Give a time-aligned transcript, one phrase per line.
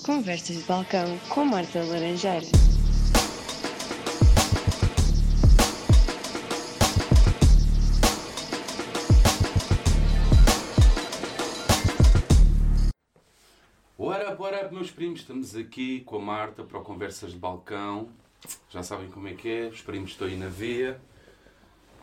[0.00, 2.46] Conversas de balcão com Marta Laranjeira.
[13.96, 15.20] What up, what up, meus primos?
[15.20, 18.08] Estamos aqui com a Marta para o Conversas de Balcão.
[18.70, 21.00] Já sabem como é que é, os primos estão aí na via.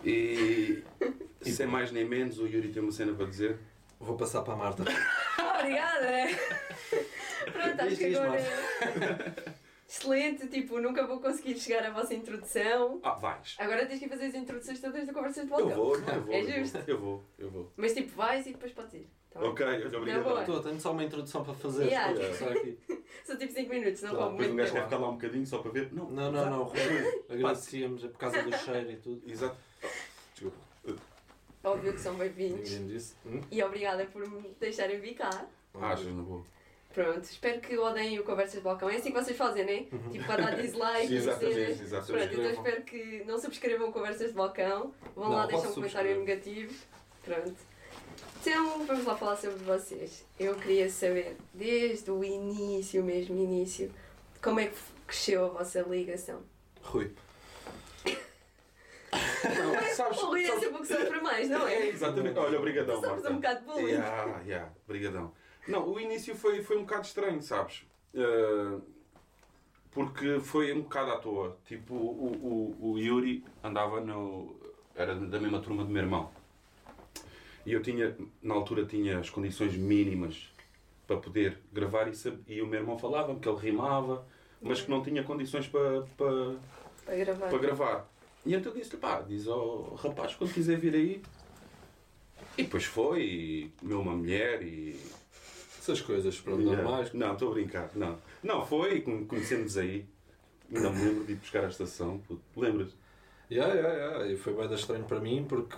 [0.06, 0.84] E,
[1.44, 3.60] e sem mais nem menos, o Yuri tem uma cena para dizer.
[4.00, 4.84] Vou passar para a Marta.
[5.60, 6.69] Obrigada!
[7.52, 8.40] Pronto, acho que agora.
[9.90, 13.00] Excelente, tipo, nunca vou conseguir chegar à vossa introdução.
[13.02, 13.56] Ah, vais.
[13.58, 15.76] Agora tens que fazer as introduções todas da conversa de Eu balcão.
[15.76, 16.34] vou, não, eu vou.
[16.34, 16.84] É eu vou, justo.
[16.86, 17.74] Eu vou, eu vou.
[17.76, 19.10] Mas tipo, vais e depois podes ir.
[19.32, 19.40] Tá?
[19.42, 19.98] Ok, boa.
[19.98, 20.40] obrigado.
[20.42, 21.86] Estou, tenho só uma introdução para fazer.
[21.86, 22.14] Yeah.
[22.14, 22.78] Pode começar aqui.
[23.26, 25.14] São tipo 5 minutos, não Tá, vou Depois um muito gajo quer ficar lá um
[25.14, 25.92] bocadinho só para ver.
[25.92, 27.24] Não, Não, não, não, Rui.
[27.30, 29.22] Agradecíamos, é por causa do cheiro e tudo.
[29.32, 29.58] Exato.
[29.84, 29.88] Oh,
[30.34, 30.58] desculpa.
[31.64, 32.70] Óbvio que são bem-vindos.
[32.72, 33.16] Ninguém disse.
[33.26, 33.42] Hum?
[33.52, 35.48] E obrigada por me deixarem vir cá.
[35.74, 36.46] Ah, já não vou.
[36.94, 38.90] Pronto, espero que odeiem o Conversas de Balcão.
[38.90, 39.86] É assim que vocês fazem, né?
[40.12, 42.28] Tipo, para dar dislike Exatamente, exatamente.
[42.30, 44.92] Pronto, então espero que não subscrevam Conversas de Balcão.
[45.16, 46.74] Vão Não, lá deixar um comentário negativo.
[47.24, 47.56] Pronto.
[48.42, 50.26] Então, vamos lá falar sobre vocês.
[50.40, 53.92] Eu queria saber, desde o início, mesmo início,
[54.42, 56.42] como é que cresceu a vossa ligação?
[56.82, 57.12] Rui.
[59.44, 61.90] Não, sabes, O Rui é sempre o que sofre mais, não É, é?
[61.90, 62.38] exatamente.
[62.40, 63.30] Olha, obrigadão, Somos Marta.
[63.32, 63.92] um bocado de bullying.
[63.92, 65.34] Yeah, yeah, brigadão.
[65.68, 67.84] Não, o início foi, foi um bocado estranho, sabes?
[68.14, 68.82] Uh,
[69.92, 71.58] porque foi um bocado à toa.
[71.66, 74.56] Tipo, o, o, o Yuri andava no.
[74.96, 76.32] era da mesma turma do meu irmão.
[77.66, 80.50] E eu tinha, na altura, tinha as condições mínimas
[81.06, 84.26] para poder gravar e, sab- e o meu irmão falava-me que ele rimava,
[84.62, 86.56] mas que não tinha condições para, para,
[87.06, 87.50] Para gravar.
[87.50, 88.10] para gravar.
[88.46, 91.22] E então disse-lhe, pá, diz ao rapaz quando quiser vir aí.
[92.58, 95.00] E depois foi, e comeu uma mulher e.
[95.80, 97.14] Essas coisas, pronto, normais.
[97.14, 98.18] Não, estou a brincar, não.
[98.44, 100.06] Não, foi, e con- conhecemos aí.
[100.74, 102.22] Ainda me lembro de ir buscar a estação,
[102.56, 102.96] lembras?
[103.50, 104.28] Yeah, yeah, yeah.
[104.32, 105.76] E foi bem estranho para mim porque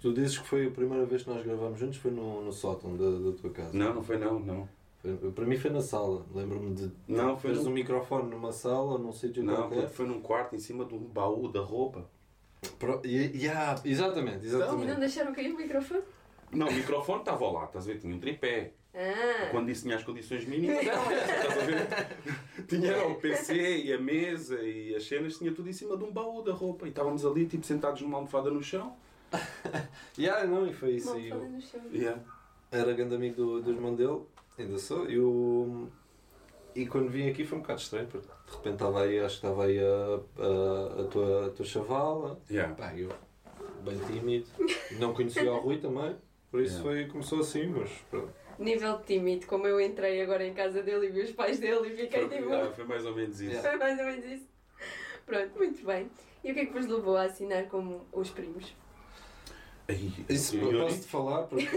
[0.00, 2.96] tu dizes que foi a primeira vez que nós gravamos juntos, foi no, no sótão
[2.96, 3.76] da, da tua casa.
[3.76, 4.68] Não, não foi não, não.
[5.02, 6.24] Foi- para mim foi na sala.
[6.34, 9.82] Lembro-me de Não, foi teres no- um microfone numa sala, num sítio Não, qualquer.
[9.82, 12.08] puto, foi num quarto em cima de um baú da roupa.
[12.78, 15.00] Pro- e- yeah, exatamente, E não exatamente.
[15.00, 16.02] deixaram cair o microfone?
[16.52, 17.98] Não, o microfone estava lá, estás a ver?
[18.00, 18.72] Tinha um tripé.
[18.98, 21.86] Ah, Quando disse tinha as condições mínimas, eram essas, estás a ver?
[22.66, 26.10] Tinha o PC e a mesa e as cenas, tinha tudo em cima de um
[26.10, 26.86] baú da roupa.
[26.86, 28.96] E estávamos ali, tipo, sentados numa almofada no chão.
[30.18, 31.10] Yeah, não, e foi isso.
[31.18, 31.80] E falei eu no chão.
[31.92, 32.22] Yeah.
[32.70, 34.22] era grande amigo do, do irmão dele,
[34.58, 35.10] ainda sou.
[35.10, 35.88] E, o,
[36.74, 39.46] e quando vim aqui foi um bocado estranho, porque de repente estava aí, acho que
[39.46, 42.40] estava aí a, a, a tua, a tua chavala.
[42.50, 42.74] Yeah.
[42.74, 43.10] Pá, eu
[43.84, 44.46] bem tímido.
[44.98, 46.16] Não conhecia o Rui também.
[46.50, 47.02] Por isso Yeah.
[47.02, 48.45] foi, começou assim, mas pronto.
[48.58, 51.96] Nível tímido, como eu entrei agora em casa dele e vi os pais dele e
[51.96, 52.48] fiquei tipo.
[52.48, 53.60] Yeah, foi mais ou menos isso.
[53.60, 54.48] Foi mais ou menos isso.
[55.26, 56.10] Pronto, muito bem.
[56.42, 58.74] E o que é que vos levou a assinar como os primos?
[60.28, 61.68] Isso posso-te falar porque.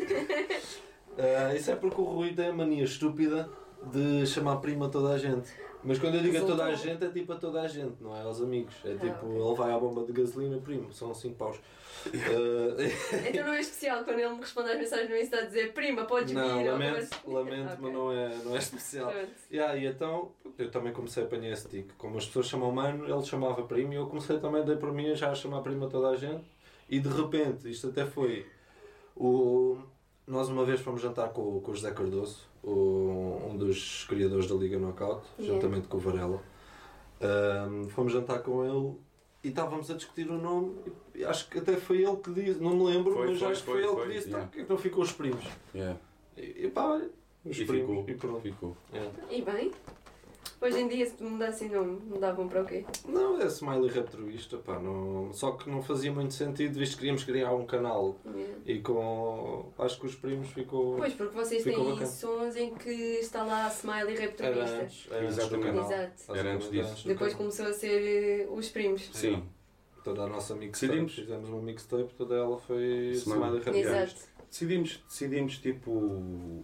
[1.18, 3.50] Ah, isso é porque o Rui tem a mania estúpida
[3.92, 5.52] de chamar prima a toda a gente.
[5.84, 8.16] Mas quando eu digo a toda a gente, é tipo a toda a gente, não
[8.16, 8.76] é aos amigos.
[8.84, 9.42] É Ah, tipo, ok.
[9.42, 11.58] ele vai à bomba de gasolina, primo, são 5 paus.
[12.06, 12.10] Ah,
[13.30, 16.06] Então não é especial quando ele me responde às mensagens no Insta a dizer prima,
[16.06, 16.70] podes não, vir.
[16.72, 17.78] lamento, conversa- lamento Ok.
[17.82, 19.14] mas não é, não é especial.
[19.52, 21.94] Yeah, e então eu também comecei a apanhar esse tique.
[21.98, 25.16] Como as pessoas chamam mano, ele chamava primo e eu comecei também, dei por mim,
[25.16, 26.44] já a chamar primo a toda a gente.
[26.90, 28.46] E de repente, isto até foi.
[29.16, 29.78] O...
[30.28, 34.56] Nós uma vez fomos jantar com, com o José Cardoso, o- um dos criadores da
[34.56, 35.54] Liga Knockout, Yeah.
[35.56, 36.42] juntamente com o Varela.
[37.22, 38.96] Ahm, fomos jantar com ele
[39.44, 40.76] e estávamos a discutir o nome.
[41.14, 43.60] E acho que até foi ele que disse, não me lembro, Foi, mas foi, acho
[43.64, 44.48] que foi, foi, ele foi, que disse: yeah.
[44.50, 45.46] tá, é que não ficou os primos?
[45.76, 46.00] Yeah.
[46.38, 47.10] E, e pá, olha,
[47.46, 47.90] os E primos.
[47.90, 48.10] ficou.
[48.10, 48.42] E pronto.
[48.42, 48.78] ficou.
[48.94, 49.12] Yeah.
[49.30, 49.72] E bem,
[50.62, 52.86] hoje em dia se mudassem nome, mudavam para o quê?
[53.08, 55.32] Não, é smiley retroísta, pá, não...
[55.34, 58.56] só que não fazia muito sentido, visto que queríamos criar um canal Yeah.
[58.66, 59.72] e com.
[59.78, 60.98] Acho que os primos ficou.
[60.98, 62.06] Pois, porque vocês têm bacana.
[62.06, 64.76] sons em que está lá Smiley Era Reptolista.
[64.82, 65.66] antes, era antes do Exatamente.
[65.68, 65.92] canal.
[65.92, 66.36] Exato.
[66.36, 67.08] Era antes disso.
[67.08, 69.10] Depois começou a ser eh, os primos.
[69.14, 69.44] Sim.
[70.04, 71.14] Toda a nossa mixtape, Decidimos.
[71.16, 73.40] fizemos uma mixtape, toda ela foi Smiley.
[73.40, 74.04] smiley retroísta.
[74.04, 74.22] Exato.
[74.50, 76.64] Decidimos, decidimos tipo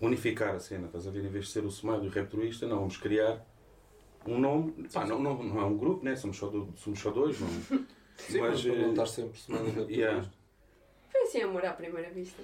[0.00, 1.24] unificar a cena, estás a ver?
[1.24, 3.44] Em vez de ser o Smile e o Raptorista, não, vamos criar
[4.26, 4.88] um nome.
[4.92, 6.16] Pá, não, não, não é um grupo, né?
[6.16, 7.48] Somos só, do- somos só dois, não.
[8.16, 9.92] Sim, mas, eh, para não estar sempre smiley retroísta.
[9.92, 10.30] yeah.
[11.10, 12.42] Foi assim amor à primeira vista.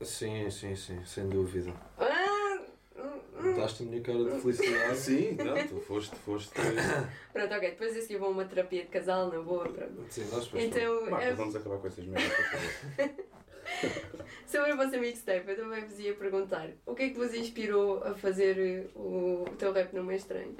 [0.00, 1.72] Sim, sim, sim, sem dúvida.
[1.98, 2.60] Ah!
[2.96, 3.02] hum,
[3.38, 3.42] hum.
[3.50, 4.96] Notaste a minha cara de felicidade.
[4.98, 6.50] Sim, não, tu foste, foste.
[7.32, 7.70] Pronto, ok.
[7.70, 9.68] Depois a seguir vou a uma terapia de casal, na boa.
[9.68, 10.04] Pronto.
[10.10, 12.32] Sim, nós depois Então, Marta, é- vamos acabar com essas merdas.
[14.52, 18.04] Sobre a vossa mixtape, eu também vos ia perguntar o que é que vos inspirou
[18.04, 20.54] a fazer eh, o, o teu rap não é estranho?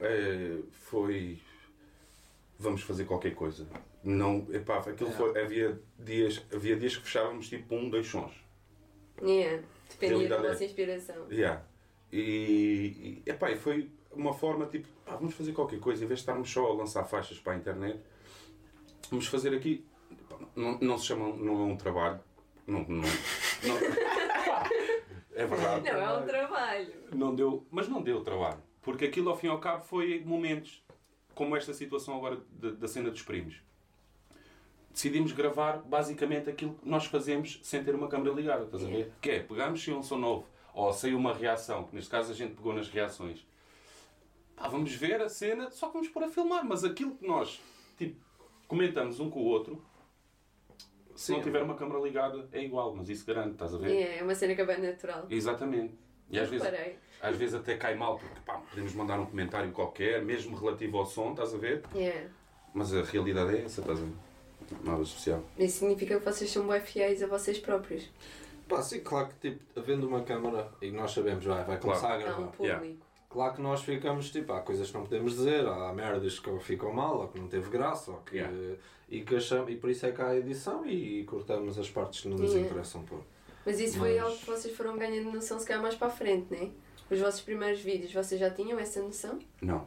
[0.00, 1.38] É, foi.
[2.58, 3.64] Vamos fazer qualquer coisa.
[4.02, 5.12] Não, epá, aquilo É.
[5.12, 5.40] foi.
[5.40, 8.32] Havia dias, havia dias que fechávamos tipo um, dois sons.
[9.22, 11.26] Yeah, dependia da Realidade é- vossa inspiração.
[11.30, 11.62] Yeah.
[12.12, 16.18] E, e, epá, e foi uma forma tipo, pá, vamos fazer qualquer coisa, em vez
[16.18, 18.00] de estarmos só a lançar faixas para a internet,
[19.08, 19.86] vamos fazer aqui.
[20.56, 22.20] Não, não se chama, não é um trabalho.
[22.66, 23.02] Não, não,
[23.64, 23.78] não-
[25.34, 25.90] é verdade.
[25.90, 26.94] Não, é um trabalho.
[27.12, 28.62] Não deu, mas não deu trabalho.
[28.82, 30.82] Porque aquilo ao fim e ao cabo foi momentos
[31.34, 33.56] como esta situação agora da, da cena dos primos.
[34.92, 39.10] Decidimos gravar basicamente aquilo que nós fazemos sem ter uma câmera ligada, estás a ver?
[39.22, 42.34] Que é, pegamos sem um som novo, ou sem uma reação, que neste caso a
[42.34, 43.46] gente pegou nas reações.
[44.54, 47.58] Pá, vamos ver a cena, só que vamos pôr a filmar, mas aquilo que nós
[47.96, 48.20] tipo,
[48.68, 49.82] comentamos um com o outro,
[51.14, 51.32] se Sim.
[51.34, 53.88] não tiver uma câmera ligada, é igual, mas isso garante, estás a ver?
[53.90, 55.26] Yeah, é uma cena que é bem natural.
[55.30, 55.94] Exatamente.
[56.30, 56.66] E às vezes,
[57.20, 61.04] às vezes até cai mal, porque pá, podemos mandar um comentário qualquer, mesmo relativo ao
[61.06, 61.82] som, estás a ver?
[61.94, 62.28] Yeah.
[62.72, 64.12] Mas a realidade é essa, estás a ver?
[64.82, 65.44] Nada especial.
[65.58, 68.08] Isso significa que vocês são bem fiéis a vocês próprios.
[68.66, 71.80] Pá, sim, claro que tipo, havendo uma câmara e nós sabemos, vai, vai Claro.
[71.80, 72.40] começar a Há gravar.
[72.40, 72.64] um público.
[72.64, 72.96] Yeah.
[73.32, 76.92] Claro que nós ficamos, tipo, há coisas que não podemos dizer, há merdas que ficam
[76.92, 78.76] mal, ou que não teve graça, ou que, Yeah.
[79.08, 82.20] e, que achamos, e por isso é que há a edição e cortamos as partes
[82.20, 82.68] que não nos Yeah.
[82.70, 83.20] interessam pôr.
[83.64, 86.10] Mas isso foi Mas- algo que vocês foram ganhando noção se calhar mais para a
[86.10, 86.70] frente, não é?
[87.10, 89.38] Os vossos primeiros vídeos, vocês já tinham essa noção?
[89.62, 89.86] Não.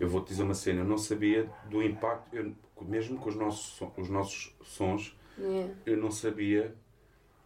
[0.00, 2.52] Eu vou-te dizer uma cena, eu não sabia do impacto, eu,
[2.82, 5.72] mesmo com os nossos, os nossos sons, Yeah.
[5.86, 6.74] eu não sabia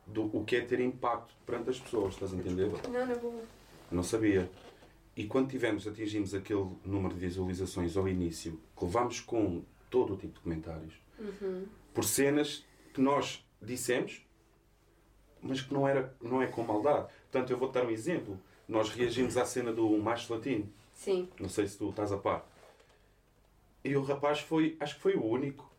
[0.06, 2.70] do o que é ter impacto perante as pessoas, estás a entender?
[2.88, 3.42] Não, na boa.
[3.90, 4.48] Não sabia.
[5.16, 10.16] E quando tivemos, atingimos aquele número de visualizações ao início, que levámos com todo o
[10.16, 11.66] tipo de comentários, Uhum.
[11.92, 12.64] por cenas
[12.94, 14.24] que nós dissemos,
[15.42, 17.08] mas que não, era, não é com maldade.
[17.30, 18.38] Portanto, eu vou-te dar um exemplo.
[18.68, 20.68] Nós reagimos à cena do macho latino.
[20.94, 21.28] Sim.
[21.38, 22.46] Não sei se tu estás a par.
[23.84, 25.70] E o rapaz foi, acho que foi o único,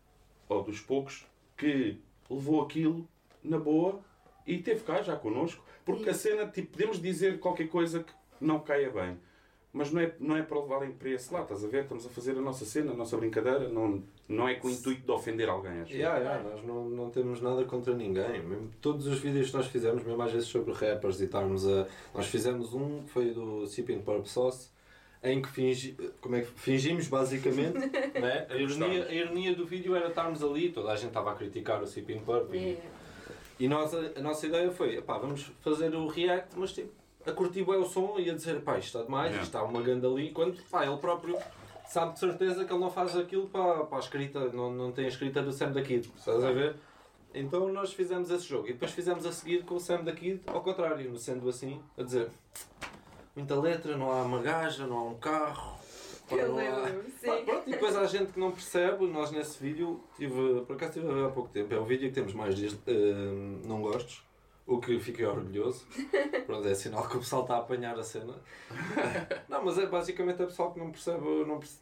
[0.49, 1.25] ou dos poucos,
[1.57, 1.97] que
[2.29, 3.07] levou aquilo
[3.43, 4.01] na boa
[4.45, 5.63] e teve cá já connosco.
[5.85, 9.17] Porque a cena, tipo, podemos dizer qualquer coisa que não caia bem.
[9.73, 11.83] Mas não é, não é para levarem para esse lado, estás a ver?
[11.83, 15.05] Estamos a fazer a nossa cena, a nossa brincadeira, não, não é com o intuito
[15.05, 15.93] de ofender alguém, acho.
[15.93, 18.43] Yeah, yeah, nós não, não temos nada contra ninguém.
[18.43, 21.87] Mesmo todos os vídeos que nós fizemos, mesmo às vezes sobre rappers e estarmos a.
[22.13, 24.69] Nós fizemos um que foi do Sipping Purp Sauce,
[25.23, 27.77] em que fingi, como é que, fingimos basicamente.
[28.19, 28.47] né?
[28.49, 31.81] a, ironia, a ironia do vídeo era estarmos ali, toda a gente estava a criticar
[31.81, 32.53] o Sipping Purp.
[32.53, 32.81] E, Yeah.
[33.57, 36.91] e nós, a, a nossa ideia foi: epá, vamos fazer o react, mas tipo,
[37.25, 39.43] a curtir bem o som e a dizer: pá, isto está demais, Yeah.
[39.43, 40.31] isto está uma ganda ali.
[40.31, 41.37] Quando pá, ele próprio
[41.87, 45.05] sabe de certeza que ele não faz aquilo para, para a escrita, não, não tem
[45.05, 46.75] a escrita do Sam da Kid, estás a ver?
[47.33, 50.41] Então nós fizemos esse jogo e depois fizemos a seguir com o Sam da Kid
[50.47, 52.29] ao contrário, sendo assim, a dizer
[53.35, 55.77] muita letra, não há uma gaja, não há um carro.
[56.29, 57.27] pá, Eu há- lembro, sim.
[57.27, 60.91] Pá, pronto, e depois há gente que não percebe, nós nesse vídeo, tive, por acaso
[60.99, 62.93] estive a ver há pouco tempo, é o vídeo que temos mais dias eh,
[63.65, 64.23] não gostos,
[64.75, 65.85] o que fiquei orgulhoso.
[66.45, 68.33] Pronto, é sinal que o pessoal está a apanhar a cena.
[69.49, 71.79] Não, mas é basicamente é pessoal que não percebe, não, perce-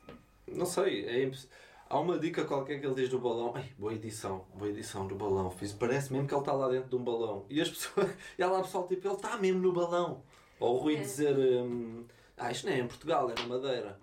[0.47, 1.47] não sei, é imposs-
[1.91, 5.15] Há uma dica qualquer que ele diz do balão, Ai, boa edição, boa edição do
[5.15, 7.45] balão, fiz, parece mesmo que ele está lá dentro de um balão.
[7.49, 10.21] E as pessoas, e há lá pessoal tipo, ele está mesmo no balão.
[10.59, 10.99] Ou o Rui É.
[10.99, 12.05] dizer, hum,
[12.37, 13.99] ah, isto não é em Portugal, é na Madeira.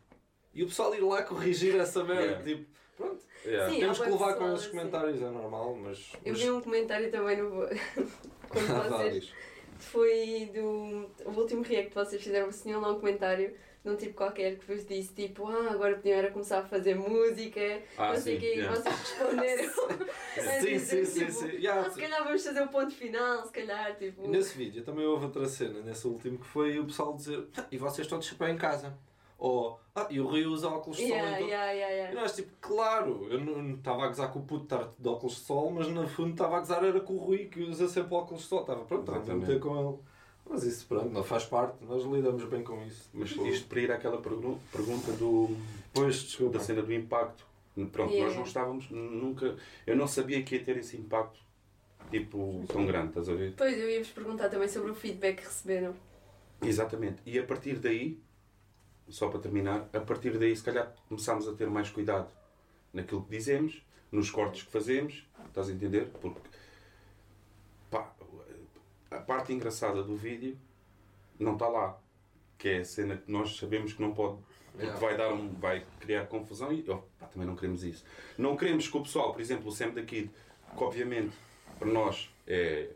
[0.53, 2.43] E o pessoal ir lá corrigir essa merda, Yeah.
[2.45, 3.23] tipo, pronto.
[3.45, 3.73] Yeah.
[3.73, 3.79] Sim.
[3.79, 4.71] Temos que levar com esses assim.
[4.71, 6.13] comentários, é normal, mas.
[6.25, 7.69] Eu vi um comentário também no.
[8.49, 9.33] quando vocês.
[9.79, 11.07] Foi do.
[11.29, 13.53] O último react que vocês fizeram, vocês tinham lá um comentário
[13.85, 16.97] de um tipo qualquer que vos disse tipo, ah, agora podiam era começar a fazer
[16.97, 17.61] música,
[17.97, 18.75] Ah, não sei o sim, quê, e yeah.
[18.77, 19.73] vocês responderam.
[20.37, 21.49] Sim, dizer, sim, sim, tipo, sim.
[21.53, 24.29] Yeah, Ah, se calhar vamos fazer o ponto final, se calhar, tipo.
[24.29, 27.79] Nesse vídeo também houve outra cena, nesse último, que foi o pessoal dizer "Ah, e
[27.79, 28.93] vocês todos chapéu em casa.
[29.39, 31.13] Ou, ah, e o Rui usa óculos de sol.
[31.17, 31.49] Yeah, então...
[31.49, 34.91] yeah, yeah, E nós, tipo, claro, eu não estava a gozar com o puto estar
[34.99, 37.61] de óculos de sol, mas no fundo estava a gozar era com o Rui, que
[37.63, 38.61] usa sempre óculos de sol.
[38.63, 39.99] Estava pronto, estava a meter com ele.
[40.49, 43.11] Mas isso, pronto, não faz parte, nós lidamos bem com isso.
[43.13, 45.55] Mas Tipo, isto para ir àquela pergu- pergunta do,
[45.93, 46.59] Pois, desculpa.
[46.59, 47.45] da cena do impacto.
[47.93, 48.29] Pronto, Yeah.
[48.29, 49.57] nós não estávamos nunca.
[49.87, 51.39] Eu não sabia que ia ter esse impacto
[52.11, 53.51] tipo tão grande, estás a ver?
[53.51, 55.95] Depois eu ia-vos perguntar também sobre o feedback que receberam.
[56.63, 57.19] Exatamente.
[57.27, 58.19] E a partir daí,
[59.09, 62.31] só para terminar, a partir daí se calhar começámos a ter mais cuidado
[62.93, 66.09] naquilo que dizemos, nos cortes que fazemos, estás a entender?
[66.21, 66.41] Porque
[67.91, 68.13] pá,
[69.11, 70.59] a parte engraçada do vídeo
[71.39, 71.99] não está lá.
[72.59, 74.39] Que é a cena que nós sabemos que não pode.
[74.73, 78.05] Porque vai, dar um, vai criar confusão e oh, pá, também não queremos isso.
[78.37, 80.31] Não queremos que o pessoal, por exemplo, o Sam da Kid,
[80.77, 81.35] que obviamente
[81.79, 82.91] para nós é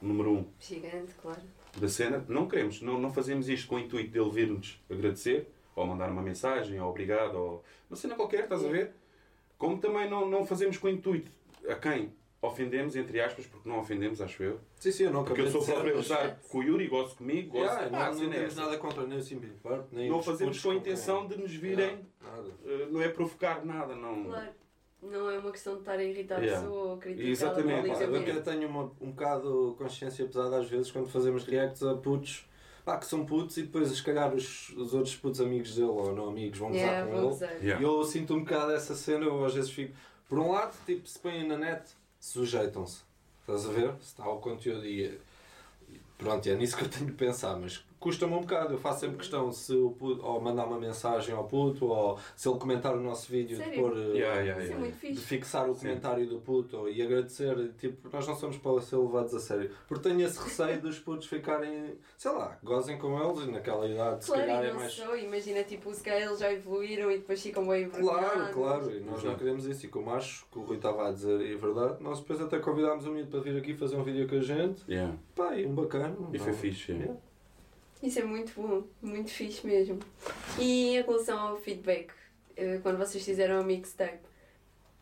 [0.00, 1.40] número um Gigante, claro.
[1.78, 2.24] da cena.
[2.28, 6.22] Não queremos, não, não fazemos isto com o intuito dele vir-nos agradecer, ou mandar uma
[6.22, 8.92] mensagem, ou obrigado, ou uma cena qualquer, estás a ver?
[9.58, 11.30] Como também não, não fazemos com intuito
[11.68, 14.60] a quem ofendemos, entre aspas, porque não ofendemos, acho eu.
[14.78, 17.50] Sim, sim, eu não Porque eu sou próprio a gostar com o Yuri, gosto comigo,
[17.52, 19.22] gosto Yeah, não, não é temos nada contra nem o
[19.62, 22.50] Purple, nem Não os fazemos com a intenção de nos virem, Yeah, nada.
[22.64, 24.24] eh, não é provocar nada, não.
[24.24, 24.48] Claro.
[25.02, 27.88] Não é uma questão de estar a irritar a pessoa ou criticar Exatamente.
[27.88, 31.94] Pá, eu até tenho uma, um bocado consciência pesada às vezes quando fazemos reacts a
[31.94, 32.48] putos
[32.86, 36.14] pá, que são putos e depois se calhar os, os outros putos amigos dele ou
[36.14, 37.66] não amigos vão gozar Yeah, com vou ele.
[37.66, 37.80] Yeah.
[37.80, 39.92] E eu sinto um bocado essa cena, eu às vezes fico.
[40.28, 41.84] Por um lado, tipo, se põem na net,
[42.20, 43.00] sujeitam-se.
[43.40, 43.92] Estás a ver?
[44.00, 45.18] Se está o conteúdo e
[46.18, 48.74] Pronto, é nisso que eu tenho de pensar, mas custa-me um bocado.
[48.74, 52.48] Eu faço sempre questão se o puto, ou mandar uma mensagem ao puto, ou se
[52.48, 53.82] ele comentar o nosso vídeo, de Sério?
[53.82, 53.92] pôr.
[53.96, 54.98] eh, Yeah, yeah, Isso é yeah.
[55.14, 55.80] de fixar o Sim.
[55.80, 59.70] comentário do puto e agradecer, tipo, nós não somos para ser levados a sério.
[59.88, 64.24] Porque tenho esse receio dos putos ficarem, sei lá, gozem com eles e naquela idade,
[64.24, 64.92] se Claro, calhar e é não mais.
[64.92, 69.00] só, imagina, tipo, se calhar eles já evoluíram e depois ficam bem Claro, claro, e
[69.00, 69.86] nós não queremos isso.
[69.86, 72.58] E como acho que o Rui estava a dizer, e é verdade, nós depois até
[72.58, 74.82] convidámos o miúdo para vir aqui fazer um vídeo com a gente.
[74.88, 75.14] Yeah.
[75.34, 76.16] Pá, e um bacana.
[76.32, 76.92] E foi não- fixe.
[76.92, 77.16] yeah.
[78.02, 79.98] Isso é muito bom, muito fixe mesmo.
[80.58, 82.10] E em relação ao feedback,
[82.56, 84.20] eh, quando vocês fizeram a mixtape,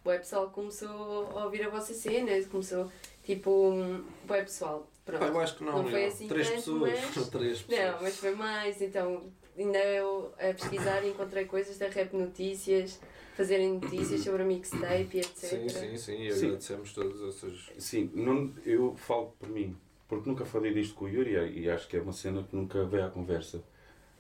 [0.04, 0.88] o web pessoal começou
[1.36, 2.90] a ouvir a vossa cena, começou
[3.24, 4.88] tipo, um, o web pessoal.
[5.04, 5.22] Pronto.
[5.24, 7.00] Eu acho que não, Não foi assim Três tanto, pessoas.
[7.16, 7.92] mas- Três pessoas.
[7.94, 9.22] Não, mas foi mais, então
[9.58, 12.98] ainda eu a pesquisar e encontrei coisas da Rap Notícias,
[13.36, 15.34] fazerem notícias sobre a mixtape e etc.
[15.34, 16.22] Sim, sim, sim.
[16.26, 16.46] E Sim.
[16.46, 17.70] agradecemos todas essas.
[17.78, 19.76] Sim, não, eu falo por mim,
[20.08, 22.84] porque nunca falei disto com o Yuri e acho que é uma cena que nunca
[22.84, 23.62] veio à conversa.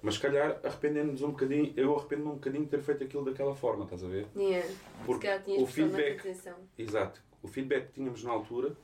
[0.02, 3.54] Mas se calhar arrependendo-nos um bocadinho, eu arrependo-me um bocadinho de ter feito aquilo daquela
[3.54, 4.26] forma, estás a ver?
[4.36, 4.68] Yeah.
[5.06, 5.26] Porque
[5.58, 6.22] o feedback,
[6.78, 8.76] exato, o feedback que tínhamos na altura,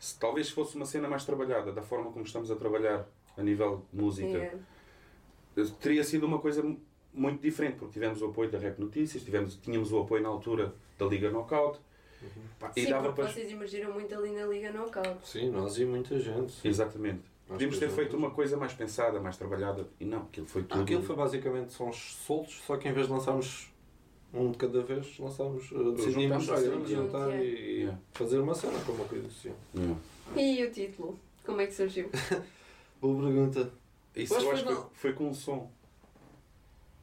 [0.00, 3.84] se talvez fosse uma cena mais trabalhada, da forma como estamos a trabalhar a nível
[3.92, 4.58] música, Yeah.
[5.80, 6.80] teria sido uma coisa mu-
[7.12, 10.74] muito diferente, porque tivemos o apoio da Rap Notícias, tivemos, tínhamos o apoio na altura
[10.98, 11.80] da Liga Knockout,
[12.58, 13.32] pá, e Sim, dava porque para...
[13.32, 15.18] vocês emergiram muito ali na Liga Knockout.
[15.24, 16.52] Sim, nós e muita gente.
[16.52, 16.68] sim.
[16.68, 17.22] Exatamente.
[17.48, 20.80] Nós Podíamos ter feito uma coisa mais pensada, mais trabalhada, e não, aquilo foi tudo...
[20.80, 23.70] Ah, Aquilo foi basicamente sons soltos, só que em vez de lançarmos
[24.32, 26.44] um de cada vez, lançámos, uh, decidimos
[26.86, 27.98] juntar e Yeah.
[28.12, 29.52] fazer uma cena como uma coisa assim.
[29.74, 29.98] Yeah.
[30.36, 31.18] E o título?
[31.44, 32.10] Como é que surgiu?
[33.00, 33.72] Boa pergunta.
[34.14, 35.70] Isso eu foi acho que foi com um som.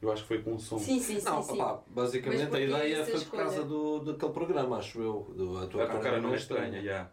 [0.05, 0.77] Eu acho que foi com um som.
[0.77, 1.25] Sim, sim, sim.
[1.25, 1.53] Não, sim.
[1.53, 5.83] opá, basicamente a ideia foi por causa do, daquele programa, acho eu, do A Tua
[5.83, 6.65] A tua cara não é estranha.
[6.65, 6.83] estranha.
[6.83, 7.11] yeah.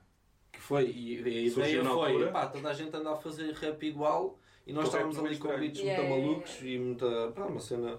[0.53, 3.51] Que foi, e, e a Surgiu ideia foi, pá, toda a gente anda a fazer
[3.55, 6.59] rap igual e nós O estávamos não é ali com beats Yeah, muito yeah, malucos
[6.63, 7.99] e muita, pá, uma cena...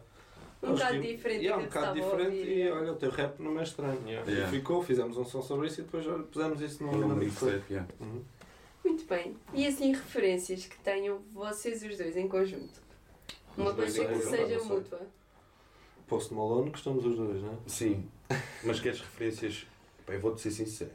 [0.61, 2.79] Um bocado diferente Yeah, um bocado diferente e yeah.
[2.79, 3.99] olha, o teu rap não é estranho.
[4.07, 4.29] yeah.
[4.29, 4.47] Yeah.
[4.47, 7.63] E ficou, fizemos um som sobre isso e depois olha, pusemos isso no, No mixtape,
[7.71, 7.89] yeah.
[7.99, 8.21] Uhum.
[8.85, 9.35] Muito bem.
[9.53, 12.82] E assim, referências que tenham vocês os dois em conjunto?
[13.57, 15.01] Uma coisa que seja mútua.
[16.07, 17.57] Post Malone, gostamos os dois, não é?
[17.67, 18.09] Sim.
[18.63, 19.65] Mas queres referências?
[20.05, 20.91] Pá, eu vou-te ser sincero.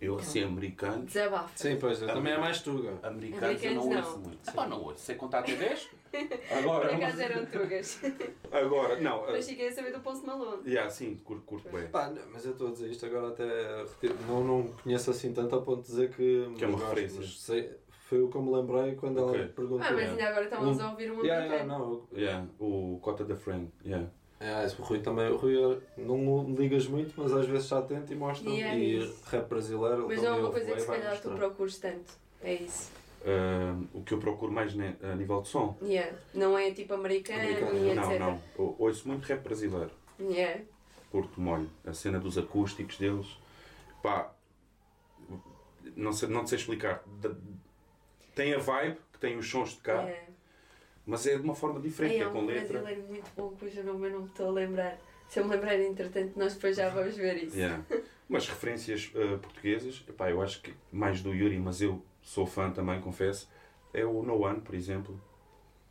[0.00, 1.06] Eu, assim, americanos.
[1.06, 1.50] Desabafa.
[1.56, 2.98] Sim, pois, eu também é mais tuga.
[3.02, 4.50] Americanos eu não ouço muito.
[4.50, 4.98] Epá, não ouço.
[4.98, 5.88] Sei contar até 10.
[6.14, 6.94] Por Agora.
[6.94, 8.00] acaso eram tugas.
[8.52, 9.22] Agora, não.
[9.26, 10.62] Mas fiquei a saber do Post Malone.
[10.68, 11.86] Yeah, sim, curto, curto bem.
[11.88, 13.44] Pá, não, mas eu estou a dizer isto agora até
[13.82, 17.20] retiro- não, não conheço assim tanto a ponto de dizer que, Que é uma referência.
[17.20, 17.70] mas sei-
[18.14, 19.40] foi o que eu me lembrei quando Ok.
[19.40, 19.80] ela perguntou.
[19.82, 22.06] Ah, mas ainda agora estávamos a ouvir um Yeah, yeah, americano.
[22.12, 23.68] não, Yeah, o Cota da Friend.
[23.84, 24.08] Yeah.
[24.38, 28.12] é, o Rui também, o Rui é- não ligas muito, mas às vezes está atento
[28.12, 28.48] e mostra.
[28.48, 29.20] Yeah, e isso.
[29.26, 32.12] rap brasileiro, Mas não é uma coisa que se calhar tu procuras tanto.
[32.42, 32.92] É isso.
[33.26, 35.76] Ah, o que eu procuro mais ne- a nível de som.
[35.82, 36.16] Yeah.
[36.34, 38.20] Não é tipo americano, Americano, e Não, etc.
[38.20, 38.40] não.
[38.56, 39.90] Eu ouço muito rap brasileiro.
[40.20, 40.60] Yeah.
[41.10, 41.68] Curto molho.
[41.84, 43.26] A cena dos acústicos deles.
[44.02, 44.30] Pá.
[45.96, 47.02] Não sei, não te sei explicar.
[48.34, 50.26] Tem a vibe, que tem os sons de cá, Yeah.
[51.06, 52.80] mas é de uma forma diferente, é há com um letra.
[52.80, 54.98] brasileiro muito bom cujo nome eu não me estou a lembrar.
[55.28, 57.56] Se eu me lembrar, entretanto, nós depois já vamos ver isso.
[57.56, 57.82] Yeah.
[58.28, 62.70] Mas referências ah, portuguesas, epá, eu acho que mais do Yuri, mas eu sou fã
[62.70, 63.48] também, confesso,
[63.92, 65.20] é o No One, por exemplo.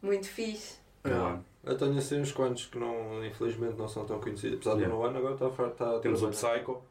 [0.02, 0.78] Muito fixe.
[1.04, 1.26] No.
[1.26, 1.44] One.
[1.64, 4.58] Eu tenho assim uns quantos que não, infelizmente não são tão conhecidos.
[4.58, 4.88] Apesar Yeah.
[4.94, 6.30] do No One agora está a a Temos o.
[6.30, 6.82] Psycho.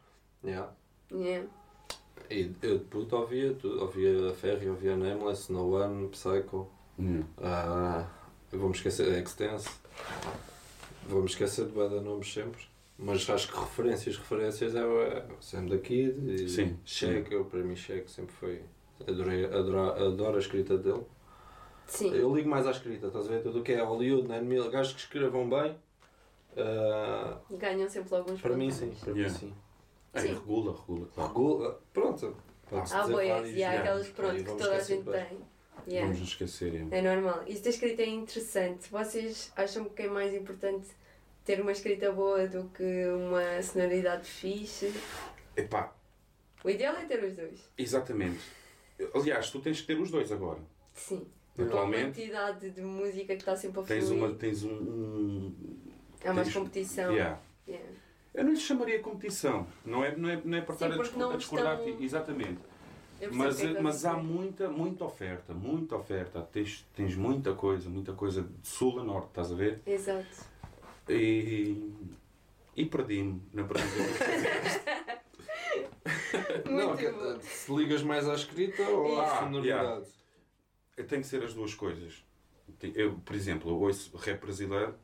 [0.45, 0.73] Yeah.
[1.13, 1.49] Yeah.
[2.31, 6.69] E eu de puto ouvia tudo, ouvia a Ferry, ouvia Nameless, No One, Psycho.
[6.99, 7.23] Hum.
[8.52, 9.69] Eu vou-me esquecer Extense.
[11.09, 12.62] Vou-me esquecer de Bada Nomes sempre.
[12.99, 17.33] Mas acho que referências, referências é o Sam da Kid e Sim, Shaq.
[17.33, 18.62] Eu, para mim, Shaq sempre foi.
[19.09, 21.02] Adorei, adoro, adoro a escrita dele.
[21.87, 22.14] Sim.
[22.14, 23.43] Eu ligo mais à escrita, estás a ver?
[23.43, 24.41] Tudo o que é Hollywood, né?
[24.71, 25.75] Gajos que escrevam bem.
[26.57, 28.95] ah, Ganham sempre alguns para mim, sim.
[29.00, 29.33] Para Yeah.
[29.33, 29.55] mim, sim.
[30.14, 30.35] Aí, Sim.
[30.35, 31.28] regula, regula, claro.
[31.33, 32.37] Regula- Pronto.
[32.69, 35.38] Pode-se Há dizer boias vários e há aquelas pronto que toda a gente tem.
[35.87, 36.07] Yeah.
[36.07, 36.75] Vamos nos esquecer.
[36.92, 36.99] é.
[36.99, 37.42] É normal.
[37.47, 38.88] Isso da escrita é interessante.
[38.90, 40.87] Vocês acham que é mais importante
[41.45, 44.92] ter uma escrita boa do que uma sonoridade fixe?
[45.57, 45.92] Epá,
[46.64, 47.61] O ideal é ter os dois.
[47.76, 48.40] exatamente.
[49.14, 50.61] Aliás, tu tens que ter os dois agora.
[50.95, 51.26] Sim.
[51.57, 54.00] Com a Atualmente quantidade de música que está sempre a fluir.
[54.00, 54.71] tens, uma, tens um.
[54.73, 55.54] um
[56.25, 57.12] Há mais tens- competição.
[57.12, 57.38] Yeah.
[57.69, 57.88] Yeah.
[58.35, 59.67] Eu não lhe chamaria competição.
[59.85, 61.79] Não é, não é, não é para Sim, estar a, discor- a discordar.
[61.81, 62.61] estão- Exatamente.
[63.31, 66.41] Mas, é que mas há muita, muita oferta, muita oferta.
[66.53, 69.81] Tens, tens muita coisa, muita coisa de sul a norte, estás a ver?
[69.87, 70.27] Exato.
[71.09, 71.93] E,
[72.75, 74.25] e perdi-me na pergunta.
[76.69, 80.07] Não, que- se ligas mais à escrita ou à sonoridade?
[81.09, 82.25] Tem que ser as duas coisas.
[82.95, 84.95] Eu, por exemplo, eu ouço rap brasileiro,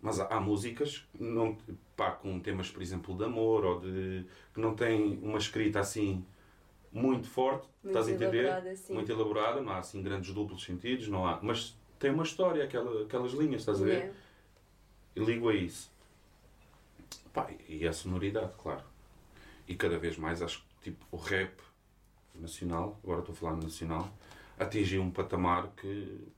[0.00, 1.56] mas há, há músicas não,
[1.96, 4.24] pá, com temas, por exemplo, de amor ou de
[4.54, 6.24] que não têm uma escrita assim
[6.92, 8.50] muito forte, Muito estás a entender?
[8.88, 13.04] Muito elaborada, não há assim grandes duplos sentidos, não há, mas tem uma história, aquela,
[13.04, 13.98] aquelas linhas, estás a ver?
[13.98, 14.14] Yeah.
[15.16, 15.90] E ligo a isso.
[17.32, 18.84] Pá, e a sonoridade, claro.
[19.68, 21.52] E cada vez mais acho que tipo, o rap
[22.34, 24.10] nacional, agora estou a falar nacional,
[24.58, 26.32] atingiu um patamar que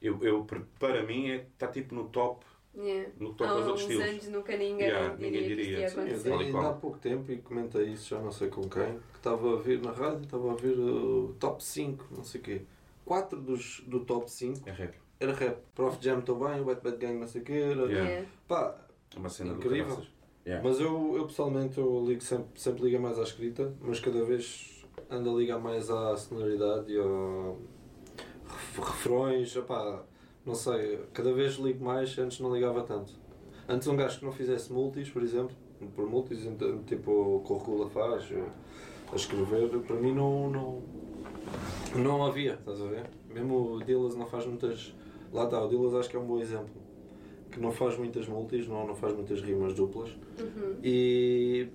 [0.00, 0.46] eu, eu
[0.78, 2.44] para mim é, está tipo no top,
[2.78, 3.10] Yeah.
[3.18, 4.10] no top Há dos outros uns estilos.
[4.12, 6.98] anos nunca ninguém Yeah, diria ninguém que isto diria, ia eu e ainda há pouco
[6.98, 10.22] tempo e comentei isso, já não sei com quem, que estava a ver na rádio,
[10.22, 12.62] estava a ver o top 5, não sei o quê.
[13.04, 14.94] 4 dos, do top 5 É rap.
[15.18, 15.58] era rap.
[15.74, 17.52] Prof Jam também, Wet Bad Gang, não sei o quê.
[17.52, 17.82] Era...
[17.90, 18.26] Yeah.
[18.46, 18.76] Pá,
[19.14, 20.00] É uma cena Incrível.
[20.46, 20.66] Yeah.
[20.66, 24.84] mas eu, eu pessoalmente eu ligo sempre, sempre ligo mais à escrita, mas cada vez
[25.10, 27.58] ando a ligar mais à sonoridade e ao
[28.46, 30.02] ref- refrões, opá,
[30.48, 33.12] não sei, cada vez ligo mais, antes não ligava tanto.
[33.68, 35.54] Antes um gajo que não fizesse multis, por exemplo,
[35.94, 36.38] por multis,
[36.86, 38.42] tipo o Regula faz, eh,
[39.12, 40.82] a escrever, para mim não, não,
[41.94, 43.04] não havia, estás a ver?
[43.28, 44.94] Mesmo o Dillas não faz muitas.
[45.30, 46.74] Lá está, o Dillas acho que é um bom exemplo.
[47.50, 50.08] Que não faz muitas multis, não, não faz muitas rimas duplas.
[50.40, 50.76] Uhum.
[50.82, 51.68] E,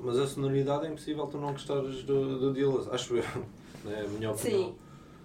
[0.00, 3.24] mas a sonoridade é impossível tu não gostares do, do Dillas, acho eu.
[3.84, 4.36] É a minha opinião.
[4.36, 4.76] Sim,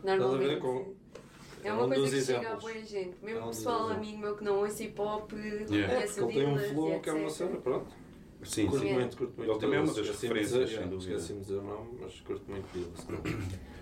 [0.04, 0.24] normalmente.
[0.24, 0.97] Estás a ver com-
[1.64, 2.62] É é uma um coisa que chega a exemplos.
[2.64, 3.16] boa gente.
[3.24, 3.98] Mesmo É um pessoal exemplos.
[3.98, 5.76] amigo meu que não ouça hip hop, Yeah.
[5.76, 7.96] É, conhece porque o ele tem um flow que é uma cena, pronto.
[8.44, 8.86] Sim, Curto sim.
[8.86, 9.02] Yeah.
[9.02, 9.52] muito, curto muito.
[9.52, 11.14] Ele também é uma das referências, dizer, sem dúvida.
[11.16, 13.08] Esqueci-me de dizer o nome, mas curto muito Dillas.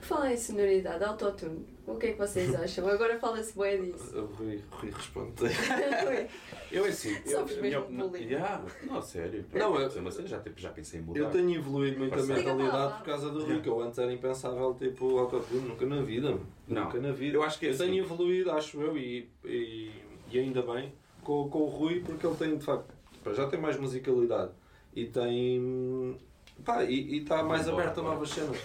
[0.08, 2.88] Falar em sonoridade, autotune, o que é que vocês acham?
[2.88, 4.16] Agora fala-se bem disso.
[4.20, 5.32] O Rui, Rui responde.
[6.72, 7.16] Eu é assim.
[7.26, 8.24] eu, Somos a mesmo minha- bullying.
[8.26, 9.46] Yeah, não, sério.
[9.54, 11.20] Não, eu- é cena, já, tipo, já pensei em mudar.
[11.20, 13.46] Eu tenho evoluído muito a mentalidade por causa do.
[13.46, 16.38] Rui, que eu antes era impensável, tipo, autotune, nunca na vida.
[16.68, 17.38] Não, Nunca na vida.
[17.38, 18.00] eu acho que é Eu tenho assim.
[18.14, 19.92] evoluído, acho eu, e, e,
[20.32, 20.92] e ainda bem,
[21.24, 22.94] com, com o Rui, porque ele tem, de facto,
[23.34, 24.52] já tem mais musicalidade
[24.94, 26.18] e tem.
[26.64, 28.58] pá, e está mais aberto a novas cenas.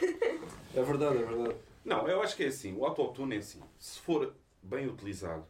[0.75, 1.57] É verdade, é verdade.
[1.85, 2.75] Não, eu acho que é assim.
[2.77, 3.61] O autotune é assim.
[3.79, 5.45] Se for bem utilizado,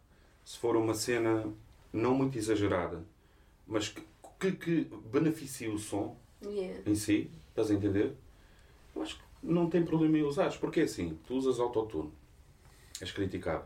[0.45, 1.53] se for uma cena
[1.93, 3.05] não muito exagerada,
[3.67, 4.03] mas que,
[4.39, 6.81] que, que beneficie o som Yeah.
[6.91, 8.17] em si, estás a entender?
[8.97, 10.57] Eu acho que não tem problema em usares.
[10.57, 12.11] Porque é assim, tu usas autotune,
[12.99, 13.65] és criticado.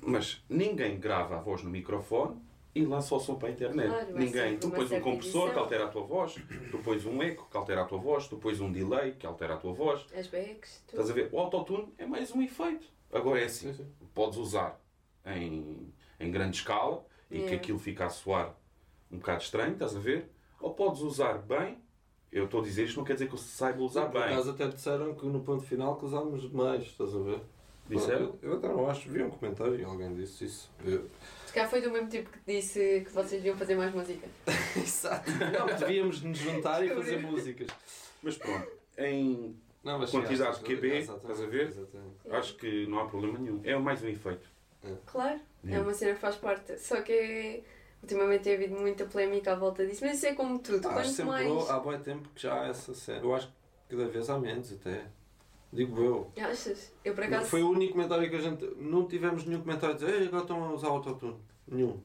[0.00, 2.36] Mas ninguém grava a voz no microfone
[2.74, 3.88] e lança o som para a internet.
[3.88, 4.58] Claro, ninguém.
[4.58, 5.62] Tu pões um compressor que edição.
[5.62, 6.34] altera a tua voz,
[6.70, 9.54] tu pões um eco que altera a tua voz, tu pões um delay que altera
[9.54, 10.06] a tua voz.
[10.16, 11.00] As backs, tudo.
[11.00, 11.28] Estás a ver?
[11.32, 12.86] O autotune é mais um efeito.
[13.12, 13.92] Agora é assim, Sim, sim.
[14.14, 14.80] podes usar
[15.26, 17.56] em, em grande escala e que Yeah.
[17.56, 18.54] aquilo fica a soar
[19.10, 20.30] um bocado estranho, estás a ver?
[20.60, 21.78] Ou podes usar bem,
[22.30, 24.24] eu estou a dizer isto não quer dizer que eu saiba usar Por bem.
[24.34, 27.40] acaso até disseram que no ponto final que usámos demais, estás a ver?
[27.88, 28.38] Disseram?
[28.42, 30.70] Eu, eu até não acho, vi um comentário e alguém disse isso.
[30.84, 31.08] Eu-
[31.46, 34.26] Se calhar foi do mesmo tipo que disse que vocês deviam fazer mais música.
[34.76, 35.30] Exato.
[35.30, 37.68] Não, devíamos nos juntar e fazer músicas.
[38.22, 41.68] Mas pronto, em, Não, mas Quantidade de QB, exatamente, estás a ver?
[41.68, 42.16] exatamente.
[42.30, 43.60] acho que não há problema nenhum.
[43.64, 44.46] É mais um efeito.
[45.06, 45.84] Claro, é Yeah.
[45.86, 46.78] uma cena que faz parte.
[46.78, 47.62] Só que
[48.02, 50.04] ultimamente tem havido muita polémica à volta disso.
[50.04, 50.86] Mas isso é como tudo.
[50.86, 51.70] Ah, acho Quanto sempre mais.
[51.70, 53.20] há bom tempo que já há essa cena.
[53.22, 55.04] Eu acho que cada vez há menos até.
[55.72, 56.32] Digo eu.
[56.42, 56.92] Achas?
[57.04, 57.46] Eu por acaso.
[57.46, 58.64] Foi o único comentário que a gente.
[58.76, 61.36] Não tivemos nenhum comentário a dizer Ei, agora estão a usar autotune.
[61.66, 62.00] Nenhum.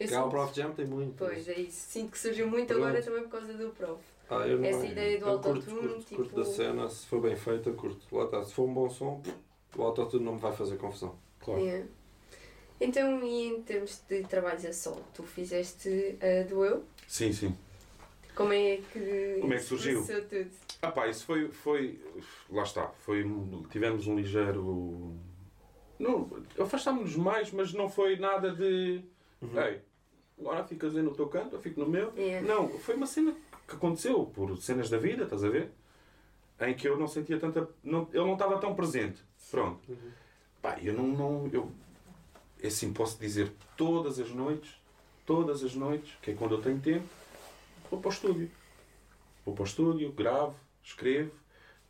[0.00, 1.14] eu Cá o sinto- Prof Jam tem muito.
[1.16, 1.90] Pois, é isso.
[1.90, 2.82] Sinto que surgiu muito Pronto.
[2.84, 4.00] agora também por causa do prof.
[4.30, 7.06] Ah, eu não, Essa ideia do eu curto, autotune, curto, tipo- curto da cena, se
[7.06, 8.16] for bem feita, curto.
[8.16, 9.22] Lá está, se for um bom som,
[9.76, 11.14] o autotune não me vai fazer confusão.
[11.40, 11.60] Claro.
[11.60, 11.86] Yeah.
[12.80, 16.82] Então, e em termos de trabalhos a sol, tu fizeste a do eu?
[17.06, 17.54] Sim, sim.
[18.34, 19.38] Como é que.
[19.40, 20.04] Como é que isso surgiu?
[20.04, 20.50] tudo?
[20.82, 22.00] Ah pá, isso foi, foi.
[22.50, 22.88] Lá está.
[22.88, 23.24] Foi,
[23.70, 25.14] tivemos um ligeiro.
[25.98, 29.02] Não, afastámos-nos mais, mas não foi nada de.
[29.40, 29.60] Uhum.
[29.62, 29.80] Ei,
[30.38, 32.12] agora ficas aí no teu canto, eu fico no meu.
[32.16, 32.46] Yeah.
[32.46, 33.34] Não, foi uma cena
[33.66, 35.70] que aconteceu por cenas da vida, estás a ver?
[36.60, 37.68] em que eu não sentia tanta.
[37.82, 39.20] Não, ele não estava tão presente.
[39.50, 39.80] Pronto.
[40.62, 41.06] Pá, eu não.
[41.08, 41.70] não eu,
[42.64, 44.74] assim, posso dizer todas as noites,
[45.26, 47.06] todas as noites, que é quando eu tenho tempo,
[47.94, 48.50] vou para o estúdio.
[49.44, 51.32] Vou para o estúdio, gravo, escrevo.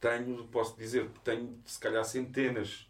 [0.00, 2.88] Tenho, posso dizer que tenho se calhar centenas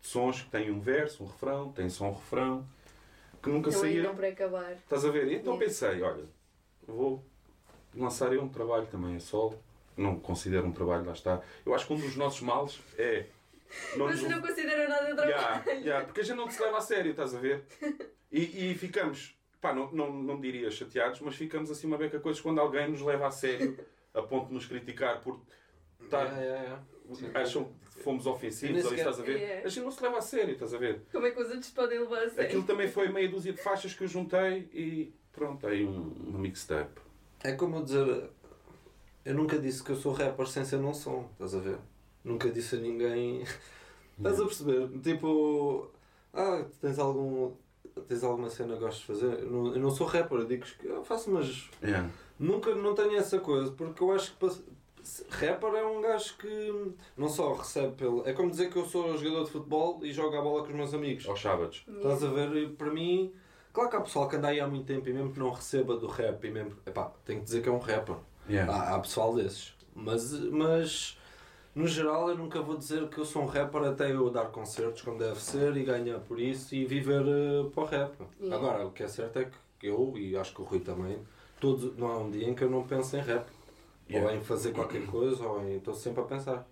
[0.00, 2.66] de sons que têm um verso, um refrão, tem só um refrão,
[3.42, 4.08] que nunca Então ainda saíram.
[4.10, 4.72] não para acabar.
[4.72, 5.30] Estás a ver?
[5.32, 6.24] Então pensei, olha,
[6.86, 7.24] vou
[7.94, 9.58] lançar eu um trabalho também a solo.
[9.96, 11.40] Não considero um trabalho, lá está.
[11.66, 13.26] Eu acho que um dos nossos males é.
[13.96, 15.28] Não Mas nos- não considero nada trabalho.
[15.30, 17.64] Yeah, yeah, porque a gente não se leva a sério, estás a ver?
[18.32, 22.40] E, e ficamos, pá, não, não, não diria chateados, mas ficamos assim uma beca coisas
[22.40, 23.78] quando alguém nos leva a sério
[24.14, 25.40] a ponto de nos criticar por
[26.02, 26.24] estar.
[26.24, 26.62] Yeah, yeah,
[27.20, 27.40] yeah.
[27.40, 29.36] Acham que fomos ofensivos sequer- estás a ver?
[29.38, 29.66] Yeah.
[29.66, 31.02] A gente não se leva a sério, estás a ver?
[31.10, 32.44] Como é que os outros podem levar a sério?
[32.44, 36.38] Aquilo também foi meia dúzia de faixas que eu juntei e pronto, aí um, uma
[36.38, 37.00] mixtape.
[37.42, 38.30] É como eu dizer,
[39.24, 41.78] eu nunca disse que eu sou rapper sem ser num som, estás a ver?
[42.24, 43.42] Nunca disse a ninguém.
[44.18, 44.88] estás a perceber?
[45.00, 45.90] Tipo,
[46.32, 47.52] ah, tens algum.
[48.06, 49.42] Tens alguma cena que gostas de fazer?
[49.42, 52.08] Eu não, eu não sou rapper, eu digo que eu faço, mas Yeah.
[52.38, 54.46] nunca não tenho essa coisa, porque eu acho que
[55.30, 58.28] rapper é um gajo que não só recebe pelo.
[58.28, 60.74] É como dizer que eu sou jogador de futebol e jogo a bola com os
[60.74, 61.26] meus amigos.
[61.28, 61.84] Aos sábados.
[61.88, 62.12] Yeah.
[62.12, 62.56] Estás a ver?
[62.56, 63.32] E para mim,
[63.72, 65.96] claro que há pessoal que anda aí há muito tempo e mesmo que não receba
[65.96, 66.72] do rap, e mesmo.
[66.86, 68.16] Epá, tenho que dizer que é um rapper.
[68.48, 68.72] Yeah.
[68.72, 69.74] Há, há pessoal desses.
[69.94, 71.17] Mas, mas,
[71.78, 75.00] no geral, eu nunca vou dizer que eu sou um rapper até eu dar concertos
[75.02, 78.14] como deve ser e ganhar por isso e viver eh, para o rap.
[78.40, 78.56] Yeah.
[78.56, 81.18] Agora, o que é certo é que eu, e acho que o Rui também,
[81.60, 83.46] todos, não há um dia em que eu não penso em rap.
[84.10, 84.28] Yeah.
[84.28, 85.76] Ou em fazer qualquer coisa, ou em.
[85.76, 86.66] Estou sempre a pensar.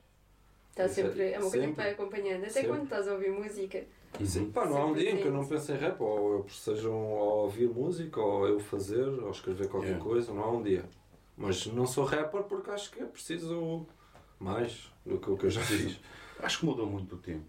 [0.71, 1.83] Está Isso é- sempre, é uma coisa que sempre.
[1.85, 2.41] vai acompanhando.
[2.41, 2.69] Até Sempre.
[2.71, 3.85] quando estás a ouvir música.
[4.25, 4.51] Sim.
[4.51, 6.93] Pá, não há um dia em que eu não pense em rap, ou eu sejam
[6.95, 10.05] a ouvir música, ou eu fazer, ou escrever qualquer Yeah.
[10.05, 10.85] coisa, não há um dia.
[11.37, 13.87] Mas não sou rapper porque acho que é preciso
[14.39, 15.99] mais do que o que eu já fiz.
[16.41, 17.45] Acho que mudou muito o tempo.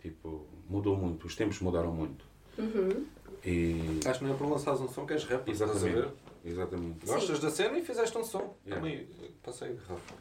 [0.00, 1.26] Tipo, mudou muito.
[1.26, 2.24] Os tempos mudaram muito.
[2.58, 3.06] Uhum.
[3.44, 4.00] E.
[4.04, 6.12] Acho que não é por lançares um som que és a Exatamente.
[6.44, 7.06] Exatamente.
[7.06, 8.56] Gostas da cena e fizeste um som.
[8.64, 8.76] Yeah.
[8.76, 9.08] Também,
[9.42, 10.14] passei, Rafa.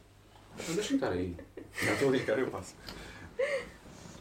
[0.58, 1.36] Mas Deixa-me estar aí.
[1.84, 2.74] Já estou a brincar, eu passo.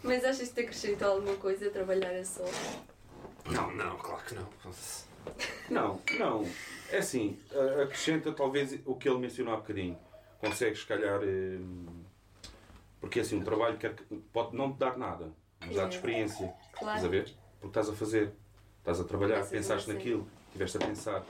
[0.02, 2.50] Mas achas que te acrescentou alguma coisa a trabalhar a solo?
[3.50, 4.48] Não, não, claro que não.
[5.70, 6.46] Não, não.
[6.90, 9.96] É assim, a- acrescenta talvez o que ele mencionou há bocadinho.
[10.40, 11.20] Consegues, se calhar.
[11.22, 11.58] eh,
[13.00, 15.96] Porque assim, um trabalho quer que- pode não te dar nada, mas dá-te É.
[15.98, 16.54] experiência.
[16.72, 17.08] Estás a Claro.
[17.10, 17.24] ver?
[17.60, 18.32] Porque estás a fazer,
[18.78, 21.22] estás a trabalhar, Começas a pensaste naquilo, estiveste a pensar.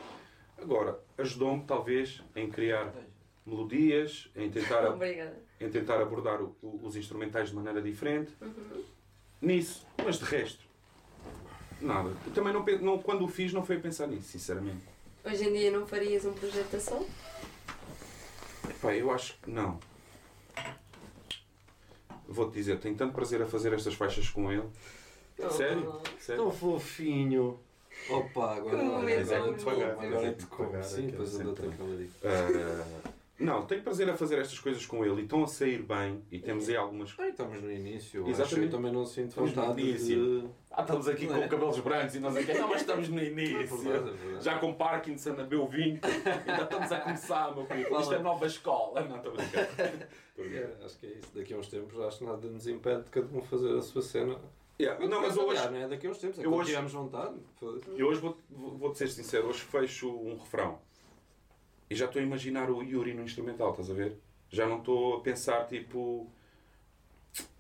[0.57, 2.93] Agora, ajudou-me talvez em criar
[3.45, 5.37] melodias, em tentar, Obrigada.
[5.61, 8.33] em tentar abordar o- o- os instrumentais de maneira diferente.
[8.41, 8.85] Uhum.
[9.43, 10.65] Nisso, mas de resto,
[11.81, 12.13] nada.
[12.25, 14.85] Eu também não, não, quando o fiz, não foi a pensar nisso, sinceramente.
[15.25, 17.09] Hoje em dia não farias um projeto a solo?
[18.85, 19.79] Epá, eu acho que não.
[22.29, 24.69] Vou-te dizer, tenho tanto prazer a fazer estas faixas com ele.
[25.51, 26.01] Sério?
[26.19, 26.43] Sério?
[26.45, 27.59] Tão fofinho.
[28.11, 29.71] Opa, agora, Que momento agora, bonito.
[29.71, 30.67] agora, agora Tem que tocou.
[30.67, 31.75] pagar Sim, aquele depois eu dou-te sempre.
[31.75, 32.15] aquela dica.
[32.25, 36.23] Ah, não, tenho prazer a fazer estas coisas com ele e estão a sair bem
[36.31, 38.29] e temos aí algumas Ah, estamos no início.
[38.29, 38.67] Exatamente.
[38.67, 40.49] Eu também não sinto vontade de...
[40.71, 42.55] Ah, estamos aqui com cabelos brancos e não sei o quê.
[42.55, 44.41] Não, mas estamos no É é início.
[44.41, 46.01] Já com Parkinson a beber o vinho.
[46.03, 48.01] Ainda estamos a começar, meu filho.
[48.01, 49.01] Isto é nova escola.
[49.03, 49.69] Não, estou a brincar.
[50.37, 51.29] É, acho que é isso.
[51.33, 54.03] Daqui a uns tempos acho que nada nos impede de cada um fazer a sua
[54.03, 54.37] cena.
[54.81, 57.37] Yeah, Não, mas hoje, não é daqui a uns tempos, é eu hoje- vontade.
[57.97, 60.81] eu hoje vou, vou, vou-te ser sincero, hoje fecho um refrão.
[61.91, 64.17] E já estou a imaginar o Yuri no instrumental, estás a ver?
[64.49, 66.31] Já não estou a pensar tipo.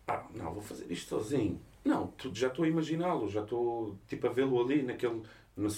[0.06, 1.60] Ah, não, vou fazer isto sozinho.
[1.84, 5.22] Não, tu- já estou a imaginá-lo, já estou tipo a vê-lo ali naquele,
[5.56, 5.68] na,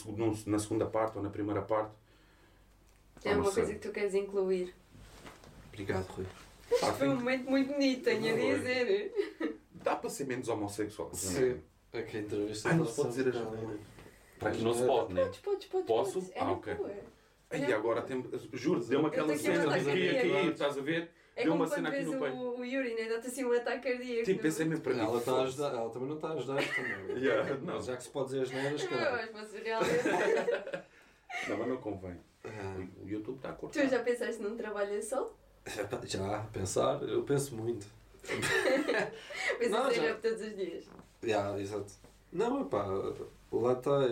[0.47, 1.93] na segunda parte ou na primeira parte.
[3.25, 4.75] É Ah, não uma coisa que tu queres incluir.
[5.69, 6.27] Obrigado, Rui.
[6.83, 8.55] Ah, Foi um momento muito bonito, tenho a Não, é.
[8.57, 9.61] dizer.
[9.75, 11.11] Dá para ser menos homossexual.
[11.15, 11.61] Sim.
[11.93, 13.79] É que a entrevista Ai, não se pode dizer as calma.
[14.41, 15.23] Aqui não se pode, né?
[15.25, 15.87] Podes, podes, podes.
[15.87, 16.13] Posso?
[16.15, 16.31] podes.
[16.37, 16.75] É Ah, ok.
[16.75, 16.91] boa.
[17.53, 18.25] E agora tem.
[18.53, 21.11] Juro, deu-me aquela Eu tenho cena uma de que ia ataque cair, estás a ver?
[21.37, 22.37] É Deu como uma cena aqui no peito.
[22.37, 23.09] o, o Yuri, né?
[23.09, 24.25] Dá-te assim um ataque cardíaco.
[24.25, 25.01] Tipo, pensei mesmo para mim.
[25.01, 27.19] Ela, está a ajudar, ela também não está a ajudar também.
[27.23, 27.81] Yeah, não.
[27.83, 29.31] Já que se pode dizer as neiras, Não, caralho.
[29.35, 30.09] mas realmente.
[31.49, 32.17] Não, mas não convém.
[32.45, 33.83] Ah, O YouTube está a cortar.
[33.83, 35.37] tu já pensaste num trabalho a sol?
[36.07, 37.87] Já, pensar, eu penso muito.
[39.59, 40.03] Pensas em já.
[40.03, 40.85] rap todos os dias.
[41.23, 41.93] Já, exato.
[42.33, 42.85] Não, pá,
[43.53, 44.09] lá está.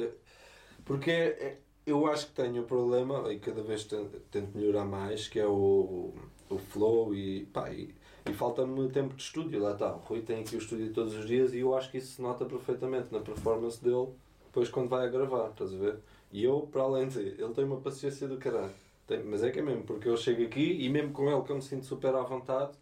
[0.84, 5.28] Porque é- eu acho que tenho o problema, e cada vez tento, tento melhorar mais,
[5.28, 6.12] que é o,
[6.48, 7.94] o flow e, pá, e,
[8.28, 9.60] e falta-me tempo de estúdio.
[9.60, 11.98] Lá está, o Rui tem aqui o estúdio todos os dias e eu acho que
[11.98, 14.08] isso se nota perfeitamente na performance dele,
[14.46, 15.98] depois quando vai a gravar, estás a ver?
[16.32, 17.18] E eu, para além de.
[17.20, 18.72] Ele tem uma paciência do caralho.
[19.06, 21.50] Tem- mas é que é mesmo, porque eu chego aqui e mesmo com ele que
[21.52, 22.72] eu me sinto super à vontade,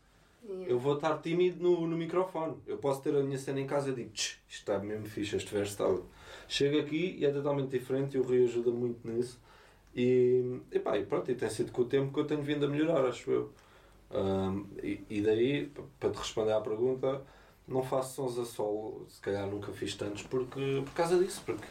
[0.44, 0.72] Yeah.
[0.72, 2.56] eu vou estar tímido no, no microfone.
[2.66, 5.36] Eu posso ter a minha cena em casa e digo, "Tch, isto está mesmo fixe,
[5.36, 6.02] este verso está.
[6.48, 9.40] Chego aqui e é totalmente diferente e o Rio ajuda muito nisso.
[9.94, 12.64] E, e pá, e pronto, e tem sido com o tempo que eu tenho vindo
[12.66, 13.50] a melhorar, acho eu.
[14.10, 17.22] Ahm, e, e daí, para te responder à pergunta,
[17.66, 21.66] não faço sons a solo, se calhar nunca fiz tantos porque, por causa disso, porque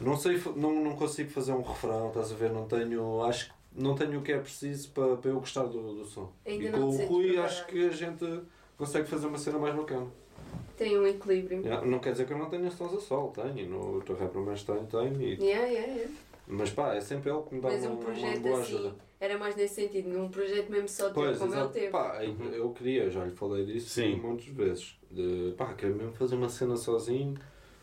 [0.00, 2.50] não, sei, não, não consigo fazer um refrão, estás a ver?
[2.50, 5.94] Não tenho, acho que não tenho o que é preciso para, para eu gostar do,
[5.94, 6.30] do som.
[6.46, 8.42] Ainda e com o Rui acho que a gente
[8.76, 10.08] consegue fazer uma cena mais bacana.
[10.76, 11.60] Tem um equilíbrio.
[11.62, 14.40] Yeah, Não quer dizer que eu não tenha sons a solo, tenho, no Teu Rapper
[14.42, 16.12] Mais tenho, tenho, e- Yeah, yeah, yeah.
[16.48, 18.74] mas pá, é sempre ele que me dá Mas uma, um uma projeto boa assim,
[18.76, 18.94] ajuda.
[19.20, 21.66] era mais nesse sentido, num projeto mesmo só teu, Pois, como exato.
[21.66, 21.90] ele teve.
[21.92, 24.16] Pá, eu- eu queria, já lhe falei disso Sim.
[24.16, 24.96] muitas vezes.
[25.10, 27.34] De, pá, quero mesmo fazer uma cena sozinho.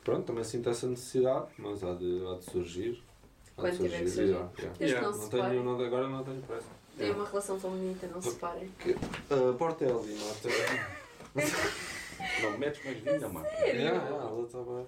[0.03, 3.01] Pronto, também sinto essa necessidade, mas há de, há de surgir.
[3.58, 4.38] Há Quando de tiver que e surgir.
[4.79, 6.67] Desde que não Não tenho, não, agora não tenho pressa.
[6.97, 8.69] Tem uma relação tão bonita, não se separem.
[9.29, 10.49] Uh, Portelli, nota.
[12.41, 13.45] Não metes mais vinda, mano.
[13.47, 14.86] Yeah, yeah, ela está bem.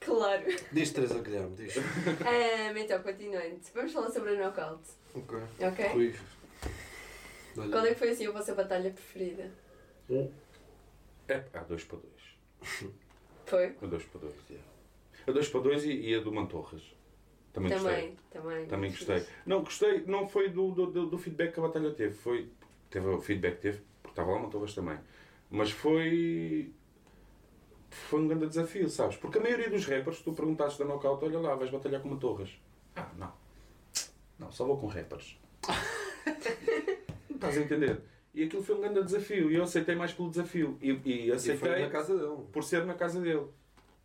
[0.00, 0.42] Claro.
[0.72, 1.76] Diz Teresa Guilherme, diz.
[1.76, 3.60] Ahm, então, continuando.
[3.74, 4.82] Vamos falar sobre a knockout.
[5.14, 5.38] Ok.
[5.60, 5.86] Ok?
[5.88, 6.14] Rui.
[7.54, 9.50] Qual é que foi assim a vossa batalha preferida?
[11.28, 12.90] É, há dois para dois.
[13.46, 13.76] Foi?
[13.82, 14.68] A dois para dois, yeah.
[15.26, 16.82] A dois para dois e, e a do Mantorras.
[17.52, 17.92] Também, gostei.
[17.92, 18.66] Também, também.
[18.66, 19.20] Também muito gostei.
[19.20, 19.32] fixe.
[19.44, 22.14] Não, gostei, não foi do, do, do- do feedback que a batalha teve.
[22.14, 22.48] Foi,
[22.88, 24.98] teve o feedback que teve, porque estava lá o Mantorras também.
[25.50, 26.72] Mas foi.
[27.90, 29.16] Foi um grande desafio, sabes?
[29.16, 32.08] Porque a maioria dos rappers, se tu perguntasses da knockout, olha lá, vais batalhar com
[32.08, 32.50] Mantorras.
[32.94, 33.32] Ah, não.
[34.38, 35.36] Não, só vou com rappers.
[37.28, 38.00] Estás a entender?
[38.32, 39.50] E aquilo foi um grande desafio.
[39.50, 40.78] E eu aceitei mais pelo desafio.
[40.80, 42.36] E, e E aceitei foi na casa dele.
[42.52, 43.46] por ser na casa dele.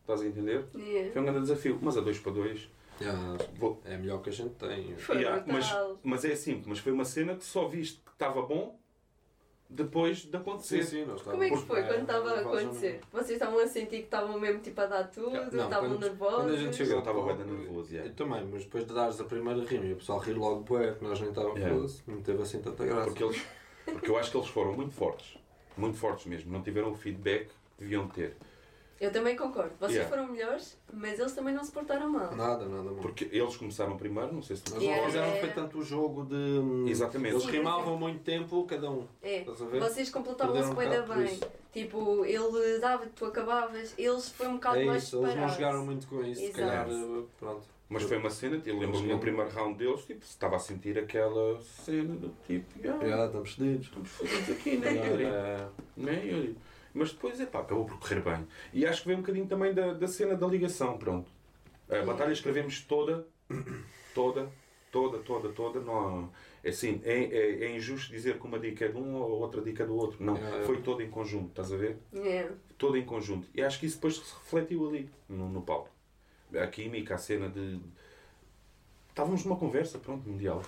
[0.02, 0.66] Estás a entender?
[0.76, 1.12] Yeah.
[1.14, 1.80] Foi um grande desafio.
[1.82, 2.70] Mas a 2 para 2.
[3.02, 3.82] Yeah, Vou...
[3.86, 4.96] é melhor que a gente tem.
[4.98, 5.68] Foi Yeah, mas,
[6.02, 8.80] mas é assim, mas foi uma cena que só viste que estava bom
[9.70, 10.84] depois de acontecer.
[10.84, 13.02] Sim, sim, nós Como é que foi quando estava a acontecer?
[13.12, 15.32] Vocês estavam a sentir que estavam mesmo tipo a dar tudo?
[15.32, 16.36] Não, estavam quando- nervosos?
[16.36, 18.10] quando a gente chegou- Eu estava bem nervoso, yeah.
[18.10, 20.94] Eu também, mas depois de dares a primeira rima e o pessoal rir logo bué,
[20.94, 21.76] que nós nem estávamos Yeah.
[21.76, 22.02] yeah.
[22.08, 23.06] não teve assim tanta graça.
[23.06, 23.42] Porque, eles,
[23.86, 25.38] porque eu acho que eles foram muito fortes.
[25.76, 26.52] Muito fortes mesmo.
[26.52, 28.38] Não tiveram o feedback que deviam ter.
[29.00, 29.72] Eu também concordo.
[29.78, 30.10] Vocês Yeah.
[30.16, 32.34] foram melhores, mas eles também não se portaram mal.
[32.36, 32.96] Nada, nada, mano.
[33.02, 35.02] Porque eles começaram primeiro, não sei se tu Mas Yeah.
[35.02, 36.90] não fizeram foi tanto o jogo de.
[36.90, 37.34] Exatamente.
[37.36, 39.06] Eles Sim, rimavam muito tempo, cada um.
[39.22, 39.82] É, Estás a ver?
[39.82, 41.52] vocês completavam-se Perderam um bem bocado.
[41.74, 45.56] Tipo, ele dava, tu acabavas, eles foi um bocado É mais isso, eles não separados.
[45.58, 46.60] jogaram muito com isso, se Exato.
[46.62, 46.88] calhar.
[46.90, 47.76] eh, Pronto.
[47.88, 51.62] Mas foi uma cena, eu lembro-me no primeiro round deles, tipo, estava a sentir aquela
[51.62, 53.86] cena do tipo, "Ah, Já, estamos fedidos.
[53.88, 55.24] estamos fodidos aqui, né, Yeah, Yuri?
[55.24, 55.70] yeah.
[55.96, 56.58] Né, Yuri?
[56.96, 58.48] Mas depois, epá, acabou por correr bem.
[58.74, 61.30] E acho que veio um bocadinho também da, da cena da ligação, pronto.
[61.90, 63.28] A batalha escrevemos toda,
[64.16, 64.50] toda,
[64.94, 65.82] toda, toda, toda.
[65.82, 66.32] Não,
[66.64, 69.62] é assim, é, é, é injusto dizer que uma dica é de um ou outra
[69.62, 70.24] dica é do outro.
[70.24, 70.66] Não, Yeah.
[70.66, 71.98] foi toda em conjunto, estás a ver?
[72.14, 72.56] Yeah.
[72.78, 73.48] Todo em conjunto.
[73.54, 75.90] E acho que isso depois se refletiu ali, no, no palco.
[76.56, 77.78] A química, a cena de...
[79.16, 80.66] Estávamos numa conversa, pronto, num diálogo.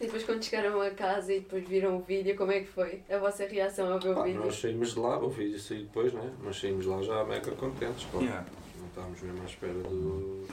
[0.00, 3.02] E depois quando chegaram a casa e depois viram o vídeo, como é que foi?
[3.10, 4.38] A vossa reação a ver o vídeo?
[4.40, 6.32] nós saímos de lá, o vídeo saiu depois, né?
[6.44, 8.18] Mas saímos de lá já mega contentes, pá.
[8.20, 8.46] Yeah.
[8.78, 10.46] Não estávamos mesmo à espera do.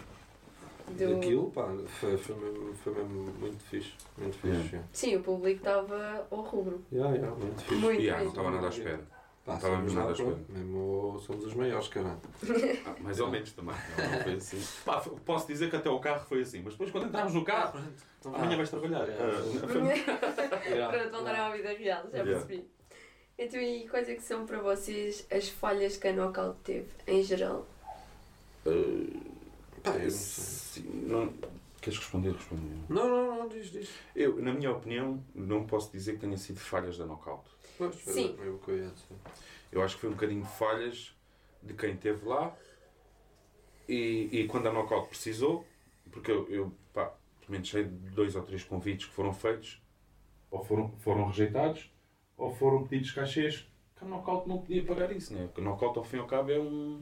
[0.87, 1.71] Do- daquilo, pá.
[1.99, 3.93] Foi, foi, mesmo, foi mesmo muito fixe.
[4.17, 4.47] Muito fixe.
[4.47, 4.65] Yeah.
[4.69, 4.87] Yeah.
[4.91, 6.83] Sim, o público estava ao rubro.
[6.91, 7.75] Yeah, yeah, muito fixe.
[7.75, 9.18] Muito Yeah, não estava nada à espera.
[9.49, 12.19] Pá, Não estávamos nada pronto, Mesmo somos os maiores, caralho.
[12.85, 13.75] Ah, mais ou menos também.
[13.97, 14.63] Não, não foi assim.
[14.85, 17.79] Pá, posso dizer que até o carro foi assim, mas depois quando entramos no carro,
[18.25, 19.07] amanhã vais trabalhar.
[19.09, 20.03] Ah, foi-
[20.99, 22.31] Pronto, voltaram à vida real, já Yeah.
[22.45, 22.69] percebi.
[23.39, 27.23] Então, e quais é que são para vocês as falhas que a Knockout teve, em
[27.23, 27.65] geral?
[29.83, 30.83] Pá, eu não sei.
[30.83, 31.33] Não-
[31.81, 32.33] Queres responder?
[32.33, 32.75] Responder.
[32.89, 33.89] Não, não, não, diz, diz.
[34.13, 37.49] Eu, na minha opinião, não posso dizer que tenha sido falhas da knockout.
[37.79, 38.35] Pois, Sim.
[38.37, 39.15] o que eu ia dizer.
[39.71, 41.15] Eu acho que foi um bocadinho de falhas
[41.63, 42.53] de quem esteve lá
[43.87, 45.65] e, e quando a knockout precisou,
[46.11, 47.05] porque eu, eu pá,
[47.39, 49.81] pelo menos sei de dois ou três convites que foram feitos,
[50.51, 51.89] ou foram, foram rejeitados,
[52.37, 53.65] ou foram pedidos cachês,
[53.95, 55.45] que a knockout não podia pagar isso, né?
[55.45, 57.01] Porque a knockout, ao fim e ao cabo, é um.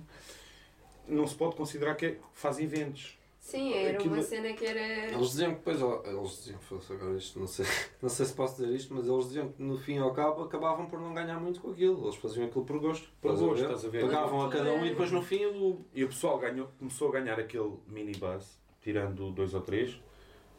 [1.08, 3.17] Não se pode considerar que é, faz eventos.
[3.48, 4.80] Sim, era Aquilo- uma cena que era.
[5.14, 7.66] Eles diziam que depois, eles diziam, fosse agora isto, não sei,
[8.02, 10.44] não sei se posso dizer isto, mas eles diziam que no fim e ao cabo
[10.44, 12.04] acabavam por não ganhar muito com aquilo.
[12.04, 13.08] Eles faziam aquilo por gosto.
[13.22, 14.02] Por gosto, estás a ver?
[14.02, 15.86] Pagavam a cada um e depois no fim o.
[15.94, 19.98] E o pessoal ganhou, começou a ganhar aquele minibus, tirando dois ou três,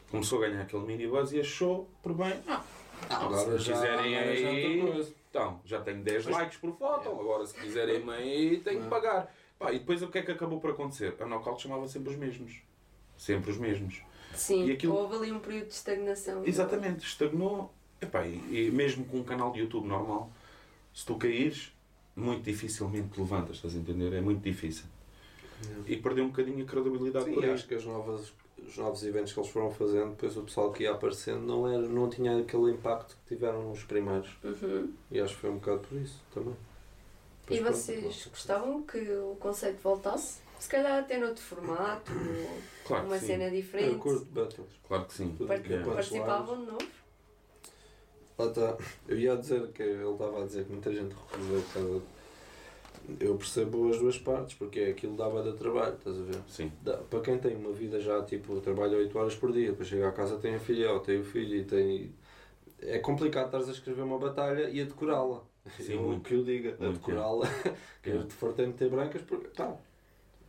[0.09, 2.33] começou a ganhar aquele minibus e achou por bem.
[2.47, 2.63] Ah,
[3.07, 5.13] Agora se já- quiserem agora já aí, outra coisa.
[5.29, 9.31] então, já tenho 10 likes por foto, agora se quiserem aí, tenho que pagar.
[9.59, 11.15] Pá, e depois o que é que acabou por acontecer?
[11.19, 12.61] A knockout chamava sempre os mesmos.
[13.19, 14.01] Sempre os mesmos.
[14.33, 16.43] Sim, E aquilo- houve ali um período de estagnação.
[16.45, 17.71] Exatamente, estagnou.
[18.01, 20.31] Epá, e, e mesmo com um canal de YouTube normal,
[20.93, 21.71] Se tu caíres,
[22.15, 24.11] muito dificilmente te levantas, estás a entender?
[24.13, 24.85] É muito difícil.
[25.85, 27.51] E perdeu um bocadinho a credibilidade Sim, por aí.
[27.51, 28.33] acho que as novas,
[28.65, 31.81] os novos eventos que eles foram fazendo, depois o pessoal que ia aparecendo não, era,
[31.87, 34.29] não tinha aquele impacto que tiveram nos primeiros.
[34.43, 34.91] Uhum.
[35.11, 36.53] E acho que foi um bocado por isso também.
[36.53, 40.39] E Depois, pronto, vocês nossa, gostavam que o conceito voltasse?
[40.59, 42.11] Se calhar até noutro formato,
[42.85, 43.95] Claro uma cena Eu diferente.
[43.95, 44.67] curto battles.
[44.87, 45.33] Claro que sim.
[45.37, 45.79] Tudo Part- que é.
[45.83, 46.87] Participavam de novo?
[48.37, 48.77] Lá está.
[49.07, 52.01] Eu ia dizer que ele estava a dizer que muita gente recusou por causa.
[53.19, 56.41] Eu percebo as duas partes, porque aquilo dava de trabalho, estás a ver?
[56.47, 56.71] Sim.
[56.83, 60.09] Dá- para quem tem uma vida já, tipo, trabalha 8 horas por dia, depois chega
[60.09, 62.13] à casa tem a filha, ou tem o filho e tem.
[62.81, 65.41] É complicado estares a escrever uma batalha e a decorá-la.
[65.77, 66.21] Sim, eu, muito.
[66.27, 67.47] que eu diga, a Muito, decorá-la,
[68.01, 68.23] que eu É.
[68.25, 69.75] te fartei meter brancas, porque tá,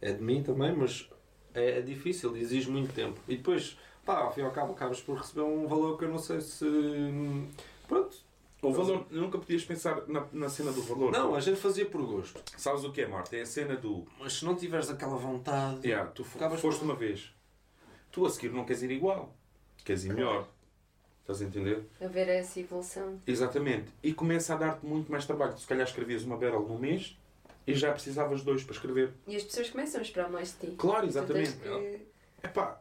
[0.00, 1.08] é de mim também, mas
[1.54, 3.20] é, é difícil, exige muito tempo.
[3.28, 6.08] E depois, pá, ao fim e ao cabo, acabas por receber um valor que eu
[6.10, 6.64] não sei se.
[7.86, 8.16] Pronto.
[8.62, 11.10] O valor, nunca podias pensar na, na cena do valor.
[11.10, 12.42] Não, a gente fazia por gosto.
[12.58, 13.34] Sabes o que é, Marta?
[13.34, 14.06] É a cena do.
[14.18, 15.86] Mas se não tiveres aquela vontade.
[15.86, 17.32] Yeah, tu foste por- uma vez.
[18.12, 19.34] Tu a seguir não queres ir igual.
[19.82, 20.46] Queres ir melhor.
[21.22, 21.84] Estás a entender?
[22.02, 23.18] A ver essa evolução.
[23.26, 23.86] Exatamente.
[24.02, 25.54] E começa a dar-te muito mais trabalho.
[25.54, 27.16] Tu se calhar escrevias uma barrel num mês
[27.70, 29.12] e já precisavas de dois para escrever.
[29.26, 30.76] E as pessoas começam a esperar mais de ti.
[30.76, 31.52] Claro, exatamente.
[31.56, 32.00] que-
[32.42, 32.80] Epá,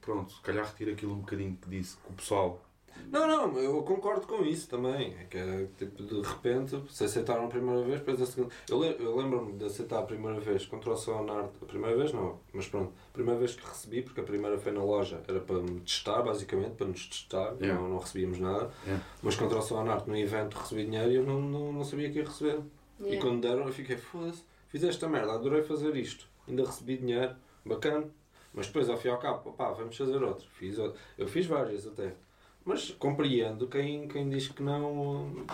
[0.00, 2.64] pronto, se calhar retiro aquilo um bocadinho que disse que o pessoal.
[3.12, 5.14] Não, não, eu concordo com isso também.
[5.20, 8.52] É que é, tipo, de repente, se aceitaram a primeira vez, depois a segunda.
[8.68, 11.50] Eu, le- eu lembro-me de aceitar a primeira vez contra o Sonart.
[11.62, 12.92] A primeira vez não, mas pronto.
[13.10, 16.22] A primeira vez que recebi, porque a primeira foi na loja, era para me testar,
[16.22, 17.54] basicamente, para nos testar.
[17.60, 17.80] Yeah.
[17.80, 18.68] Não, não recebíamos nada.
[18.84, 19.04] Yeah.
[19.22, 22.18] Mas contra o Sonart, no evento, recebi dinheiro e eu não, não, não sabia que
[22.18, 22.58] ia receber.
[23.00, 23.20] E Yeah.
[23.22, 26.26] quando deram, eu fiquei, foda-se, fiz esta merda, adorei fazer isto.
[26.48, 27.34] Ainda recebi dinheiro,
[27.64, 28.08] bacana.
[28.52, 30.46] Mas depois, ao fim e ao cabo, pá, vamos fazer outro.
[30.54, 30.98] Fiz, outro.
[31.16, 32.14] Eu fiz várias até.
[32.64, 35.44] Mas compreendo quem, quem diz que não,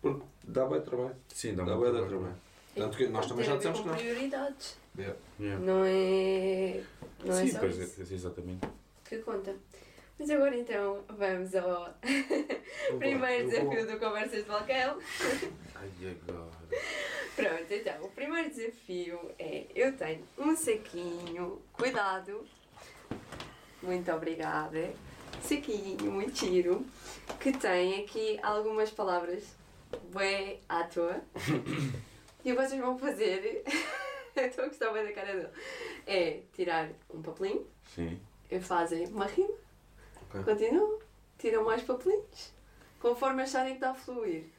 [0.00, 1.16] porque dá bem trabalho.
[1.28, 2.34] Sim, Dá, bem trabalho.
[2.74, 3.94] Tanto que nós também já dissemos que não.
[3.94, 4.76] prioridades.
[4.96, 5.16] Yeah.
[5.40, 5.64] Yeah.
[5.64, 6.82] Não é.
[7.24, 8.66] Não é Sim, só pois isso é, exatamente.
[9.04, 9.54] que conta.
[10.18, 11.94] Mas agora então vamos ao
[12.98, 14.98] primeiro desafio do Conversas de Balcão.
[15.86, 16.50] Ai, agora.
[17.36, 22.44] Pronto, então, o primeiro desafio é: eu tenho um saquinho, cuidado,
[23.82, 24.92] muito obrigada,
[25.42, 26.84] saquinho muito giro,
[27.38, 29.44] que tem aqui algumas palavras
[30.12, 31.20] bem à toa.
[32.44, 33.62] e vocês vão fazer,
[34.34, 35.48] eu estou a gostar bem da cara dele,
[36.06, 38.18] é tirar um papelinho, Sim.
[38.60, 39.54] fazem uma rima,
[40.30, 40.42] Ok.
[40.42, 40.98] continuam,
[41.38, 42.52] tiram mais papelinhos,
[42.98, 44.55] conforme acharem que está a fluir.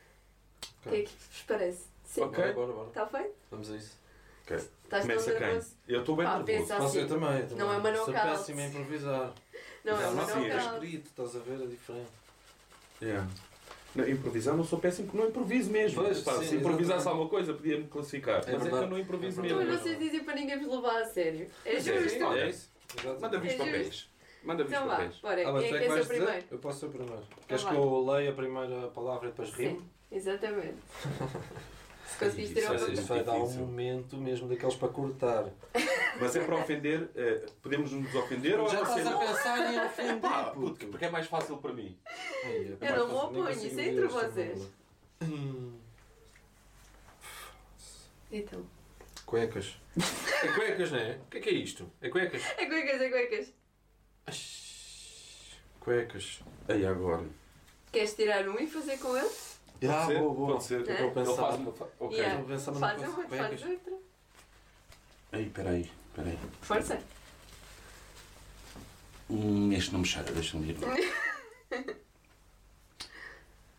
[0.86, 1.84] O que é que vos parece?
[2.06, 2.22] Sim?
[2.22, 2.38] Ok.
[2.38, 2.88] Bora, bora, bora.
[2.88, 3.34] Está feito?
[3.52, 3.98] Vamos a isso.
[4.44, 4.56] Ok.
[4.58, 5.48] Estás Começa tão quem?
[5.48, 5.72] nervoso?
[5.88, 6.46] Eu estou bem Pá, nervoso.
[6.60, 7.00] pensa Posso assim.
[7.00, 7.58] eu também, também.
[7.58, 8.38] Não é uma Sou knockout.
[8.38, 9.34] péssimo a improvisar.
[9.84, 10.74] Não, é Não, uma não, sim, é knockout.
[10.86, 12.10] escrito, estás a ver, é diferente.
[13.02, 13.28] Yeah.
[13.96, 16.02] Não, improvisar não sou péssimo porque não improviso mesmo.
[16.04, 17.08] Pois, Pá, sim, se improvisasse exatamente.
[17.10, 18.38] alguma coisa podia-me classificar.
[18.38, 18.84] Mas é que verdade.
[18.84, 19.58] eu não improviso É mesmo.
[19.62, 19.84] Então, verdade.
[19.90, 21.50] vocês dizem para ninguém vos levar a sério.
[21.66, 22.24] É é, justo.
[22.26, 22.70] olha, É isso.
[23.20, 24.10] Manda vir os É papéis.
[24.48, 25.50] Manda vir os Então vá, bora.
[25.50, 26.16] Ah, mas Quem é é que que quer ser o vais dizer?
[26.24, 26.48] primeiro?
[26.52, 27.24] Eu posso ser o primeiro.
[27.48, 27.74] Queres vai.
[27.74, 29.80] que eu leia a primeira palavra e depois rimo?
[29.82, 30.78] Sim, exatamente.
[32.08, 35.50] Se conseguires Isso tirar é uma Isso vai dar um momento mesmo daqueles para cortar.
[36.22, 37.10] Mas é para ofender.
[37.16, 40.88] eh, podemos nos ofender ou é Já estás a pensar em ofender, Pá, puto.
[40.88, 41.96] porque é mais fácil para mim.
[42.46, 44.20] Ai, é Eu não me mais fácil, nem oponho, consigo isso é ler entre esta
[44.30, 44.60] vocês.
[45.20, 45.78] merda.
[48.32, 48.66] Então.
[49.26, 49.78] Cuecas.
[50.44, 51.20] É cuecas, não é?
[51.26, 51.92] O que é que é isto?
[52.02, 52.42] É cuecas?
[52.58, 53.54] É cuecas, é cuecas.
[55.80, 56.42] Cuecas.
[56.68, 57.24] Aí agora.
[57.92, 59.30] Queres tirar um e fazer com ele?
[59.90, 60.20] Ah, ser?
[60.20, 60.52] boa, boa.
[60.54, 60.76] Pode ser.
[60.76, 61.36] Eu Estou a Ele pensar.
[61.36, 61.72] faz uma.
[61.72, 62.18] fa- Ok.
[62.18, 62.40] Yeah.
[62.42, 63.14] Estou a pensar Faz coisa.
[63.14, 63.94] uma, faz outra.
[65.32, 65.92] Aí, peraí.
[66.16, 66.40] Peraí.
[66.62, 67.00] Força.
[69.30, 70.78] Hum, este não me cheira, deixa-me ir.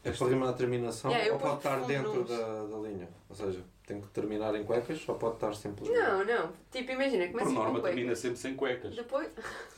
[0.05, 3.09] É para rimar a terminação Yeah, eu ou pode ponho estar dentro da, da linha?
[3.29, 5.99] Ou seja, tem que terminar em cuecas ou pode estar simplesmente.
[5.99, 6.53] Não, não.
[6.71, 7.95] Tipo, imagina, Por começa norma com cuecas.
[7.97, 8.95] termina sempre sem cuecas.
[8.95, 9.29] Depois.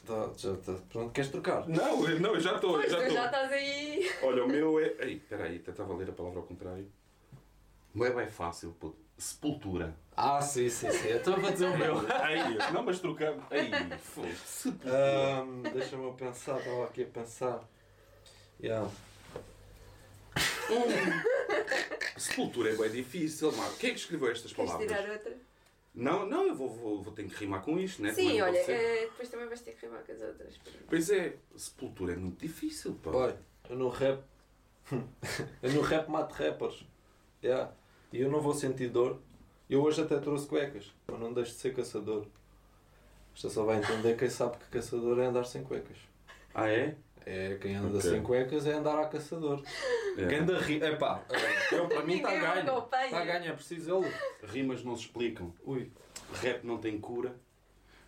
[0.07, 0.75] Tá, já está.
[0.91, 1.69] Pronto, queres trocar?
[1.69, 2.73] Não, eu- não, eu já estou.
[2.75, 3.17] Pois, Já tu estou.
[3.17, 4.11] já estás aí.
[4.23, 4.95] Olha, o meu é.
[5.01, 6.87] Ei, peraí, tentava ler a palavra ao contrário.
[7.95, 8.99] O meu é bem fácil, puto.
[9.17, 9.95] Sepultura.
[10.17, 11.11] Ah, sim, sim, sim.
[11.13, 11.95] Então vou dizer o meu.
[12.29, 13.45] Ei, não, mas trocamos.
[13.51, 13.71] Ei.
[14.45, 14.95] Sepultura.
[15.41, 17.61] Ahm, Deixa-me pensar, estava aqui a pensar.
[18.63, 18.89] Yeah.
[22.17, 23.75] Sepultura é bem difícil, mano.
[23.79, 24.99] Quem é que escreveu estas Queres palavras?
[24.99, 25.37] tirar outra?
[25.95, 28.13] Não, não, eu vou, vou, vou ter que rimar com isto, né?
[28.13, 28.73] Sim, Também não olha, pode ser.
[28.73, 30.61] eh, depois também vais ter que rimar com as outras.
[30.89, 33.11] Pois é, sepultura é muito difícil, pá.
[33.11, 34.23] Olha, eu no rap.
[35.63, 36.85] eu no rap mato rappers.
[37.43, 37.73] Yeah.
[38.13, 39.19] E eu não vou sentir dor.
[39.69, 42.27] Eu hoje até trouxe cuecas, mas não deixo de ser caçador.
[43.35, 45.97] Isto só vai entender quem sabe que caçador é andar sem cuecas.
[46.53, 46.97] Ah, é?
[47.27, 48.11] É quem anda Ok.
[48.11, 49.63] sem cuecas é andar a caçador.
[50.17, 50.27] É.
[50.27, 50.83] Quem anda ri...
[50.83, 51.23] Epá,
[51.73, 52.79] eu para mim está ganho.
[53.05, 54.13] Está ganho, é preciso ele.
[54.43, 55.55] Rimas não se explicam.
[55.65, 55.91] Ui,
[56.41, 57.35] Rap não tem cura.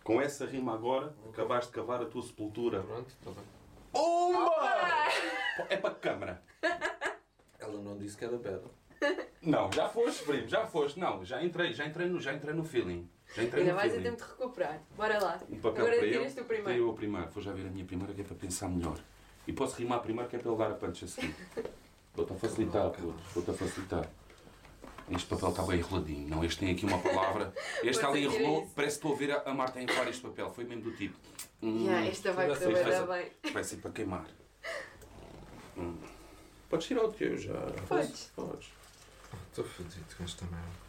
[0.03, 2.81] Com essa rima agora, acabaste de cavar a tua sepultura.
[2.81, 3.43] pronto, está bem.
[3.93, 4.51] Uma!
[5.69, 6.43] É para a câmara.
[7.59, 8.63] Ela não disse que era pedra.
[9.41, 10.99] Não, já foste, primo, já foste.
[10.99, 13.09] Não, já entrei, já entrei no, já entrei no feeling.
[13.35, 14.79] Já entrei Ainda no vais a tempo de recuperar.
[14.95, 15.39] Bora lá.
[15.49, 16.33] Um papel Agora para tiras ele.
[16.35, 16.69] tu primeiro.
[16.71, 17.29] Tira eu o primeiro.
[17.31, 18.97] Vou já ver a minha primeira que é para pensar melhor.
[19.47, 21.35] E posso rimar primeiro que é para ele dar a punch a seguir.
[22.15, 22.91] Vou-te a facilitar.
[23.33, 24.09] Vou-te a facilitar.
[25.09, 26.29] Este papel está bem enroladinho.
[26.29, 27.53] Não, este tem aqui uma palavra.
[27.83, 28.67] Este ali enrolou.
[28.75, 30.49] Parece que estou a ver a, a Marta a enrolar este papel.
[30.51, 31.17] Foi mesmo do tipo.
[31.61, 33.07] hum, Yeah, esta vai correr
[33.43, 33.51] bem.
[33.51, 34.25] Vai ser para queimar.
[35.77, 35.97] Hum.
[36.69, 37.53] Podes tirar o teu já.
[37.87, 38.31] Podes.
[38.35, 38.69] Podes.
[39.49, 40.82] Estou fodido com esta merda.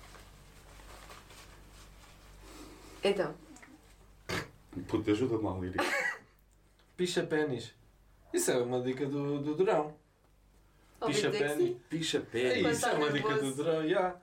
[3.04, 3.34] Então,
[4.88, 5.84] Puta, ajuda-me lá, Lírico.
[6.96, 7.74] Picha pênis.
[8.32, 9.94] Isso é uma dica do, do Durão.
[11.00, 11.76] ouvi Picha pênis.
[11.88, 12.76] Picha pênis.
[12.76, 13.54] Isso, é uma dica do.
[13.54, 14.16] Durão, já.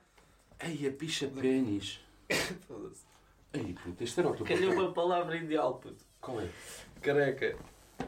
[0.60, 2.00] Ei, a picha pênis.
[2.68, 3.04] Foda-se.
[3.54, 6.04] Ei, puta, este era o teu Calhou uma palavra ideal, puto.
[6.20, 6.48] Qual é?
[7.00, 7.46] Careca.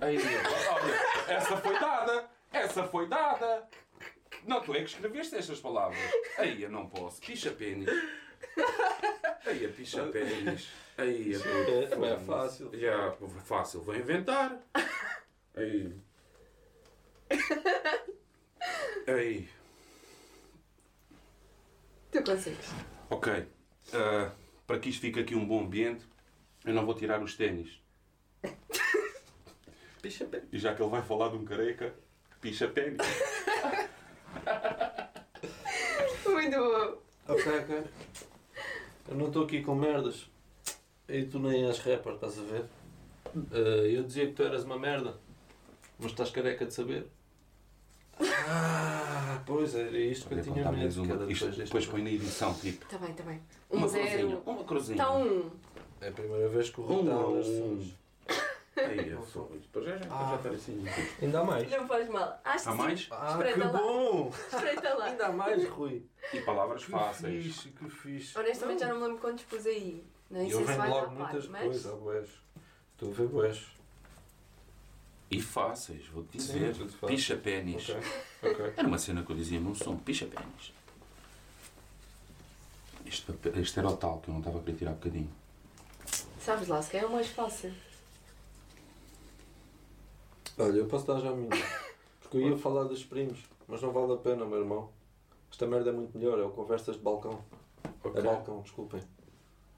[0.03, 2.31] Ei, olha, essa foi dada!
[2.53, 3.69] Essa foi dada!
[4.45, 5.99] Não, tu é que escreveste estas palavras.
[6.39, 7.21] Ei, eu não posso.
[7.21, 7.89] Picha pênis.
[9.47, 10.69] Ei, a picha pênis.
[10.97, 11.39] Ei, a
[12.07, 12.71] É, é fácil.
[12.73, 13.15] Já,
[13.45, 13.83] fácil.
[13.83, 14.59] Vou inventar.
[15.57, 15.93] Ei.
[19.07, 19.49] Ei.
[22.11, 22.69] Tu consegues.
[23.11, 23.47] Ok.
[23.93, 24.31] Ah,
[24.67, 26.07] para que isto fique aqui um bom ambiente,
[26.65, 27.83] eu não vou tirar os ténis.
[30.01, 30.49] Picha pênis.
[30.53, 31.95] E já que ele vai falar de um careca,
[32.41, 32.99] picha ténis.
[36.27, 37.03] Muito bom.
[37.29, 37.85] Ok, ok.
[39.09, 40.27] Eu não estou aqui com merdas.
[41.09, 42.65] E tu nem és rapper, estás a ver?
[43.53, 45.15] Eh, eu dizia que tu eras uma merda.
[45.99, 47.07] Mas estás careca de saber.
[48.21, 51.13] Ah, pois era isto que eu tinha medo.
[51.13, 52.85] era Isto depois põe na edição, tipo.
[52.85, 53.41] Está bem, está bem.
[53.71, 54.17] Uma Um cruzinha.
[54.17, 54.43] zero.
[54.47, 54.95] Uma cruzinha.
[54.97, 55.51] Está um.
[56.01, 57.91] É a primeira vez que o Um Rui está um.
[58.77, 59.49] Ei, eu sou.
[59.55, 60.31] Depois já, já, Ah.
[60.31, 60.85] já está assim.
[61.23, 61.71] Ainda há mais.
[61.71, 62.41] Não faz mal.
[62.45, 62.79] Acho que Há sim.
[62.79, 63.09] mais?
[63.11, 63.73] Ah, Espreita que lá.
[63.73, 64.33] bom!
[64.53, 65.05] Espreita lá.
[65.05, 66.07] Ainda há mais, Rui.
[66.33, 67.45] E palavras Que fáceis.
[67.45, 68.39] fixe, que fixe.
[68.39, 70.05] Honestamente já não me lembro quantos pus aí.
[70.31, 71.63] Nem sei eu se vai logo muitas mas...
[71.63, 72.29] coisas, há boés.
[72.93, 73.67] Estou a ver boés.
[75.31, 76.75] E fáceis, vou-te Sim, dizer.
[76.75, 77.09] fácil.
[77.09, 77.89] Picha pênis.
[77.91, 78.01] Ok,
[78.51, 78.73] ok.
[78.77, 79.97] Era uma cena que eu dizia num som.
[79.97, 80.73] Picha pênis.
[83.07, 85.31] Este, este era o tal que eu não estava a querer tirar um bocadinho.
[86.41, 87.73] Sabes lá, se calhar é o mais fácil.
[90.59, 91.51] Olha, eu posso dar já a minha.
[92.21, 94.91] Porque eu ia falar dos primos, mas não vale a pena, meu irmão.
[95.51, 97.45] Esta merda é muito melhor, é o conversas de balcão.
[98.03, 98.21] Ok.
[98.21, 99.01] É balcão, desculpem.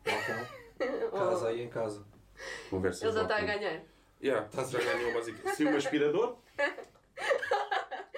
[0.04, 0.46] Balcão.
[1.10, 2.04] Casa aí em casa.
[2.68, 3.82] Conversas Ele já está a ganhar.
[4.22, 5.56] Yeah, já ganhou basicamente.
[5.56, 6.36] Se um aspirador.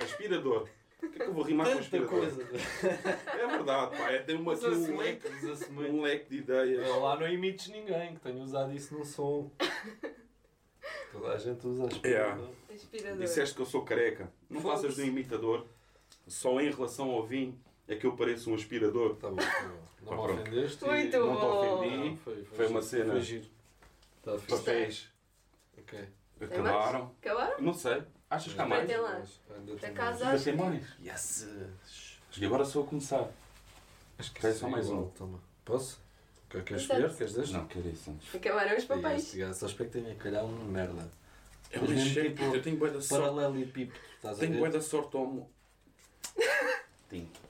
[0.01, 0.69] aspirador.
[1.01, 2.11] O que é que eu vou rimar com Tanta aspirador?
[2.11, 2.43] coisa.
[2.43, 4.11] É verdade, pá.
[4.11, 5.29] É, tem uma, aqui um leque,
[5.79, 6.89] um leque de ideias.
[6.89, 9.51] Lá não imites ninguém que tenha usado isso num som.
[11.21, 12.49] Toda a gente usa aspirador.
[12.75, 13.19] Aspirador.
[13.19, 14.33] Disseste que eu sou careca.
[14.49, 14.83] Não Foda-se.
[14.83, 15.67] faças de um imitador.
[16.27, 19.17] Só em relação ao vinho é que eu pareço um aspirador.
[19.17, 19.79] Tá bom, tá bom.
[20.03, 20.41] Não me pronto.
[20.43, 20.85] ofendeste.
[20.85, 21.97] e- Muito Não te ofendi.
[22.11, 23.13] Não, foi, foi, Foi uma cena.
[23.13, 23.47] Foi giro.
[24.23, 24.37] Tá.
[24.49, 25.09] Papéis
[25.79, 26.09] Ok.
[26.41, 27.15] acabaram.
[27.21, 27.61] Acabaram?
[27.63, 28.03] Não sei.
[28.31, 28.91] Achas que há Vai mais?
[28.91, 29.23] ter lá.
[29.67, 30.45] Da tem casa mais.
[30.45, 30.87] Vai ter mais?
[31.01, 32.19] Yes!
[32.37, 33.29] E agora sou a começar.
[34.19, 35.09] Acho que sim, só mais igual, um?
[35.11, 35.41] Toma.
[35.65, 35.99] Posso?
[36.49, 37.01] Que- Queres Exato.
[37.01, 37.17] escolher?
[37.19, 37.59] Queres deixar?
[37.59, 38.35] Não, quero isso antes.
[38.35, 39.23] Acabaram os papéis.
[39.25, 41.11] Este gajo Só espero que tenha calhar uma merda.
[41.71, 43.25] Eu, Mas mesmo tipo, eu tenho boa da sorte.
[43.25, 44.01] Paralelepípedo.
[44.17, 44.59] Estás a Tenho ver?
[44.59, 45.51] boa da sorte, tomo.
[47.11, 47.41] Tinto.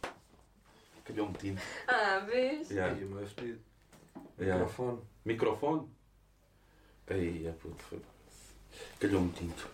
[1.04, 1.62] Calhou-me tinto.
[1.86, 2.70] Ah, vês?
[2.70, 2.94] Yeah.
[2.96, 3.60] Aí, o meu pedido.
[4.38, 4.58] Yeah.
[4.64, 5.00] Microfone.
[5.24, 5.88] Microfone?
[7.08, 8.00] Aí, é puto, foi.
[9.00, 9.68] Calhou-me tinto.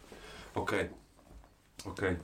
[0.54, 0.90] Ok.
[1.86, 2.16] Ok.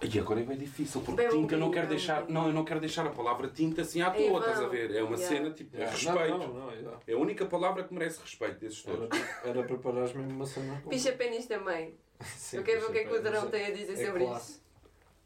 [0.00, 2.28] E agora é bem difícil, porque tinta eu não quero deixar.
[2.28, 4.94] Não, eu não quero deixar a palavra tinta assim à Ei, toa, estás a ver?
[4.94, 5.36] É uma Yeah.
[5.36, 5.96] cena tipo, é Yeah.
[5.96, 6.38] respeito.
[6.38, 7.00] Não, não, não.
[7.06, 9.08] É a única palavra que merece respeito desses todos.
[9.42, 10.80] Era, era preparares mesmo uma cena.
[10.88, 11.94] Picha pênis também.
[12.22, 13.22] Sim, eu quero ver o que é que o.
[13.22, 14.50] Durão tem a dizer É sobre classe.
[14.52, 14.62] isso.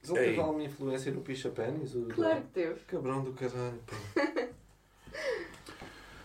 [0.01, 1.95] Mas ele teve alguma influência no picha pênis?
[1.95, 2.81] o Claro que teve.
[2.87, 3.95] Cabrão do caralho, pô.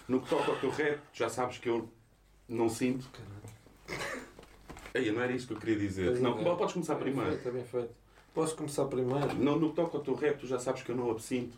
[0.08, 1.90] No que toca ao teu rap, já sabes que eu
[2.48, 3.10] não sinto.
[3.12, 4.08] Caralho.
[4.94, 6.08] Ei, não era isso que eu queria dizer.
[6.12, 6.56] Pois Não, é.
[6.56, 7.30] podes começar bem primeiro.
[7.32, 8.07] feito, tá bem feito.
[8.38, 9.34] Posso começar primeiro?
[9.34, 11.58] Não, no que toca ao teu rap, tu já sabes que eu não absinto.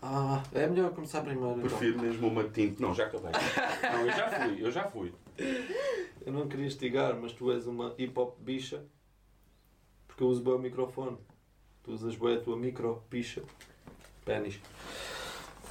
[0.00, 1.58] Ah, é melhor começar primeiro.
[1.58, 1.62] então.
[1.68, 2.80] Prefiro mesmo uma tinta.
[2.80, 3.32] Não, já acabei.
[3.92, 5.12] Não, eu já fui, eu já fui.
[6.24, 8.84] Eu não queria estigar, mas tu és uma hip hop bicha.
[10.06, 11.18] Porque eu uso bem o microfone.
[11.82, 13.42] Tu usas bem a tua micro bicha.
[14.24, 14.60] Pênis.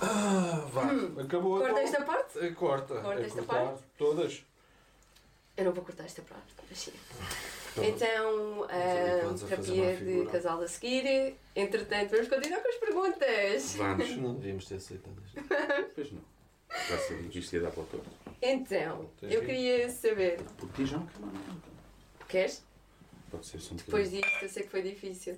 [0.01, 0.82] Ah, vá.
[1.22, 1.84] Acabou Corta então.
[1.84, 2.39] esta parte?
[2.39, 2.95] Eh, Corta.
[2.99, 3.84] Corta É esta parte?
[3.97, 4.45] Todas.
[5.60, 6.93] Eu não vou cortar esta parte, mas sim.
[7.78, 11.36] Então, Então, ali a terapia de casal a seguir.
[11.55, 13.76] Entretanto, vamos continuar com as perguntas.
[13.76, 14.16] Vamos.
[14.18, 15.39] não devíamos ter aceitado isto.
[15.95, 16.22] Pois não.
[16.88, 18.05] Já sabia que isto ia dar para o todo.
[18.41, 20.41] Então, eu que- queria saber.
[20.57, 21.62] Por ti já não quer mais nada.
[22.28, 22.64] Queres?
[23.30, 25.38] Pode ser só um Depois disto, eu sei que foi difícil.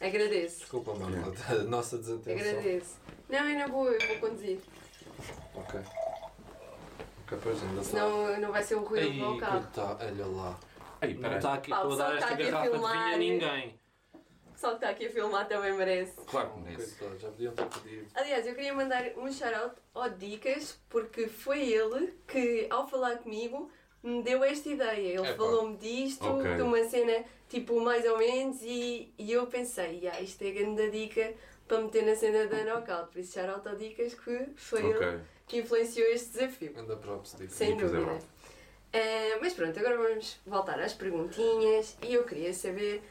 [0.00, 0.60] Agradeço.
[0.60, 0.92] Desculpa.
[0.92, 2.32] A nossa desatenção.
[2.50, 2.96] Agradeço.
[3.28, 4.58] Não, é na boa, eu vou conduzir.
[5.54, 5.80] Ok.
[7.42, 7.90] Pois ainda está.
[7.90, 9.60] Senão não vai ser o ruído Ei, do meu carro.
[9.60, 10.58] coitado, olha lá.
[11.02, 12.76] Ei, Não está aqui Pá, o para dar pessoal esta está aqui a garrafa de
[12.76, 13.12] vinho filmar.
[13.12, 13.80] a ninguém.
[14.14, 16.12] O pessoal que está aqui a filmar também merece.
[16.26, 16.96] Claro que merece.
[16.96, 18.06] Coitado, já podiam ter pedido.
[18.14, 23.70] Aliás, eu queria mandar um shout-out ao Dicas, porque foi ele que, ao falar comigo,
[24.02, 25.18] me deu esta ideia.
[25.18, 25.36] Ele Epá.
[25.36, 26.56] falou-me disto, Ok.
[26.56, 30.90] de uma cena tipo mais ou menos, e, e eu pensei, ah, isto é grande
[30.90, 31.32] dica
[31.66, 33.10] para meter na cena da knockout.
[33.12, 35.20] Por isso, shout-out ao Dicas, que foi ele Ok.
[35.50, 36.72] Que influenciou este desafio.
[36.78, 37.50] Anda props, digo.
[37.52, 38.18] Sem dúvida.
[38.92, 43.02] Eh, mas pronto, agora vamos voltar às perguntinhas e eu queria saber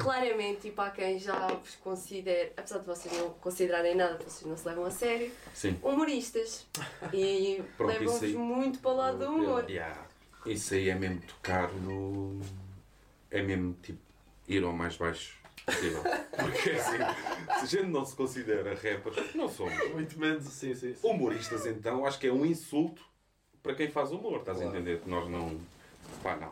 [0.00, 4.56] claramente e para quem já vos considera, apesar de vocês não considerarem nada, vocês não
[4.56, 5.78] se levam a sério, Sim.
[5.82, 6.66] humoristas
[7.12, 8.34] e levam-vos aí.
[8.34, 9.68] muito para o lado do humor.
[9.68, 10.06] Yeah.
[10.46, 12.40] Isso aí é mesmo tocar no.
[13.30, 14.00] É mesmo tipo
[14.48, 16.02] ir ao mais baixo possível.
[16.02, 19.74] Porque assim, se a gente não se considera rappers, não somos.
[19.92, 20.94] Muito menos, sim, sim.
[20.94, 21.06] sim.
[21.08, 23.02] Humoristas então, acho que é um insulto
[23.62, 24.72] para quem faz humor, estás Claro.
[24.72, 25.00] a entender?
[25.00, 25.60] Que nós não.
[26.22, 26.50] Pá, não.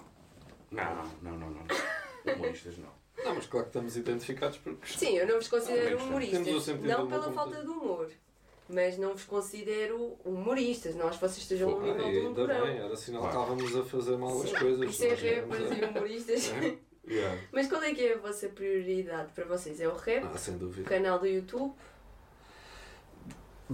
[0.70, 2.34] Não, não, não, não.
[2.34, 2.98] Humoristas não.
[3.24, 4.86] Não, mas claro que estamos identificados porque.
[4.86, 8.10] Sim, eu não vos considero Temos o humoristas, não pela falta de humor,
[8.68, 12.16] mas não vos considero humoristas, não acho que vocês estejam ao Pô, nível Ah, do
[12.16, 12.66] ainda humorão.
[12.66, 14.90] bem, era sinal que estávamos a fazer mal as coisas.
[14.90, 16.48] Isso é mas é- rappers e humoristas.
[16.52, 16.78] É?
[17.08, 17.40] Yeah.
[17.52, 19.80] Mas qual é que é a vossa prioridade para vocês?
[19.80, 20.24] É o rap?
[20.32, 20.88] Ah, sem O dúvida.
[20.88, 21.72] canal do YouTube?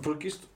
[0.02, 0.48] Porque isto.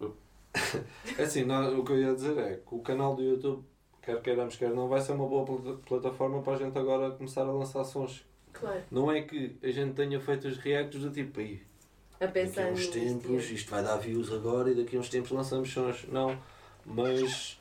[1.18, 3.64] Assim, não, o que eu ia dizer é que o canal do YouTube,
[4.02, 7.42] quer queiramos, quer não, vai ser uma boa pl- plataforma para a gente agora começar
[7.42, 8.24] a lançar sons.
[8.52, 8.82] Claro.
[8.90, 11.62] Não é que a gente tenha feito os reacts do tipo, aí,
[12.20, 15.08] A daqui pensar a uns tempos, isto vai dar views agora e daqui a uns
[15.08, 16.04] tempos lançamos sons.
[16.08, 16.36] Não,
[16.84, 17.59] mas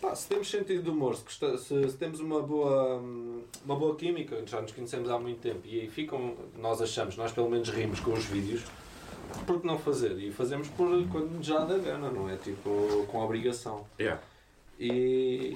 [0.00, 1.24] pá, se temos sentido de humor, se,
[1.58, 5.60] se- se temos uma boa, hum, uma boa química, já nos conhecemos há muito tempo
[5.64, 8.62] e aí ficam, nós achamos, nós pelo menos rimos com os vídeos,
[9.46, 10.18] por que não fazer?
[10.18, 12.36] E fazemos por quando nos já dá gana, não é?
[12.36, 13.86] Tipo, com obrigação.
[13.98, 14.20] Yeah.
[14.78, 15.54] E,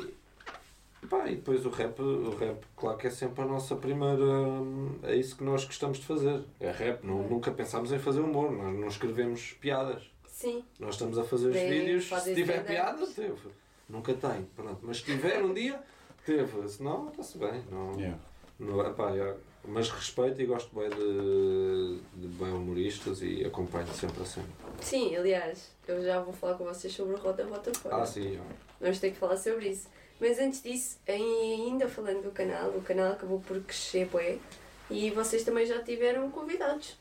[1.09, 4.23] pá, e depois o rap, o rap, claro que é sempre a nossa primeira.
[4.23, 6.43] hum, É isso que nós gostamos de fazer.
[6.61, 7.05] É rap.
[7.05, 8.53] Não, nunca pensámos em fazer humor.
[8.53, 10.03] Nós não escrevemos piadas.
[10.29, 12.05] Sim, Nós estamos a fazer os Bem, vídeos.
[12.07, 12.67] Se tiver stand-ups.
[12.67, 13.49] piada, teve.
[13.89, 14.45] Nunca tem.
[14.57, 14.79] Pronto.
[14.83, 15.81] Mas se tiver um dia,
[16.25, 16.69] teve.
[16.69, 17.63] Se não, está-se bem.
[17.71, 18.19] Não, Yeah.
[18.59, 24.23] não, epá, é- mas respeito e gosto bem de, de bem humoristas e acompanho sempre
[24.23, 24.47] a cena.
[24.81, 27.97] sim, aliás, eu já vou falar com vocês sobre o Rota Rota Fora.
[28.03, 28.39] Ah, sim.
[28.39, 28.55] ó.
[28.81, 29.89] Vamos ter que falar sobre isso.
[30.21, 34.39] Mas antes disso, ainda falando do canal, o canal acabou por crescer, bué,
[34.91, 36.97] e vocês também já tiveram convidados.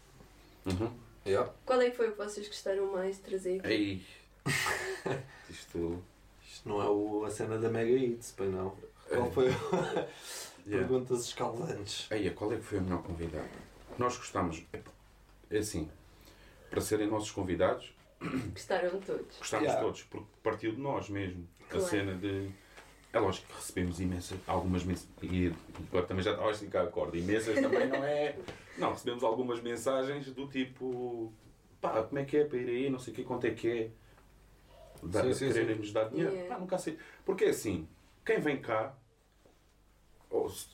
[0.66, 0.92] Uhum.
[1.26, 1.52] Yeah.
[1.66, 3.66] Qual é que foi o que vocês gostaram mais de trazer?
[3.66, 4.02] Ei.
[5.50, 6.02] Isto.
[6.66, 8.74] Não é o- a cena da Mega Hits, pois não.
[9.09, 9.51] Qual foi a
[10.66, 10.88] Yeah.
[10.88, 12.07] perguntas escaldantes?
[12.09, 13.49] Aí, qual é que foi o melhor convidado?
[13.97, 14.64] Nós gostamos,
[15.51, 15.89] é assim,
[16.70, 17.93] para serem nossos convidados,
[18.53, 19.38] Gostaram de todos.
[19.38, 19.82] gostámos Yeah.
[19.86, 21.45] todos, porque partiu de nós mesmo.
[21.70, 21.86] Claro.
[21.86, 22.49] A cena de.
[23.11, 25.11] É lógico que recebemos imensas, algumas mensagens.
[25.22, 25.53] E
[25.89, 27.18] agora também já estava a esticar a corda.
[27.18, 28.36] Imensas também não é.
[28.76, 31.32] Não, recebemos algumas mensagens do tipo.
[31.80, 32.89] Pá, como é que é para ir aí?
[32.89, 33.89] Não sei o que, quanto é que é.
[35.08, 36.32] Dá, Sim, sim, quererem nos dar dinheiro.
[36.32, 36.54] Yeah.
[36.56, 36.97] Pá, nunca sei.
[37.26, 37.88] Porque é assim,
[38.26, 38.95] quem vem cá.
[40.30, 40.68] ou se-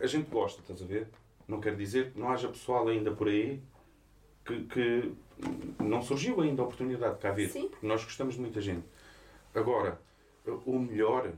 [0.00, 1.08] a gente gosta, estás a ver?
[1.48, 3.60] Não quer dizer que não haja pessoal ainda por aí
[4.44, 5.14] que, que
[5.82, 7.50] não surgiu ainda a oportunidade de cá vir.
[7.50, 7.68] Sim.
[7.68, 8.84] Porque nós gostamos de muita gente.
[9.54, 10.00] Agora,
[10.64, 11.32] o melhor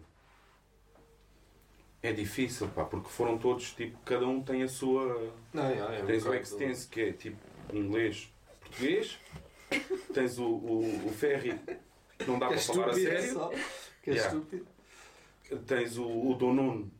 [2.03, 5.32] é difícil, pá, porque foram todos, tipo, cada um tem a sua.
[5.53, 7.38] Não, é, é um Tens o Extense, que é tipo
[7.72, 9.18] inglês, português.
[10.12, 11.59] Tens o, o, o Ferry,
[12.27, 13.33] não dá Que é para falar a estúpido, sério.
[13.35, 13.49] só.
[14.03, 14.35] Que é Yeah.
[14.35, 14.67] estúpido.
[15.67, 16.91] Tens o, o Donuno,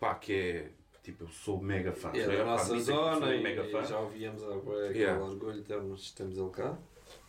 [0.00, 0.70] pá, que é
[1.02, 2.10] tipo, eu sou mega fã.
[2.14, 3.84] É da pá, nossa que eu zona e, mega e fã.
[3.84, 5.22] já ouvíamos agora aquele Yeah.
[5.24, 6.76] orgulho de termos, temos ele cá.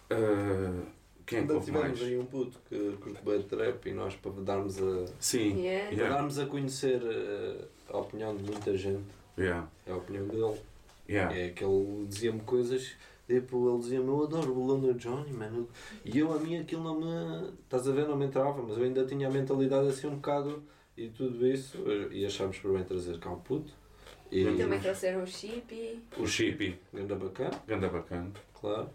[0.10, 0.84] Ah,
[1.26, 2.02] quem é que Ainda tivemos mais?
[2.02, 5.96] aí um puto que curte bem trap e nós para darmos a, Sim, Yeah.
[5.96, 9.04] para darmos a conhecer eh, a opinião de muita gente.
[9.38, 10.60] yeah, É a opinião dele.
[11.08, 11.36] yeah.
[11.38, 12.94] É que ele dizia-me coisas,
[13.30, 15.69] tipo, ele dizia-me, eu adoro o London Johnny, mano.
[16.03, 17.53] E eu, a mim, aquilo não me.
[17.63, 20.63] Estás a ver, não me entrava, mas eu ainda tinha a mentalidade assim um bocado
[20.97, 21.77] e tudo isso.
[22.11, 23.71] E achámos por bem trazer cá um puto.
[24.32, 26.03] E E também trouxeram o chip e...
[26.19, 28.32] O Chippy, ganda bacana, ganda bacana.
[28.53, 28.89] claro.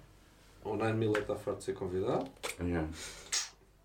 [0.64, 2.26] O 9 Miller está farto de ser convidado.
[2.58, 2.88] Yeah.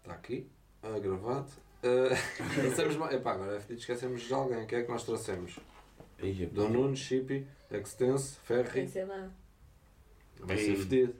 [0.01, 0.47] Está aqui,
[0.81, 1.49] a gravado.
[1.81, 3.15] Uh, trouxemos mais.
[3.15, 4.67] Epá, agora é fedido, esquecemos de alguém.
[4.67, 5.59] Quem é que nós trouxemos?
[6.21, 8.85] Aí, Dom Nuno, Chippy, Extense, Ferri.
[8.85, 9.31] Sei lá.
[10.39, 11.15] Vai ser fedido.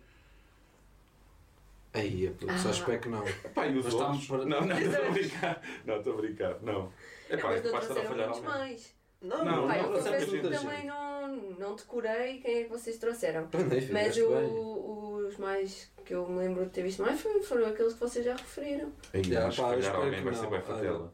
[1.93, 2.71] Aí, é puto, só Ah.
[2.71, 3.27] espero que não.
[3.27, 4.27] Epá, e os Nós outros?
[4.27, 5.61] para- Não, não, estou a brincar.
[5.85, 6.61] Não, estou a brincar.
[6.61, 6.91] Não.
[7.29, 7.71] Epá, mas não
[8.03, 8.95] falhar muitos mais.
[9.21, 12.97] Não, Não, Pá, não, eu confesso que também não, não decorei quem é que vocês
[12.97, 13.49] trouxeram.
[13.53, 14.23] Nem Mas bem.
[14.25, 17.99] o- os mais que eu me lembro de ter visto mais foram, foram aqueles que
[17.99, 18.93] vocês já referiram.
[19.13, 19.49] Mas pá, eu calhar
[19.79, 20.39] espero alguém que vai não.
[20.41, 21.13] ser bem fatela.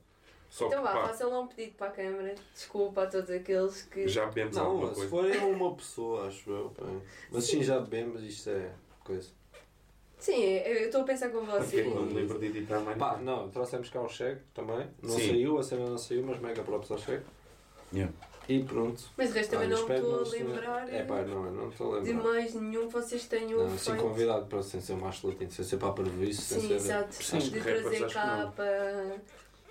[0.56, 2.34] Só que, então vá, pá, façam lá um pedido para a câmara.
[2.53, 4.08] Desculpa a todos aqueles que.
[4.08, 5.10] já bebemos Não, alguma se coisa.
[5.10, 6.70] for eu uma pessoa, acho eu.
[6.70, 6.86] pá.
[7.30, 8.72] Mas sim, já bebemos, isto é
[9.03, 9.28] coisa.
[10.18, 11.93] Sim, eu estou a pensar com vocês.
[11.93, 14.88] não me lembro de editar mais Pá, não, trouxemos cá o cheque também.
[15.03, 15.28] Não Sim.
[15.28, 17.26] saiu, a cena não saiu, mas mega props ao cheque.
[17.93, 18.14] Yeah.
[18.47, 19.03] E pronto.
[19.18, 21.99] Mas de resto também não estou a se- lembrar É pá, não, não estou a
[21.99, 22.32] de lembrar.
[22.32, 24.01] mais nenhum vocês tenham Não, assim feito.
[24.03, 26.74] convidado para sem ser mais latino, sem ser para a sem Sim, ser.
[26.76, 27.14] exato.
[27.14, 29.18] Sim, de trazer cá para,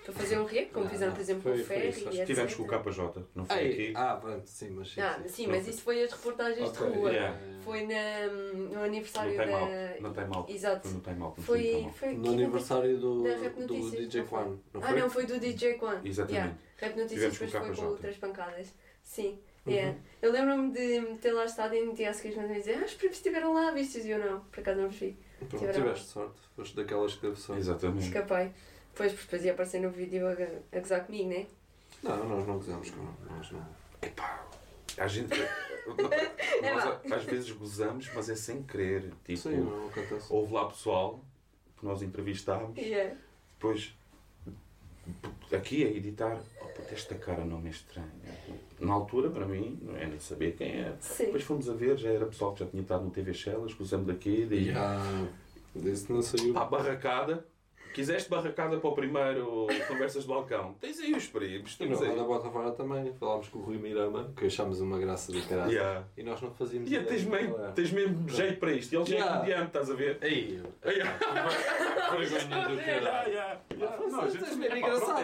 [0.05, 1.89] para fazer um react, como Não, fizeram, não, por exemplo, foi- com o foi Ferry
[1.89, 2.55] isso, e Tivemos etc.
[2.57, 3.93] com o KJ, não foi Ei, aqui.
[3.95, 5.01] ah, pronto, sim, mas sim.
[5.01, 5.29] Ah, sim.
[5.29, 7.11] sim, Não mas isso foi as reportagens Ok, de rua.
[7.11, 7.39] yeah.
[7.63, 9.59] Foi na, no aniversário No time da.
[9.59, 10.01] out.
[10.03, 10.53] No time out.
[10.53, 10.87] Exato.
[10.87, 11.37] Foi no time out.
[11.39, 14.39] não Foi, foi No aniversário do, do DJ não foi?
[14.39, 15.99] Quan, não Ah, não, foi do DJ Quan.
[16.03, 16.33] Exatamente.
[16.35, 16.57] Yeah.
[16.77, 18.67] Rap Notícias depois o foi com outras pancadas.
[19.01, 19.39] Sim.
[19.65, 19.73] Uhum.
[19.73, 19.97] Yeah.
[20.21, 22.93] Eu lembro-me de ter lá estado e no dia a seguir me dizer Ah, os
[22.93, 24.39] primos estiveram lá, vistes e eu não.
[24.41, 25.17] Por acaso não vos vi.
[25.39, 27.59] Pronto, tiveram- tiveste sorte, foste daquelas que teve sorte.
[27.61, 28.05] Exatamente.
[28.05, 28.51] Escapei.
[28.95, 30.31] Depois, depois ia aparecer no vídeo a,
[30.77, 31.45] a gozar comigo, né?
[32.01, 33.65] Não, nós não gozamos com nós não.
[34.01, 34.47] Epá,
[34.97, 35.33] a gente.
[36.63, 37.01] É nós lá.
[37.17, 39.11] às vezes gozamos, mas é sem querer.
[39.23, 40.25] Tipo, Sim, não acontece.
[40.33, 41.19] houve lá pessoal
[41.77, 43.15] que nós entrevistámos, Yeah.
[43.53, 43.93] depois
[45.53, 48.09] aqui a editar, oh, puta, esta cara não me é estranha.
[48.79, 50.95] Na altura, para mim, não é nem saber quem é.
[51.01, 51.25] Sim.
[51.25, 54.07] Depois fomos a ver, já era pessoal que já tinha estado no TV Shellas, gozamos
[54.07, 54.65] daqui, daí.
[54.71, 54.99] Já,
[55.75, 56.53] desse não saiu.
[56.53, 57.45] Pá, barracada.
[57.95, 60.73] Quiseste barracada para o primeiro Conversas de Balcão?
[60.81, 62.09] Tens aí os primos, E no aí.
[62.09, 65.71] Roda Bota Fora também, falámos com o Rui Mirama, que achámos uma graça do caralho.
[65.71, 66.03] Yeah.
[66.17, 68.91] E nós não fazíamos Yeah, tens, mesmo, tens mesmo jeito para isto.
[68.91, 69.37] E ele já é Yeah.
[69.37, 70.17] comediante, estás a ver?
[70.21, 70.95] Ei, Ai,
[72.19, 73.59] vergonha do caralho.
[74.11, 75.23] Não, a gente pronto, engraçado.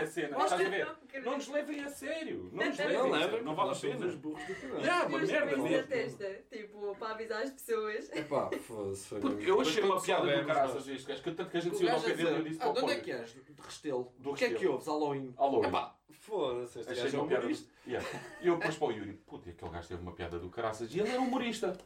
[1.18, 1.22] É?
[1.22, 2.50] Não nos levem a sério.
[2.52, 3.46] Não nos Não levem a leva, sério.
[3.46, 4.06] Não vale a pena.
[4.06, 4.78] os burros do.
[4.78, 5.88] Yeah, E uma merda mesmo.
[5.88, 8.12] testa, tipo, para avisar as pessoas.
[8.12, 11.60] Epá, foda-se, foi Porque eu achei uma piada do caraças gajo, que tanto que a
[11.62, 13.34] gente se ia ao dele e disse para de o onde é que és?
[13.34, 14.14] De Restelo.
[14.20, 14.88] Do O que é que ouves?
[14.88, 15.34] Halloween.
[15.38, 15.68] Halloween.
[15.68, 17.42] Epá, foda-se, este Achei gajo é uma piada.
[17.44, 17.72] humorista.
[17.88, 18.10] Yeah.
[18.42, 21.00] E eu depois para o Yuri, puta, aquele gajo teve uma piada do caraças e
[21.00, 21.78] ele era humorista.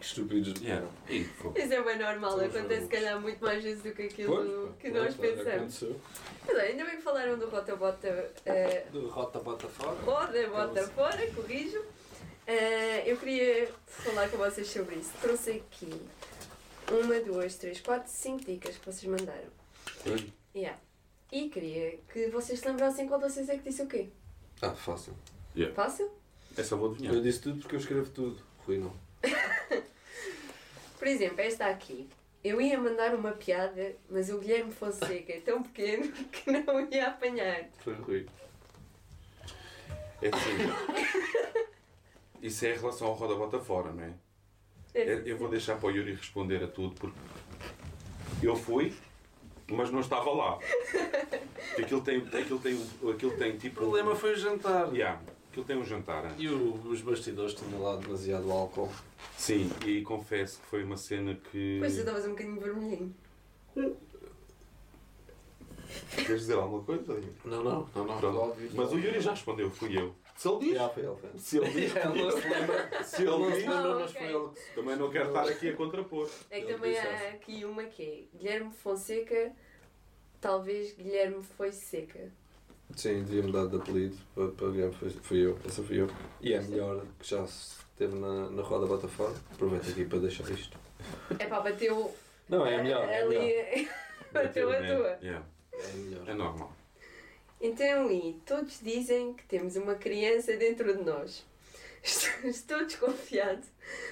[0.00, 0.86] Que estúpidos de Yeah.
[1.08, 4.34] E, Isso é bem normal, Somos acontece se calhar muito mais vezes do que aquilo
[4.34, 5.54] Pois, que pois, nós pois, pensamos.
[5.56, 6.00] aconteceu.
[6.46, 8.32] Mas olha, ainda bem que falaram do Rota Bota.
[8.46, 9.96] eh, Do Rota Bota Fora.
[10.00, 11.84] Roda Bota fora, corrijo.
[12.46, 15.10] Eh, eu queria falar com vocês sobre isso.
[15.20, 16.02] Trouxe aqui
[16.90, 19.50] uma, duas, três, quatro, cinco dicas que vocês mandaram.
[20.06, 20.32] Ei.
[20.56, 20.78] Yeah.
[21.30, 24.08] E queria que vocês se lembrassem qual de vocês é que disse o quê.
[24.62, 25.14] Ah, fácil.
[25.74, 26.10] Fácil?
[26.56, 27.22] essa eu vou Eu adivinhar.
[27.22, 28.42] disse tudo porque eu escrevo tudo.
[28.66, 28.92] Rui não.
[31.00, 32.06] Por exemplo, esta aqui.
[32.44, 37.06] Eu ia mandar uma piada, mas o Guilherme Fonseca é tão pequeno que não ia
[37.08, 37.64] apanhar.
[37.78, 38.26] Foi Rui.
[40.20, 41.16] É assim.
[42.42, 44.12] Isso é em relação ao Roda Bota Fora, não é?
[44.94, 47.16] É, Eu vou deixar para o Yuri responder a tudo porque
[48.42, 48.92] eu fui,
[49.68, 50.58] mas não estava lá.
[51.78, 52.78] Aquilo tem, aquilo tem,
[53.10, 53.76] aquilo tem O tipo.
[53.76, 54.92] problema foi o jantar.
[54.94, 55.18] Yeah,
[55.60, 56.24] aquilo tem um jantar.
[56.24, 56.40] antes.
[56.40, 58.90] E o- os bastidores tinham lá demasiado álcool.
[59.36, 61.76] Sim, e confesso que foi uma cena que.
[61.80, 63.14] Pois tu estavas um bocadinho vermelhinho.
[66.14, 67.20] Queres dizer alguma coisa?
[67.44, 68.18] Não, não, não, não.
[68.20, 68.56] Pronto.
[68.74, 70.14] Mas o Yuri já respondeu, fui eu.
[70.36, 71.30] Se ele diz, Já foi ele, foi.
[71.38, 73.04] se ele diz, Ele não se lembra.
[73.04, 74.26] se Ele não se lembra, Ah, mas ok.
[74.26, 76.30] foi ele também não quero estar aqui a contrapor.
[76.50, 78.02] É que Ele também há aqui uma que
[78.32, 79.52] é Guilherme Fonseca,
[80.40, 82.32] talvez Guilherme foi seca.
[82.96, 86.08] Sim, devia-me dar de apelido para, para o Guilherme, foi, fui eu, essa fui eu.
[86.40, 89.34] E é melhor que já se esteve na, na roda bota fora.
[89.52, 90.76] Aproveito aqui para deixar isto.
[91.38, 92.14] É pá, bateu
[92.48, 93.38] Não, é melhor, é ali.
[93.38, 93.88] melhor.
[94.32, 95.18] bateu a tua.
[95.22, 96.28] Yeah, É melhor.
[96.28, 96.72] É normal.
[97.60, 101.44] Então, e todos dizem que temos uma criança dentro de nós.
[102.44, 103.60] Estou, desconfiado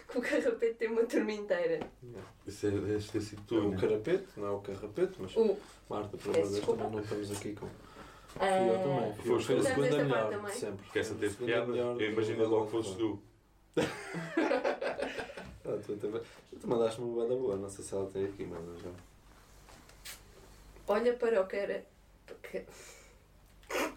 [0.07, 1.81] que o carrapete tem uma turma inteira.
[2.47, 3.55] Isso é, deve ter sido É tu.
[3.57, 3.77] o né?
[3.81, 5.57] carapete, não é o carrapete, mas O.
[5.89, 7.67] Marta, por amor de Deus, não estamos aqui com.
[8.37, 9.13] Ah, Fui eu também.
[9.15, 9.35] Fui eu.
[9.35, 10.53] Foste Foi a segunda melhor também.
[10.53, 10.91] de sempre.
[10.91, 11.67] Que essa teve piada.
[11.67, 13.23] melhor Eu imaginei do logo que fosses tu.
[15.71, 16.23] Ah, tu, também-
[16.59, 18.91] tu mandaste-me uma banda boa, não sei se ela tem aqui, mas eu já.
[20.87, 21.85] Olha para o cara.
[22.43, 22.65] que-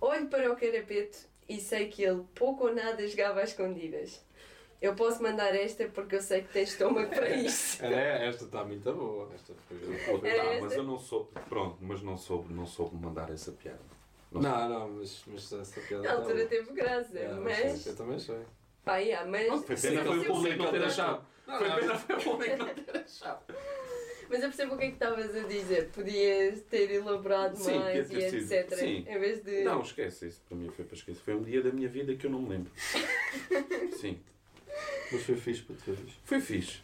[0.00, 4.20] Olho para o carapeto e sei que ele pouco ou nada jogava às escondidas.
[4.80, 7.82] Eu posso mandar esta porque eu sei que tens estômago para isto.
[7.84, 9.28] É, esta está muito boa.
[9.34, 9.78] Esta foi...
[10.20, 10.60] Tá, esta?
[10.60, 11.30] mas eu não soube.
[11.48, 13.80] Pronto, mas não soube, não soube mandar essa piada.
[14.30, 16.02] Não Não, não, mas, mas essa piada.
[16.02, 16.46] Na tá altura boa.
[16.48, 17.86] teve graça, É, mas.
[17.86, 18.40] Eu também sei.
[18.84, 19.48] Pá, yeah, mas.
[19.48, 21.26] Não, foi pena foi o público não ter achado.
[21.46, 23.54] Não, Foi não, pena foi o público não ter achado.
[24.28, 25.88] Mas eu percebo o que é que estavas a dizer.
[25.90, 28.52] Podias ter elaborado Sim, mais podia e ter sido.
[28.52, 28.78] etc.
[28.78, 29.04] Sim.
[29.08, 29.62] Em vez de.
[29.62, 30.42] Não, esquece isso.
[30.48, 31.20] Para mim foi para esquecer.
[31.22, 32.72] Foi um dia da minha vida que eu não me lembro.
[34.00, 34.20] Sim.
[35.12, 36.16] Mas foi fixe, puto, foi fixe.
[36.24, 36.78] Foi fixe.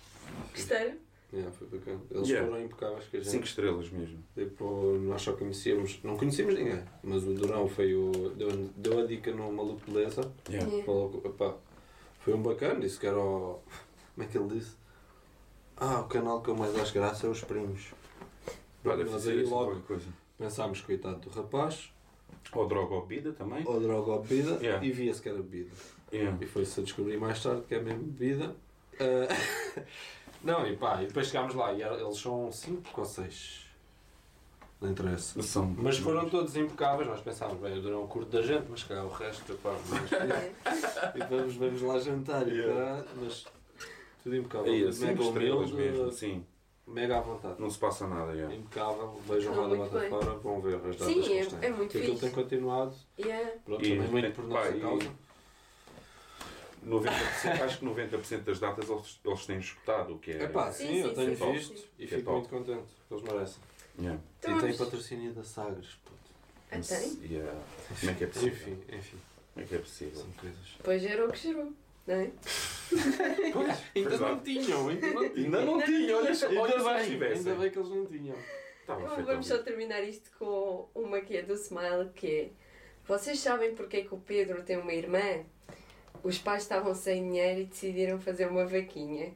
[0.55, 0.95] Gostaram?
[1.33, 2.01] Yeah, foi bacana.
[2.11, 2.47] Eles Yeah.
[2.49, 3.31] foram impecáveis com a gente.
[3.31, 4.19] Cinco estrelas mesmo.
[4.35, 9.07] Tipo, nós só conhecíamos, não conhecíamos ninguém, mas o Durão foi o, deu, deu a
[9.07, 10.31] dica no Maluco Beleza.
[10.49, 10.69] Yeah.
[10.69, 10.85] Yeah.
[10.87, 11.55] Falou, epá,
[12.21, 13.61] foi um bacana, disse que era o.
[14.15, 14.77] Como é que ele disse?
[15.77, 17.93] Ah, o canal que eu mais acho graça é os primos.
[18.85, 20.07] Deve Nós aí isso, logo coisa.
[20.39, 21.91] pensámos, coitado do rapaz,
[22.53, 23.65] Ou droga ou bebida também.
[23.67, 24.85] ou droga ou bebida, Yeah.
[24.85, 25.71] e via-se que era bebida.
[26.13, 26.37] Yeah.
[26.41, 28.55] E foi-se a descobrir mais tarde que é mesmo bebida.
[29.01, 29.83] Ah,
[30.45, 33.63] não, e pá, e depois chegámos lá e eles são 5 ou 6.
[34.81, 35.41] Não interessa.
[35.43, 39.05] São- Mas foram todos impecáveis, nós pensámos, bem, o Durão curto da gente, mas calhar
[39.07, 40.53] o resto, pá, mas, É.
[41.15, 42.75] e vamos, vamos lá jantar, e Yeah.
[42.75, 43.45] caralho, mas
[44.25, 44.73] tudo impecável.
[44.73, 46.13] Aí, cinco mega estrelas humilde, mesmo.
[46.13, 46.45] Sim.
[46.85, 47.61] mega à vontade.
[47.61, 48.33] Não se passa nada.
[48.33, 48.53] Yeah.
[48.57, 50.11] Impecável, vejam lá da bem.
[50.11, 52.21] Fora, vão ver as datas Sim, que é- é muito Porque aquilo fixe.
[52.21, 53.53] tem continuado, Yeah.
[53.65, 55.11] pronto, E também muito por pá, nossa e- causa.
[56.87, 60.43] 90%, acho que 90% das datas eles, eles têm escutado, o que é.
[60.45, 61.85] É pá, Sim, sim, eu tenho sim, visto sim.
[61.99, 62.37] e Que é fico top.
[62.37, 63.63] muito contente, eles merecem.
[63.99, 64.21] Yeah.
[64.39, 66.17] Então e tem vamos- patrocínio da Sagres, puto.
[66.71, 67.31] Ah, tem?
[67.31, 67.61] Yeah.
[68.01, 68.53] Como é que é possível?
[68.73, 69.17] Enfim, enfim,
[69.53, 70.21] Como é que é possível?
[70.21, 70.69] são coisas.
[70.83, 71.73] Pois gerou o que gerou,
[72.07, 72.31] não é?
[73.95, 74.41] Ainda Pois não é.
[74.41, 75.45] tinham, ainda não tinham.
[75.45, 76.63] Ainda não tinha, olha, olha se Ainda
[76.95, 77.37] bem, tivessem.
[77.39, 78.37] ainda bem que eles não tinham.
[78.85, 82.51] Então, feito vamos só terminar isto com uma que é do Smile, que é
[83.07, 85.45] Vocês sabem porque é que o Pedro tem uma irmã?
[86.23, 89.33] Os pais estavam sem dinheiro e decidiram fazer uma vaquinha.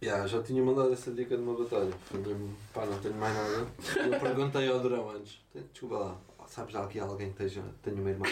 [0.00, 1.90] Yeah, já tinha mandado essa dica de uma batalha.
[2.12, 3.66] Mesmo, pá, não tenho mais nada.
[3.96, 5.40] Eu perguntei ao Durão antes.
[5.72, 8.24] Desculpa lá, sabes aqui alguém que esteja, tenha uma irmã?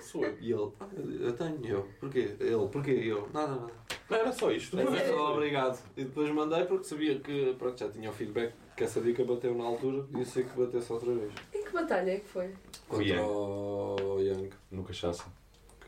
[0.00, 0.36] Sou eu.
[0.40, 2.36] E ele, "Ah, eu tenho, eu, porquê?
[2.38, 2.90] Ele, porquê?
[2.92, 3.72] Eu, nada, nada.
[4.08, 4.78] Não era só isto.
[4.78, 5.82] Eu só obrigado.
[5.96, 9.56] E depois mandei porque sabia que pronto, já tinha o feedback que essa dica bateu
[9.56, 11.32] na altura e sei que batesse outra vez.
[11.52, 12.54] Em que batalha é que foi?
[12.86, 13.22] Contra Yang.
[13.22, 14.50] o Young.
[14.70, 15.24] No cachaça.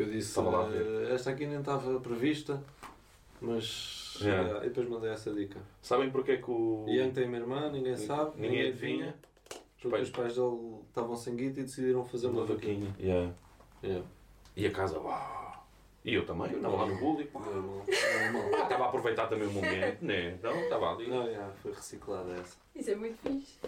[0.01, 0.70] Que eu disse, Estava.
[0.74, 2.62] "Eh, esta aqui nem estava prevista,
[3.38, 4.16] mas.
[4.22, 4.64] Yeah.
[4.64, 5.61] e depois mandei essa dica.
[5.82, 6.86] Sabem porque é que o.
[6.88, 9.14] Ian tem uma irmã, ninguém sabe, Ninguém ninguém adivinha.
[9.78, 12.88] Porque os pais dele estavam sem guita e decidiram fazer uma, uma vaquinha.
[12.88, 12.94] vaquinha.
[12.98, 13.32] Yeah.
[13.84, 14.07] Yeah.
[14.57, 15.66] E a casa, uau.
[16.03, 17.38] E eu também, eu estava lá no público.
[17.38, 17.84] Normal.
[18.57, 18.62] Ah.
[18.62, 20.30] Estava a aproveitar também o momento, né?
[20.30, 21.09] Então estava ali.
[21.09, 22.57] Não, yeah, foi reciclada essa.
[22.74, 23.59] Isso é muito fixe.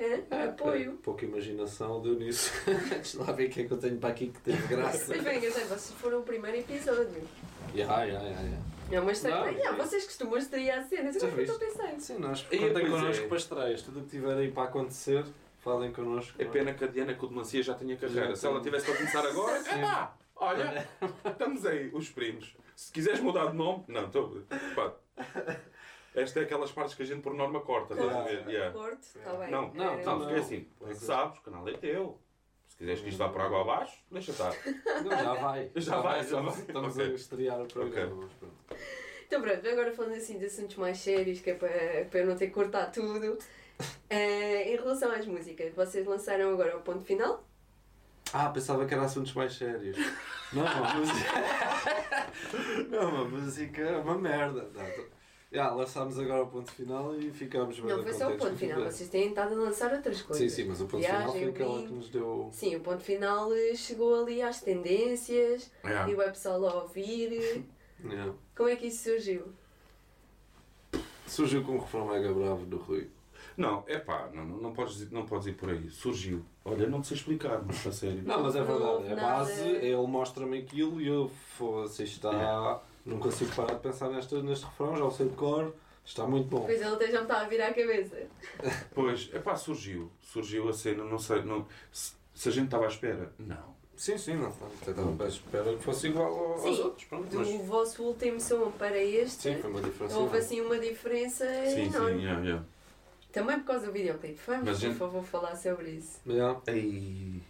[0.00, 0.44] É?
[0.44, 0.92] Apoio.
[1.02, 2.52] Pouca imaginação deu nisso.
[2.88, 5.06] Deixa lá ver o que é que eu tenho para aqui que teve graça.
[5.08, 7.20] Mas bem, engraçado, vocês foram o primeiro episódio.
[7.74, 8.58] yeah, yeah, yeah, yeah.
[8.92, 11.50] Não, mas Não, também, é- não, vocês costumam estrear cenas, Já que eu viste?
[11.52, 12.00] estou a pensar.
[12.00, 13.28] Sim, nós E contem connosco é.
[13.28, 13.82] para estreias.
[13.82, 15.24] Tudo o que tiver aí para acontecer,
[15.58, 16.40] falem connosco.
[16.40, 18.28] É pena que a Diana Codenancia já tinha carreira.
[18.30, 18.64] Já Se ela tem.
[18.64, 19.70] tivesse para começar agora, Sim.
[19.78, 20.88] epá, olha,
[21.26, 22.54] estamos aí, os primos.
[22.76, 24.42] Se quiseres mudar de nome, não, estou.
[26.20, 28.48] Esta é aquelas partes que a gente por norma corta, estás a ver?
[28.48, 28.72] Yeah.
[28.72, 29.50] Corte, está bem.
[29.50, 30.18] Não, Não, É, não, não.
[30.20, 32.18] porque é assim, é que sabes, o canal é teu.
[32.66, 34.52] Se quiseres que isto vá por água abaixo, deixa estar.
[35.02, 35.70] Não, já vai.
[35.76, 36.60] Já vai, já Estamos, vai.
[36.64, 37.06] estamos Ok.
[37.06, 38.12] a estrear o programa.
[38.14, 38.24] Ok.
[38.24, 38.54] mas pronto.
[39.26, 42.36] Então pronto, agora falando assim de assuntos mais sérios, que é para, para eu não
[42.36, 43.36] ter que cortar tudo.
[44.10, 47.44] Eh, em relação às músicas, vocês lançaram agora o ponto final?
[48.32, 49.96] Ah, pensava que era assuntos mais sérios.
[50.52, 51.30] Não, uma música.
[52.90, 54.68] não, uma música é uma merda.
[54.74, 55.04] Não,
[55.50, 58.82] Já, lançámos agora o ponto final e ficámos bem não, foi só o ponto final,
[58.84, 60.50] vocês têm estado a lançar outras coisas.
[60.52, 62.50] Sim, sim, mas o ponto Viagem, final foi aquela que nos deu.
[62.52, 66.10] Sim, o ponto final eh, chegou ali às tendências Yeah.
[66.10, 67.64] e o pessoal a ouvir.
[68.04, 68.32] Yeah.
[68.56, 69.42] Como é que isso surgiu?
[71.26, 73.10] Surgiu com um refrão mega bravo do Rui.
[73.56, 75.90] Não, é pá, não, não, podes, não podes ir por aí.
[75.90, 76.44] Surgiu.
[76.64, 78.22] Olha, não te sei explicar, mas a sério.
[78.24, 78.88] Não, mas é Não verdade.
[78.92, 79.26] houve A nada.
[79.38, 82.80] base, ele mostra-me aquilo e eu, foda-se, está.
[83.08, 85.74] Não consigo parar de pensar neste, neste refrão, já o sei de cor.
[86.04, 86.64] Está muito bom.
[86.64, 88.16] Pois ele até já me está a virar a cabeça.
[88.94, 90.10] Pois, é pá, surgiu.
[90.20, 91.42] Surgiu a cena, não sei.
[91.42, 93.76] Não, se, se a gente estava à espera, não.
[93.96, 94.48] Sim, sim, não.
[94.48, 97.04] Estava à espera que fosse igual ao- aos Sim, outros.
[97.04, 100.14] Pronto, Do mas, vosso último som para este, sim, foi uma diferença.
[100.14, 100.38] houve enorme.
[100.38, 102.12] assim uma diferença Sim, enorme.
[102.18, 102.64] sim, yeah, yeah.
[103.32, 104.40] Também por causa do videoclipe.
[104.46, 106.20] Vamos, Mas por gente- favor, falar sobre isso.
[106.26, 106.60] Yeah.
[106.68, 107.42] Ei.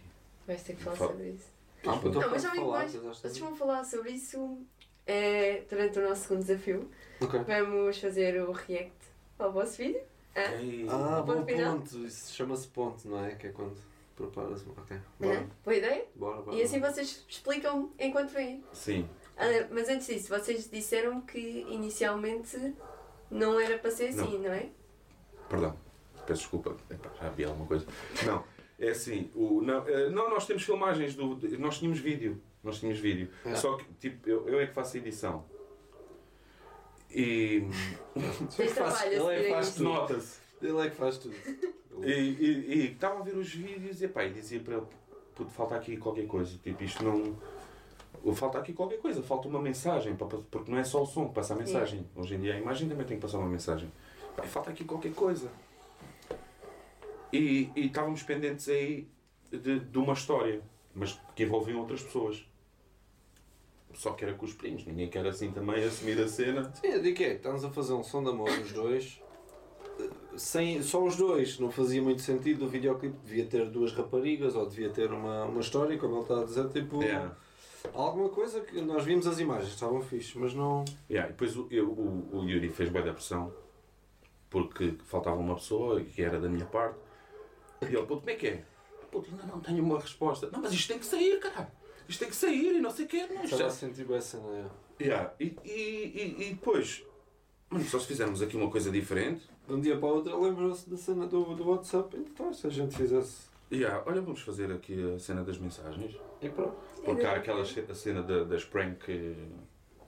[0.47, 1.11] Vais ter que falar Fala.
[1.11, 1.45] sobre isso.
[1.85, 2.91] Ah, Mas Não, mas já falar, mais.
[2.91, 4.57] que- Vocês vão falar sobre isso
[5.09, 6.87] é, durante o nosso segundo desafio.
[7.19, 7.39] Ok.
[7.47, 8.93] Vamos fazer o react
[9.39, 10.01] ao vosso vídeo.
[10.35, 10.41] Hã?
[10.61, 10.85] Ei.
[10.87, 11.77] Ah, Ponto bom final?
[11.77, 12.05] ponto.
[12.05, 13.33] Isso chama-se ponto, não é?
[13.33, 13.75] Que é quando
[14.15, 14.63] preparas.
[14.67, 14.97] Ok.
[15.19, 15.39] Bora.
[15.39, 15.47] Hã?
[15.65, 16.05] Boa ideia?
[16.15, 16.55] Bora, bora.
[16.55, 18.63] E assim vocês explicam enquanto vêm.
[18.71, 19.09] Sim.
[19.35, 22.75] Ah, mas antes disso, vocês disseram que inicialmente
[23.31, 24.69] não era para ser assim, não, é?
[25.49, 25.75] Perdão,
[26.27, 27.87] peço desculpa, Epá, já havia alguma coisa.
[28.25, 28.43] Não,
[28.77, 32.99] é assim, o, não, eh, não, nós temos filmagens, do, nós tínhamos vídeo, nós tínhamos
[32.99, 33.29] vídeo.
[33.45, 33.55] É.
[33.55, 35.45] Só que, tipo, eu, eu é que faço a edição.
[37.11, 37.63] E
[38.55, 39.77] Tens trabalho a Ele é que faz isto.
[39.77, 39.89] tudo.
[39.89, 40.39] nota-se.
[40.61, 41.35] Ele é que faz tudo.
[42.03, 44.85] E, e, e estava a ver os vídeos e, epá, e dizia para ele,
[45.35, 47.35] puto, falta aqui qualquer coisa, tipo, isto não...
[48.33, 51.53] Falta aqui qualquer coisa, falta uma mensagem, porque não é só o som que passa
[51.53, 52.05] a mensagem.
[52.15, 53.89] Hoje em dia a imagem também tem que passar uma mensagem.
[54.35, 55.49] Pá, e falta aqui qualquer coisa.
[57.31, 59.07] E, e estávamos pendentes aí
[59.51, 60.61] de, de uma história,
[60.93, 62.45] mas que envolvia outras pessoas.
[63.93, 66.71] Só que era com os primos, ninguém quer assim também assumir a cena.
[66.75, 69.21] Sim, eu digo é, estamos a fazer um som de amor os dois.
[70.37, 73.17] Sem, só os dois, não fazia muito sentido o videoclipe.
[73.25, 76.69] Devia ter duas raparigas ou devia ter uma, uma história, como ele está a dizer,
[76.69, 77.03] tipo.
[77.03, 77.35] Yeah.
[77.93, 80.85] Alguma coisa que nós vimos as imagens, estavam fixe, mas não.
[81.09, 83.53] Yeah, e depois o, eu- o, o Yuri fez bem da pressão
[84.49, 86.97] porque faltava uma pessoa que era da minha parte.
[87.81, 88.63] E ele, puto, como é que é?
[89.11, 90.49] Puto, ainda não tenho uma resposta.
[90.51, 91.67] Não, mas isto tem que sair, caralho.
[92.09, 93.27] Isto tem que sair e não sei o quê.
[93.31, 94.43] Não, Estava é- a sentir bem a cena.
[94.99, 95.03] é.
[95.03, 97.05] Yeah, E, e, e, e depois,
[97.69, 99.47] mano, só se fizermos aqui uma coisa diferente.
[99.67, 102.17] De um dia para o outro, lembrou-se da cena do, do WhatsApp.
[102.17, 103.47] Então, se a gente fizesse.
[103.71, 106.17] Yeah, olha, vamos fazer aqui a cena das mensagens.
[106.41, 106.75] E pronto.
[107.05, 109.07] Porque há aquela cena da- das prank.
[109.07, 109.35] eh,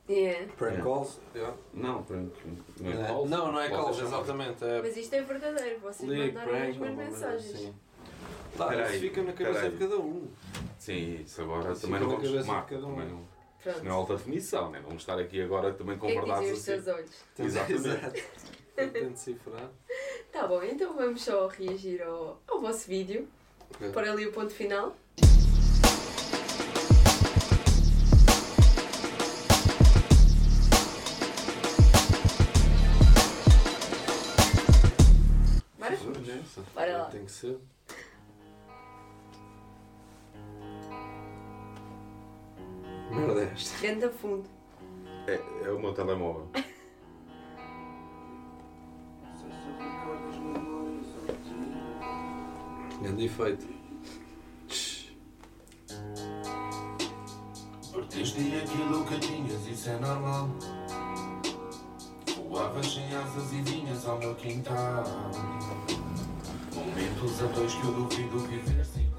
[0.10, 0.48] Yeah.
[0.58, 0.84] Prank Yeah.
[0.84, 1.20] calls.
[1.36, 1.56] yeah.
[1.74, 2.32] Não, prank.
[2.82, 3.30] Não é É, calls?
[3.30, 4.66] Não, não é calls, exatamente.
[4.66, 7.54] É Mas isto é verdadeiro, vocês mandaram prank, as mesmas mensagens.
[7.56, 7.74] assim.
[8.58, 9.72] Tá, Peraí, isso fica na cabeça peraí.
[9.72, 10.28] de cada um.
[10.78, 12.62] Sim, isso agora Isso também não na vamos cabeça tomar.
[12.66, 12.96] de cada um.
[12.96, 13.32] Também não.
[13.64, 13.84] Pronto.
[13.84, 14.82] Não é alta definição, né?
[14.84, 16.84] Vamos estar aqui agora também com é verdades os assim.
[16.84, 17.12] teus olhos?
[17.40, 18.24] Exatamente.
[18.76, 19.70] Tentando decifrar.
[20.32, 23.28] Tá bom, então vamos só reagir ao, ao vosso vídeo.
[23.76, 23.92] Ok.
[23.92, 24.96] Pôr ali o ponto final.
[35.78, 35.98] Bora?
[36.74, 37.06] Bora lá.
[37.06, 37.58] Tem que ser.
[43.32, 43.88] Merda esta.
[43.88, 44.44] Ganda fundo.
[45.28, 46.50] É, é o meu telemóvel.
[53.02, 53.68] Grande efeito.
[57.92, 60.50] Perdeste aquilo que tinhas, isso é normal.
[62.50, 65.04] Voavas sem asas e vinhas ao meu quintal.
[66.76, 69.11] Momentos a dois que eu duvido viver-se igual.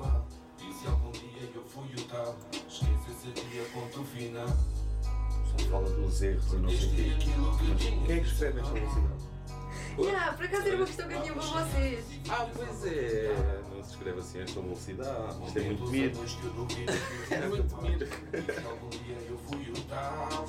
[1.72, 2.36] Fui o tal,
[2.68, 4.46] esquece esse dia, ponto final.
[4.46, 7.16] Só fala dos erros e não sei o quê.
[7.18, 8.06] tinhas.
[8.06, 9.32] quem é que escreve esta velocidade?
[9.98, 12.04] Yeah, por acaso era uma questão que eu tinha para vocês.
[12.30, 13.62] Ah, pois é.
[13.74, 15.46] Não se escreve assim esta velocidade.
[15.46, 16.18] Isto é muito duvido
[17.30, 20.46] É muito se algum dia eu fui o tal,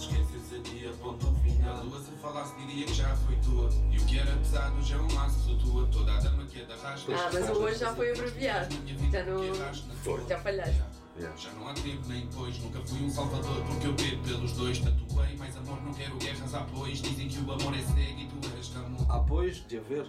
[0.63, 1.77] dia, ponto final.
[1.77, 3.69] A lua se falasse diria que já foi tua.
[3.91, 5.87] E o que era pesado já é um laço flutua.
[5.91, 7.15] Toda a dama que é da rasga.
[7.15, 8.75] Ah, mas o hoje já foi abreviado.
[9.11, 10.27] Já não.
[10.27, 11.02] Já falhaste.
[11.15, 11.37] Yeah.
[11.37, 14.79] Já não há tempo nem depois, nunca fui um salvador porque eu bebo pelos dois,
[14.79, 18.27] tatuei, mais amor não quero guerras, há pois, dizem que o amor é cego e
[18.27, 19.05] tu és amor.
[19.09, 20.07] Há pois de haver.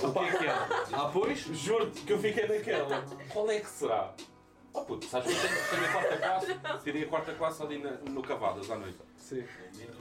[0.00, 0.96] O que é que é?
[0.96, 1.38] Há pois?
[1.40, 3.02] Juro-te que eu fiquei naquela.
[3.32, 4.14] Qual é que será?
[4.72, 7.78] Oh puto, sabes que eu tenho, tenho a quarta classe, tirei a quarta classe ali
[7.78, 8.98] na- no Cavadas à noite.
[9.18, 9.44] Sim.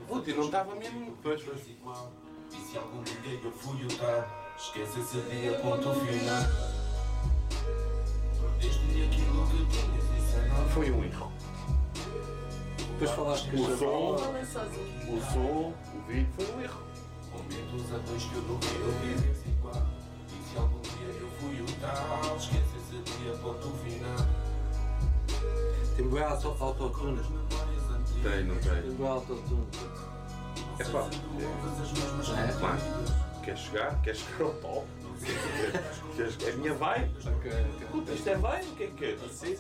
[0.07, 1.17] Puto, e não estava mesmo.
[1.23, 1.67] Pois, pois.
[1.67, 2.11] igual,
[2.51, 6.43] e se algum dia eu fui o tal, esquece esse dia, ponto final.
[10.73, 11.31] Foi um erro.
[12.99, 15.17] Depois falaste que O som, Fala sozinho.
[15.17, 16.81] o som, o vídeo foi um erro.
[17.31, 19.81] Momentos a dois que eu duvido viver-se igual.
[20.29, 24.27] E se algum dia eu fui o tal, esquece esse dia, ponto final.
[25.97, 27.19] Tem bem auto- autotune.
[27.19, 28.31] Antigas.
[28.31, 28.91] Tem, não Tem tem.
[28.93, 29.67] bem autotune.
[30.79, 31.07] É pá.
[33.47, 33.55] É?
[33.55, 34.01] Chegar?
[34.01, 34.85] Quer chegar ao top?
[35.00, 35.00] É
[36.77, 37.11] vibe.
[37.25, 37.87] Ok, ok.
[37.91, 38.65] Puta, isto é vibe?
[38.71, 39.13] O que é que é?
[39.25, 39.55] Assim?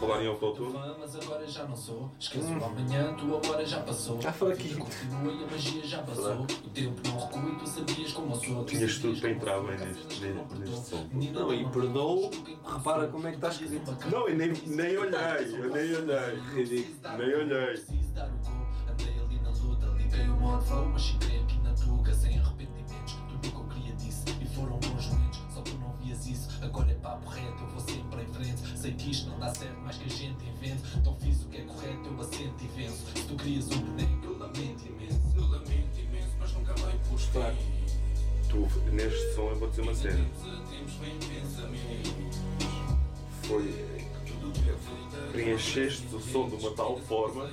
[0.00, 0.78] Falar em autotune?
[0.98, 2.10] Mas agora já não sou.
[2.18, 4.20] Esqueço o amanhã, tua hora já passou.
[4.20, 4.74] Já foi aqui.
[4.74, 6.42] Continua e a magia já passou.
[6.42, 8.64] O tempo não recua e tu sabias como eu sou.
[8.64, 11.08] Tu Tinhas tudo para entrar bem neste- som.
[11.12, 12.30] Não, e perdoou.
[12.64, 14.10] Repara como é que está dizes escrito.
[14.10, 16.40] Não, eu nem, nem olhei, eu nem olhei.
[16.54, 17.16] Ridículo.
[17.18, 17.66] Nem olhei.
[17.66, 18.66] Preciso dar o gol.
[18.90, 22.38] Andei ali na luta, liguei o modo mas cheguei aqui na tuga sem
[26.76, 28.78] agora é papo reto, eu vou sempre em frente.
[28.78, 30.82] Sei que isto não dá certo, mais que a gente invente.
[30.96, 33.06] Então fiz o que é correto, eu assento e venço.
[33.14, 35.20] Se tu querias um boneco, eu lamento imenso.
[35.34, 37.54] Eu lamento imenso, mas nunca veio por estar.
[38.50, 40.26] Tu, neste som eu vou dizer uma cena.
[43.42, 44.15] Foi.
[44.46, 47.50] Tudo que é feito encheste o som de uma tal forma,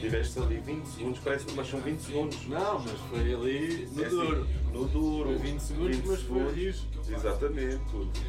[0.00, 2.48] tiveste ali 20 segundos, parece mas são 20 segundos.
[2.48, 4.48] Não, mas foi ali no É assim, duro.
[4.72, 5.28] no duro.
[5.30, 6.86] Foi 20 segundos, mas foi rijo.
[7.08, 7.78] Exatamente.
[7.90, 8.20] puto.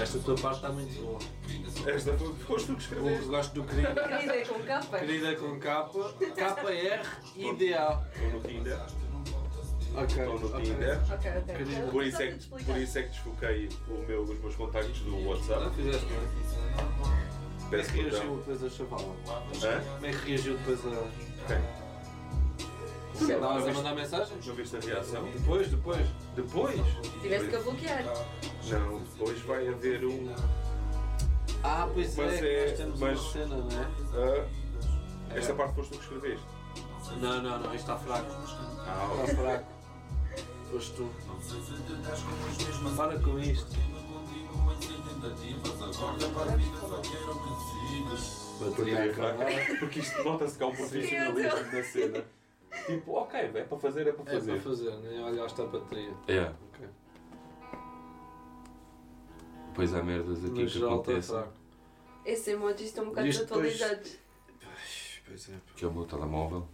[0.00, 1.18] Esta tua parte está muito boa.
[1.86, 3.26] Esta foi foste tu que escreveste.
[3.26, 3.94] gosto do querido.
[3.94, 4.98] Querida é com capa.
[4.98, 7.06] Querida com capa, KR
[7.36, 8.10] IDA.
[8.14, 9.03] Estou no Tinder.
[9.96, 10.24] Ok.
[10.34, 10.60] Estou no.
[10.62, 10.98] Tinder.
[11.12, 11.54] Ok, ok.
[11.56, 11.86] Querida.
[11.90, 15.14] Por isso, é que, por isso é que desfoquei o meu, os meus contactos do
[15.16, 15.76] Ah, WhatsApp.
[15.76, 16.18] fizeste bem.
[16.86, 19.16] Como é Peço que reagiu depois a chavala?
[19.62, 19.80] Hã?
[19.94, 21.08] Como é que reagiu depois a.
[21.46, 21.84] Quem?
[23.14, 24.36] Estavas a viste- mandar mensagem?
[24.44, 25.24] Não viste a reação?
[25.30, 26.06] Depois, depois.
[26.34, 26.80] Depois?
[27.22, 28.04] Tiveste que a bloquear.
[28.68, 30.34] Não, depois vai haver um.
[31.62, 33.86] Ah, pois Mas é, é- nós temos mas- uma cena, não é?
[34.14, 36.46] ah, esta parte foste tu que escreveste.
[37.20, 38.26] Não, não, não, isto está fraco.
[38.86, 39.64] Ah, Está fraco.
[40.74, 41.08] Foste tu.
[42.96, 43.70] Para com isto.
[48.60, 49.46] Bateria a acabar.
[49.78, 52.24] Porque isto nota-se que há um profissionalismo na cena.
[52.86, 54.60] Tipo, ok, é para fazer, é para É para fazer.
[54.60, 56.12] fazer, nem olhaste a bateria.
[56.26, 56.40] É.
[56.72, 56.88] Ok.
[59.76, 61.44] Pois há merdas aqui No que geral está acontecem.
[62.26, 64.16] Esses emojis estão um bocado depois- desatualizados.
[65.24, 65.52] Pois é.
[65.76, 66.66] Que é o meu telemóvel.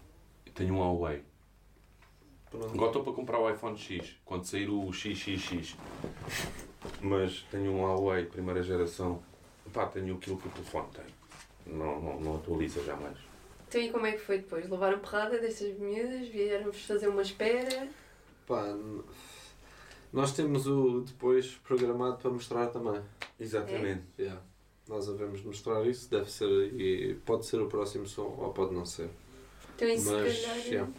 [0.46, 1.22] E tenho um Huawei.
[2.50, 2.74] Pronto.
[2.74, 4.16] Agora estou para comprar o iPhone X.
[4.24, 5.76] Quando sair o XXX.
[7.00, 9.22] Mas tenho um Huawei, primeira geração.
[9.72, 11.74] Pá, tenho aquilo que o telefone tem.
[11.74, 13.16] Não, não, não atualiza jamais.
[13.68, 14.68] Então e como é que foi depois?
[14.68, 16.26] Levaram porrada destas miúdas?
[16.28, 17.88] Vieram-vos fazer uma espera?
[18.46, 18.76] Pá,
[20.12, 23.00] nós temos o depois programado para mostrar também.
[23.38, 24.02] Exatamente.
[24.18, 24.42] Yeah.
[24.88, 28.84] Nós devemos mostrar isso, deve ser e pode ser o próximo som ou pode não
[28.84, 29.08] ser.
[29.76, 30.92] Então isso Mas, se calhar yeah.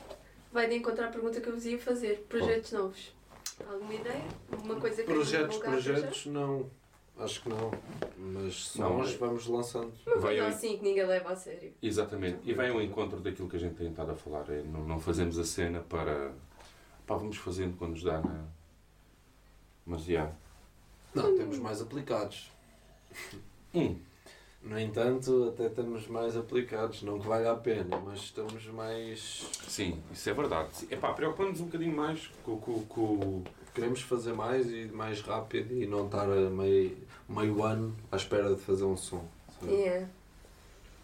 [0.51, 2.25] Vai de encontrar a pergunta que eu vos ia fazer.
[2.29, 3.13] Projetos novos.
[3.69, 4.23] Alguma ideia?
[4.63, 5.91] Uma coisa que Projetos, divulgar para já?
[5.93, 6.69] projetos não.
[7.19, 7.71] Acho que não.
[8.17, 9.93] Mas Não, sons é- vamos lançando.
[10.07, 11.71] Uma Vai coisa ao- assim que ninguém leva a sério.
[11.81, 12.39] Exatamente.
[12.43, 14.49] E vai ao encontro daquilo que a gente tem estado a falar.
[14.49, 16.31] É, não, não fazemos a cena para.
[17.05, 18.45] Pá, vamos fazendo quando nos dá na.
[19.85, 20.31] Mas já.
[21.13, 22.51] Não, temos mais aplicados.
[23.75, 23.97] Hum.
[24.63, 27.01] No entanto, até temos mais aplicados.
[27.01, 29.47] Não que valha a pena, mas estamos mais.
[29.67, 30.69] Sim, isso é verdade.
[30.89, 33.43] É pá, preocupamos um bocadinho mais com, com, com,
[33.73, 36.97] Queremos fazer mais e mais rápido e não estar a meio,
[37.27, 39.25] meio ano à espera de fazer um som.
[39.59, 39.71] sabe?
[39.71, 40.07] Yeah.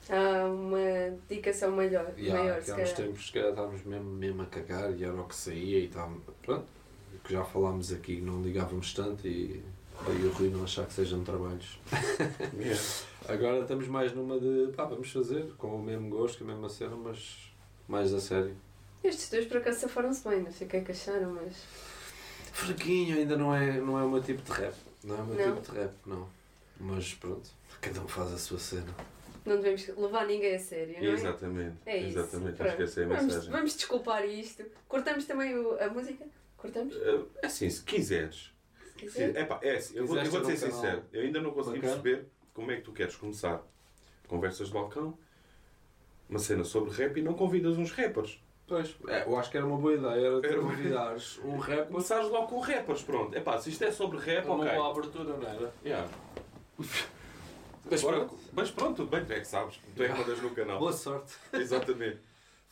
[0.10, 3.84] Há uma dedicação maior, E há, maior que se há uns tempos que calhar estávamos
[3.84, 6.22] mesmo, mesmo a cagar e era o que saía e estávamos.
[6.42, 6.66] Pronto,
[7.14, 9.62] o que já falámos aqui, não ligávamos tanto e
[10.06, 11.80] daí o Rui não achar que sejam trabalhos.
[12.54, 12.82] Yeah.
[13.28, 16.70] Agora estamos mais numa de pá, vamos fazer com o mesmo gosto, com a mesma
[16.70, 17.52] cena, mas
[17.88, 18.56] mais a sério.
[19.04, 21.56] Estes dois por acaso safaram-se bem, não sei o que é que acharam, mas.
[22.54, 24.74] Fraquinho, ainda não é, não é o meu tipo de rap.
[25.04, 25.56] Não é o meu Não?
[25.62, 26.28] tipo de rap, não.
[26.80, 27.50] Mas pronto,
[27.82, 28.94] cada um faz a sua cena.
[29.46, 31.14] Não devemos levar ninguém a sério, não é?
[31.14, 31.76] Exatamente.
[31.86, 32.20] É isso.
[32.20, 32.62] Exatamente.
[32.62, 33.52] Acho que essa é a vamos, mensagem.
[33.52, 34.64] vamos desculpar isto.
[34.88, 36.26] Cortamos também o- a música?
[36.58, 36.96] Cortamos?
[36.96, 38.52] Eh, assim, se quiseres.
[38.98, 39.36] Se quiser.
[39.36, 41.04] É é assim, eu vou, eu vou ter ser sincero.
[41.14, 42.02] Eu ainda não consegui bacana?
[42.02, 43.62] perceber como é que tu queres começar
[44.28, 45.18] conversas de balcão,
[46.30, 48.42] uma cena sobre rap e não convidas uns rappers.
[48.68, 51.86] Pois, é, eu acho que era uma boa ideia, era tu Era- convidares um rapper
[51.88, 53.34] Começares logo com rappers, pronto.
[53.38, 54.76] É pá, se isto é sobre rap, uma ok.
[54.76, 55.74] boa abertura, não era?
[55.86, 56.10] Yeah.
[57.90, 58.36] Mas Agora- pronto.
[58.52, 59.80] mas pronto, tudo bem, tu é que sabes.
[59.96, 60.80] Tu é que mandas no canal.
[60.80, 61.34] Boa sorte.
[61.54, 62.20] Exatamente.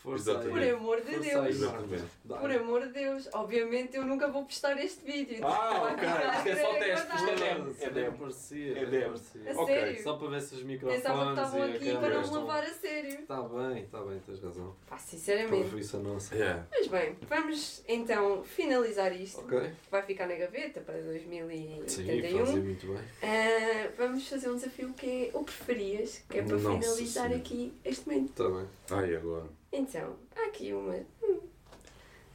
[0.05, 0.49] Força aí.
[0.49, 1.47] Por amor de Força Deus.
[1.47, 2.03] Exatamente.
[2.27, 3.29] Por amor de Deus.
[3.33, 5.39] Obviamente eu nunca vou postar este vídeo.
[5.43, 6.07] Ah, ok.
[6.37, 7.15] Isto é só teste.
[7.15, 7.63] Isto é demo.
[7.65, 8.17] Foda-se, É demo.
[8.17, 9.15] parecia, É nem demo.
[9.15, 9.75] A Ok.
[9.75, 10.03] sério.
[10.03, 12.63] Só para ver se os microfones Pensava que estavam a aqui para não estão- levar
[12.63, 13.09] a sério.
[13.19, 14.75] Está bem, está bem, tens razão.
[14.87, 15.61] Pá, sinceramente.
[15.63, 16.35] Preferência nossa.
[16.35, 16.65] Yeah.
[16.71, 19.41] Mas bem, vamos então finalizar isto.
[19.41, 19.71] Ok.
[19.89, 22.45] Vai ficar na gaveta para Sim, 2071.
[22.45, 22.97] fazia muito bem.
[23.23, 27.35] Ah, vamos fazer um desafio que é o preferias, que é para Nossa finalizar Senhora.
[27.35, 28.29] aqui este momento.
[28.29, 28.67] Está bem.
[28.91, 29.45] Ai, agora.
[29.77, 30.95] Então, há aqui uma.
[31.21, 31.39] hum,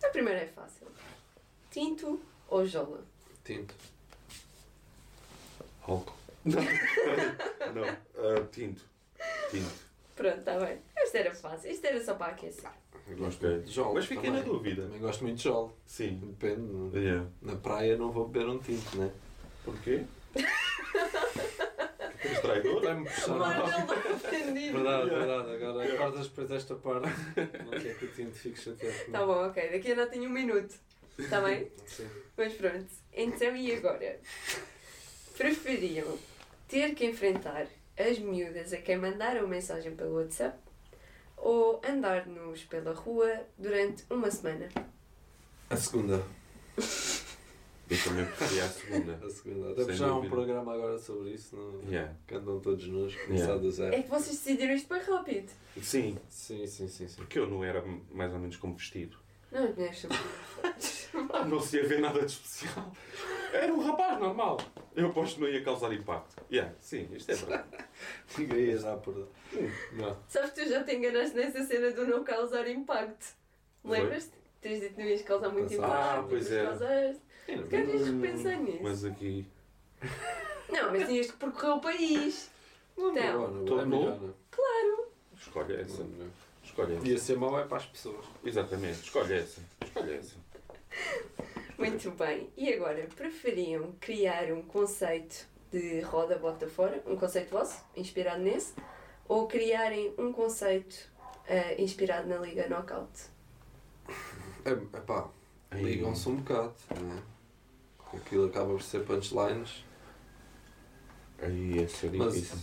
[0.04, 0.86] A primeira é fácil:
[1.70, 3.02] tinto ou jola?
[3.44, 3.74] Tinto.
[5.82, 6.14] Álcool.
[6.44, 6.60] Não.
[7.74, 7.84] não.
[7.84, 8.84] Ah, tinto.
[9.50, 9.90] Tinto.
[10.14, 10.78] Pronto, está bem.
[10.96, 11.70] Esta era fácil.
[11.70, 12.70] Isto era só para aquecer.
[13.08, 13.94] Eu gosto muito de jolo.
[13.94, 14.52] Mas fiquei na também.
[14.52, 14.82] dúvida.
[14.82, 15.74] Também gosto muito de jolo.
[15.86, 16.18] Sim.
[16.22, 16.96] Depende.
[16.98, 17.26] Yeah.
[17.40, 19.10] Na praia não vou beber um tinto, né?
[19.64, 20.04] Porquê?
[22.24, 22.82] És traidor?
[22.82, 23.38] Vai-me puxar.
[23.38, 24.78] Não ofendido.
[24.78, 25.54] Verdade, verdade.
[25.54, 27.08] Agora acordas depois desta parte.
[27.64, 29.10] Não quer que o tinto fique chateado.
[29.10, 29.70] Tá bom, ok.
[29.70, 30.74] Daqui a não tenho um minuto.
[31.18, 31.70] Está bem?
[31.86, 32.08] Sim.
[32.36, 32.86] Mas pronto.
[33.12, 34.20] Então e agora?
[35.36, 36.18] Preferiam
[36.68, 37.66] ter que enfrentar
[37.98, 40.58] as miúdas a quem mandaram mensagem pelo WhatsApp
[41.36, 44.68] ou andar nus pela rua durante uma semana?
[45.68, 46.22] A segunda.
[47.90, 49.20] Eu também preferia a segunda.
[49.26, 49.66] A segunda.
[49.72, 51.90] Até porque já há um programa agora sobre isso, não?
[51.90, 52.14] Yeah.
[52.26, 53.58] que andam todos nus, começar Yeah.
[53.62, 53.94] do zero.
[53.94, 55.50] É que vocês decidiram isto bem rápido.
[55.82, 57.16] Sim, Sim, sim, sim, sim.
[57.16, 59.16] porque eu não era mais ou menos como vestido.
[59.50, 61.08] Não, mulheres são fortes.
[61.48, 62.92] Não se ia ver nada de especial.
[63.52, 64.58] Era um rapaz normal.
[64.94, 66.40] Eu aposto que não ia causar impacto.
[66.52, 67.68] Yeah, sim, isto é verdade.
[68.38, 69.28] Ninguém ia já por.
[69.94, 70.16] Não.
[70.28, 73.34] Sabes que tu já te enganaste nessa cena do não causar impacto.
[73.84, 74.38] Lembras-te?
[74.60, 75.88] Tens dito que não ias causar muito Pensava.
[75.94, 76.18] impacto.
[76.20, 76.64] Ah, pois é.
[76.64, 77.22] causaste.
[77.56, 78.82] Se calhar devias repensar nisso.
[78.82, 79.46] Mas aqui.
[80.70, 82.50] Não, mas tinhas que percorrer o país.
[82.96, 84.34] Não, Então, não, todo é melhor, não.
[84.50, 85.08] Claro.
[85.36, 86.02] Escolhe essa.
[86.02, 86.30] Não, não.
[86.62, 87.08] Escolhe essa.
[87.08, 88.24] Ia ser mau é para as pessoas.
[88.44, 89.60] Exatamente, escolhe essa.
[89.84, 90.36] Escolhe essa.
[91.78, 92.50] Muito bem.
[92.56, 98.74] E agora, preferiam criar um conceito de roda bota fora, um conceito vosso, inspirado nesse,
[99.28, 100.96] ou criarem um conceito
[101.46, 103.10] eh, inspirado na Liga Knockout?
[104.64, 105.28] É, epá,
[105.72, 107.22] ligam-se um bocado, não é?
[108.14, 109.84] Aquilo acaba por ser punchlines,
[111.38, 112.58] Aí ia ser mas difícil.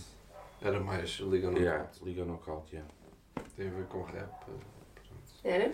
[0.62, 2.88] era mais liga no Yeah, liga knockout, yeah.
[3.56, 4.28] Tem a ver com rap.
[4.44, 4.66] pronto.
[5.42, 5.72] Era?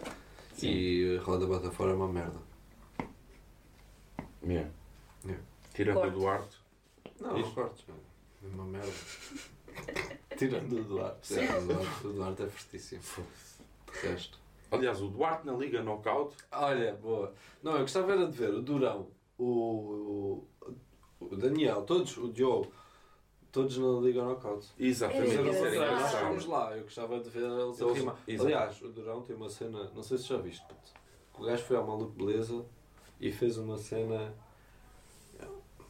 [0.62, 2.38] E roda bota fora é uma merda.
[4.42, 4.70] Yeah.
[5.24, 5.44] Yeah.
[5.74, 6.16] Tirando Corte.
[6.16, 6.56] o Duarte.
[7.20, 7.48] Não, Isso.
[7.48, 7.84] não cortes.
[8.42, 8.92] É uma merda.
[10.36, 11.38] Tirando o Duarte.
[11.38, 12.06] É, o Duarte.
[12.06, 13.02] O Duarte é fortíssimo.
[13.92, 14.38] De resto.
[14.70, 16.36] Aliás, o Duarte na Liga Knockout.
[16.52, 17.32] Olha, boa.
[17.62, 19.08] Não, eu gostava era de ver o Durão,
[19.38, 20.44] o,
[21.20, 22.66] o Daniel, todos, o Joe,
[23.50, 24.66] todos na Liga Knockout.
[24.78, 27.82] Exatamente, É Mas isso era não sei, nós fomos lá, eu gostava de ver eles
[27.82, 28.16] a rimar.
[28.28, 30.92] Aliás, o Durão tem uma cena, não sei se já viste, puto.
[31.38, 32.64] o gajo foi ao Maluco Beleza
[33.20, 34.34] e fez uma cena.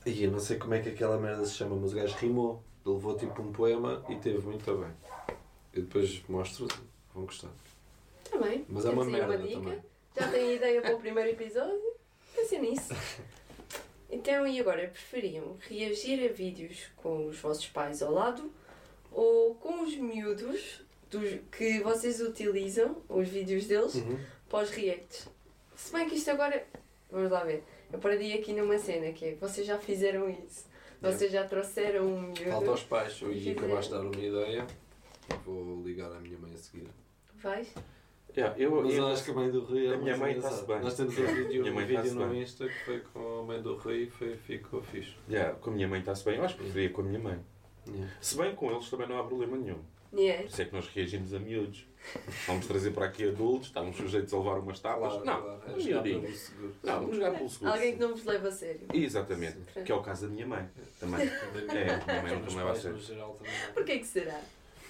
[0.06, 2.62] E eu não sei como é que aquela merda se chama, mas o gajo rimou.
[2.84, 4.90] Levou tipo um poema e teve muito bem.
[5.72, 6.68] Eu depois mostro,
[7.14, 7.48] vão gostar.
[8.30, 8.66] Também.
[8.68, 9.54] Mas é uma merda dica.
[9.54, 9.82] também.
[10.14, 11.80] Já têm ideia para o primeiro episódio?
[12.60, 12.94] Nisso.
[14.10, 14.88] Então, e agora?
[14.88, 18.50] Preferiam reagir a vídeos com os vossos pais ao lado
[19.10, 24.18] ou com os miúdos dos, que vocês utilizam, os vídeos deles, Uhum.
[24.48, 25.28] para os reacts?
[25.76, 26.64] Se bem que isto agora.
[27.10, 27.62] Vamos lá ver.
[27.92, 30.64] Eu perdi aqui numa cena que é: vocês já fizeram isso.
[31.00, 32.44] Vocês já trouxeram um miúdo.
[32.50, 33.58] Falta aos pais, eu Fizeram.
[33.64, 34.66] acabaste de dar uma ideia.
[35.44, 36.88] Vou ligar à minha mãe a seguir.
[37.36, 37.68] Vais?
[38.36, 40.66] Yeah, eu, Mas eu, acho que a mãe do Rui é A minha mãe está-se
[40.66, 40.80] bem.
[40.80, 42.42] Nós temos um vídeo, Minha um mãe vídeo está-se no bem.
[42.42, 45.14] Insta que foi com a mãe do Rui e foi, ficou fixe.
[45.28, 46.36] yeah, com a minha mãe está-se bem.
[46.36, 47.38] Eu acho que preferia com a minha mãe.
[47.86, 48.12] Yeah.
[48.20, 49.78] Se bem com eles também não há problema nenhum.
[50.12, 50.42] Yeah.
[50.42, 51.86] Por isso é que nós reagimos a miúdos.
[52.46, 55.12] Vamos trazer para aqui adultos, estamos sujeitos a levar umas tapas.
[55.12, 56.22] Claro, não, claro, é um jogar miudinho.
[56.22, 56.74] pelo seguro.
[56.82, 57.72] Não, vamos jogar pelo seguro.
[57.72, 58.80] Alguém que não vos leva a sério.
[58.92, 59.58] Exatamente.
[59.84, 60.68] Que é o caso da minha mãe.
[61.00, 61.20] Também.
[61.74, 62.98] É, a minha mãe nunca me leva a sério.
[63.16, 63.36] não.
[63.72, 64.40] Porquê que será?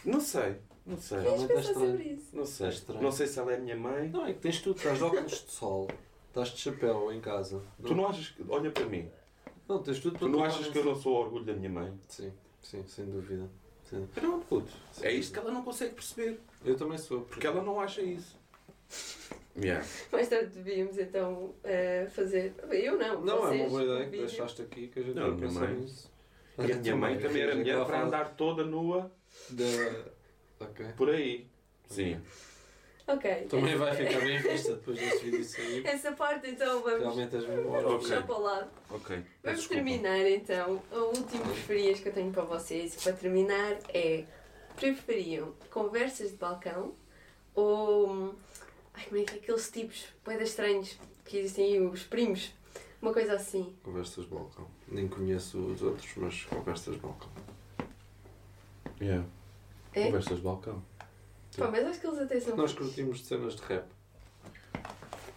[0.04, 0.56] Não sei,
[0.86, 1.20] não sei.
[1.20, 2.18] Realmente é pensar estranho.
[2.32, 2.66] Não sei.
[2.66, 3.02] É estranho.
[3.02, 4.08] Não sei se ela é a minha mãe.
[4.10, 5.88] Não, é que tens tudo, estás de óculos de sol,
[6.28, 7.62] estás de chapéu em casa.
[7.84, 8.44] Tu não achas que.
[8.48, 9.08] Olha para mim.
[9.68, 11.54] Não, tens tudo Tu para não tu achas que eu não sou o orgulho da
[11.54, 11.92] minha mãe?
[12.08, 13.48] Sim, sim, sem dúvida.
[13.88, 14.06] Sim.
[14.14, 14.72] Pronto, puto.
[15.02, 16.38] É isto que ela não consegue perceber.
[16.64, 17.22] Eu também sou.
[17.22, 18.36] Porque ela não acha isso.
[19.56, 19.86] Yeah.
[20.10, 22.54] Mais tarde devíamos então eh, fazer.
[22.70, 23.20] Eu não.
[23.20, 24.26] Não, é uma boa ideia que vídeo.
[24.26, 25.74] deixaste aqui que a gente Não, não mãe.
[25.76, 26.10] nisso.
[26.58, 29.10] E a minha mãe também era mulher para andar toda nua
[29.50, 29.64] Da...
[30.70, 30.86] Ok.
[30.96, 31.46] por aí.
[31.88, 32.20] Sim.
[33.06, 33.46] Ok.
[33.50, 35.86] Também vai ficar bem vista depois deste vídeo sair.
[35.86, 37.90] Essa parte então vamos, Realmente és mesmo vamos ótimo.
[37.96, 37.98] Ok.
[38.08, 38.70] puxar para o lado.
[38.90, 39.16] Ok.
[39.42, 39.74] Vamos desculpa.
[39.84, 40.82] terminar então.
[40.90, 44.24] O último preferias que eu tenho para vocês para terminar é
[44.76, 46.94] preferiam conversas de balcão
[47.54, 48.34] ou
[48.94, 52.52] ai como é que é aqueles tipos boedas estranhos que existem aí, os primos,
[53.02, 53.74] uma coisa assim.
[53.82, 54.66] Conversas de balcão.
[54.88, 57.28] Nem conheço os outros, mas conversas de balcão.
[59.00, 59.24] Yeah.
[59.94, 60.04] É?
[60.06, 60.82] Conversas de balcão.
[61.56, 62.84] Pá, mas acho que eles até são Nós fixe.
[62.84, 63.86] curtimos de cenas de rap.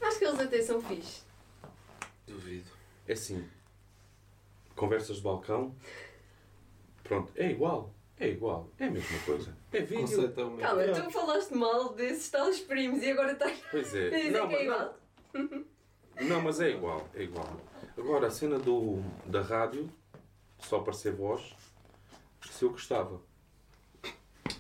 [0.02, 1.22] Acho que eles até são fixe.
[2.26, 2.70] Duvido.
[3.08, 3.48] É assim.
[4.76, 5.76] Conversas de balcão.
[7.04, 7.94] Pronto, é igual.
[8.20, 8.70] É igual.
[8.80, 9.56] É a mesma coisa.
[9.72, 10.02] É vídeo.
[10.02, 10.62] conceito é o mesmo.
[10.62, 11.04] Calma, Yeah.
[11.06, 14.10] tu falaste mal desses tais primos e agora estás Pois a é.
[14.10, 14.98] dizer Não, que é igual.
[16.22, 17.08] não, mas é igual.
[17.14, 17.62] É igual.
[17.96, 19.88] Agora, a cena do, da rádio,
[20.60, 21.56] só aparecer voz,
[22.50, 23.22] se eu gostava.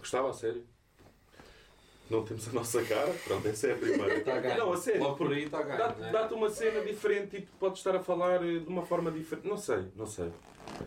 [0.07, 0.63] Gostava a sério.
[2.09, 4.19] Não temos a nossa cara, pronto, essa é a primeira.
[4.19, 4.57] Está ganho.
[4.57, 5.03] Não, a sério.
[5.03, 5.77] Logo por aí está a ganho.
[5.79, 6.11] Dá-te é?
[6.13, 9.45] dá-te uma cena diferente, tipo, podes estar a falar eh, de uma forma diferente.
[9.45, 10.31] Não sei, não sei.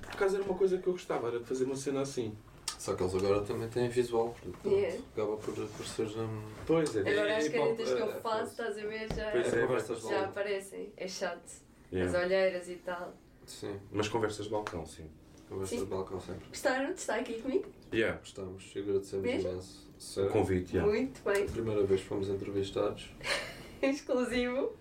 [0.00, 2.34] Por acaso era uma coisa que eu gostava, era de fazer uma cena assim.
[2.78, 4.34] Só que eles agora também têm visual.
[4.40, 4.98] Portanto, Yeah.
[5.12, 7.00] acaba por, por ser um, Pois é.
[7.00, 10.08] Agora as caretas que eu eh, faço, estás a ver, já, Pois é, conversas de
[10.08, 10.92] já aparecem.
[10.96, 11.52] É chato.
[11.92, 12.18] Yeah.
[12.18, 13.12] As olheiras e tal.
[13.44, 15.10] Sim, Mas conversas de balcão, sim.
[15.50, 15.84] Conversas Sim.
[15.84, 16.48] de balcão sempre.
[16.48, 17.66] Gostaram de estar aqui comigo?
[17.92, 18.18] Yeah.
[18.18, 19.50] Gostamos, agradecemos Mesmo?
[19.50, 19.90] imenso.
[20.16, 20.90] O convite, yeah.
[20.90, 21.46] Muito bem.
[21.46, 23.10] Primeira vez que fomos entrevistados.
[23.82, 24.72] Exclusivo.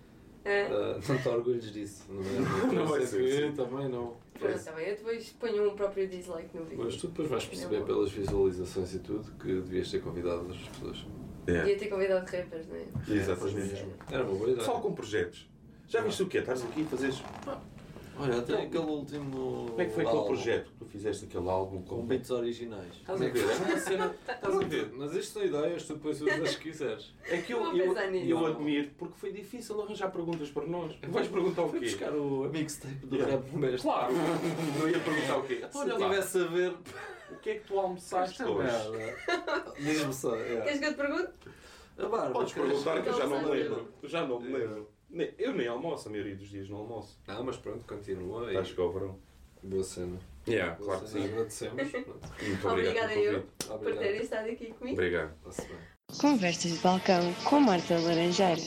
[0.44, 0.62] É?
[0.62, 2.04] Ah, não te orgulhos disso.
[2.08, 2.72] Não, é?
[2.72, 3.52] Não vai ser assim.
[3.54, 4.16] Também não.
[4.38, 4.88] Pronto, está bem.
[4.88, 6.82] Eu depois ponho um próprio dislike no vídeo.
[6.82, 11.06] Mas tu depois vais perceber pelas visualizações e tudo que devias ter convidado outras pessoas.
[11.46, 11.58] É.
[11.58, 12.86] Podia ter convidado rappers, não é?
[13.14, 13.84] Exatamente.
[14.10, 14.56] Era uma boa ideia.
[14.56, 15.46] Pessoal com projetos.
[15.86, 16.38] Já viste o quê?
[16.38, 17.22] Estás aqui a fazeres.
[18.18, 19.66] Olha, até aquele último.
[19.70, 22.94] Como é que foi aquele projeto que tu fizeste aquele álbum Com com beats originais.
[22.96, 23.40] Estás a ver?
[23.44, 24.14] É uma cena.
[24.28, 24.90] Estás a ver?
[24.92, 27.14] Mas isto são ideias, tu depois usas as que quiseres.
[27.28, 30.94] É que eu, eu, eu admiro porque foi difícil arranjar perguntas para nós.
[31.08, 31.86] Vais perguntar o Fui quê?
[31.86, 33.36] buscar o mixtape do Yeah.
[33.36, 33.82] rap mestre.
[33.82, 34.12] Claro!
[34.80, 35.56] Eu ia perguntar o quê?
[35.56, 36.70] Se Então, olha eu lá, tivesse a ver.
[37.30, 39.16] o que é que tu almoçaste hoje?
[39.78, 40.36] Diz-me só.
[40.36, 41.30] Queres que eu te pergunte?
[41.98, 42.30] A barba.
[42.32, 43.88] Podes perguntar que eu já não me Não, lembro.
[44.04, 44.58] Já não me É.
[44.58, 44.88] lembro.
[45.10, 47.18] Nem- Eu nem almoço, a maioria dos dias não almoço.
[47.26, 48.48] Não, mas pronto, continua aí.
[48.48, 49.18] Está a chegar o verão.
[49.62, 50.18] Boa cena.
[50.48, 51.24] Yeah, Boa claro que cena.
[51.26, 51.32] sim.
[51.32, 51.92] Agradecemos.
[51.92, 53.52] Muito obrigado Obrigada eu convite.
[53.66, 53.98] por Obrigado.
[54.02, 54.96] terem estado aqui comigo.
[54.96, 55.34] Obrigado.
[56.20, 58.60] Conversas de balcão com Marta Laranjeira.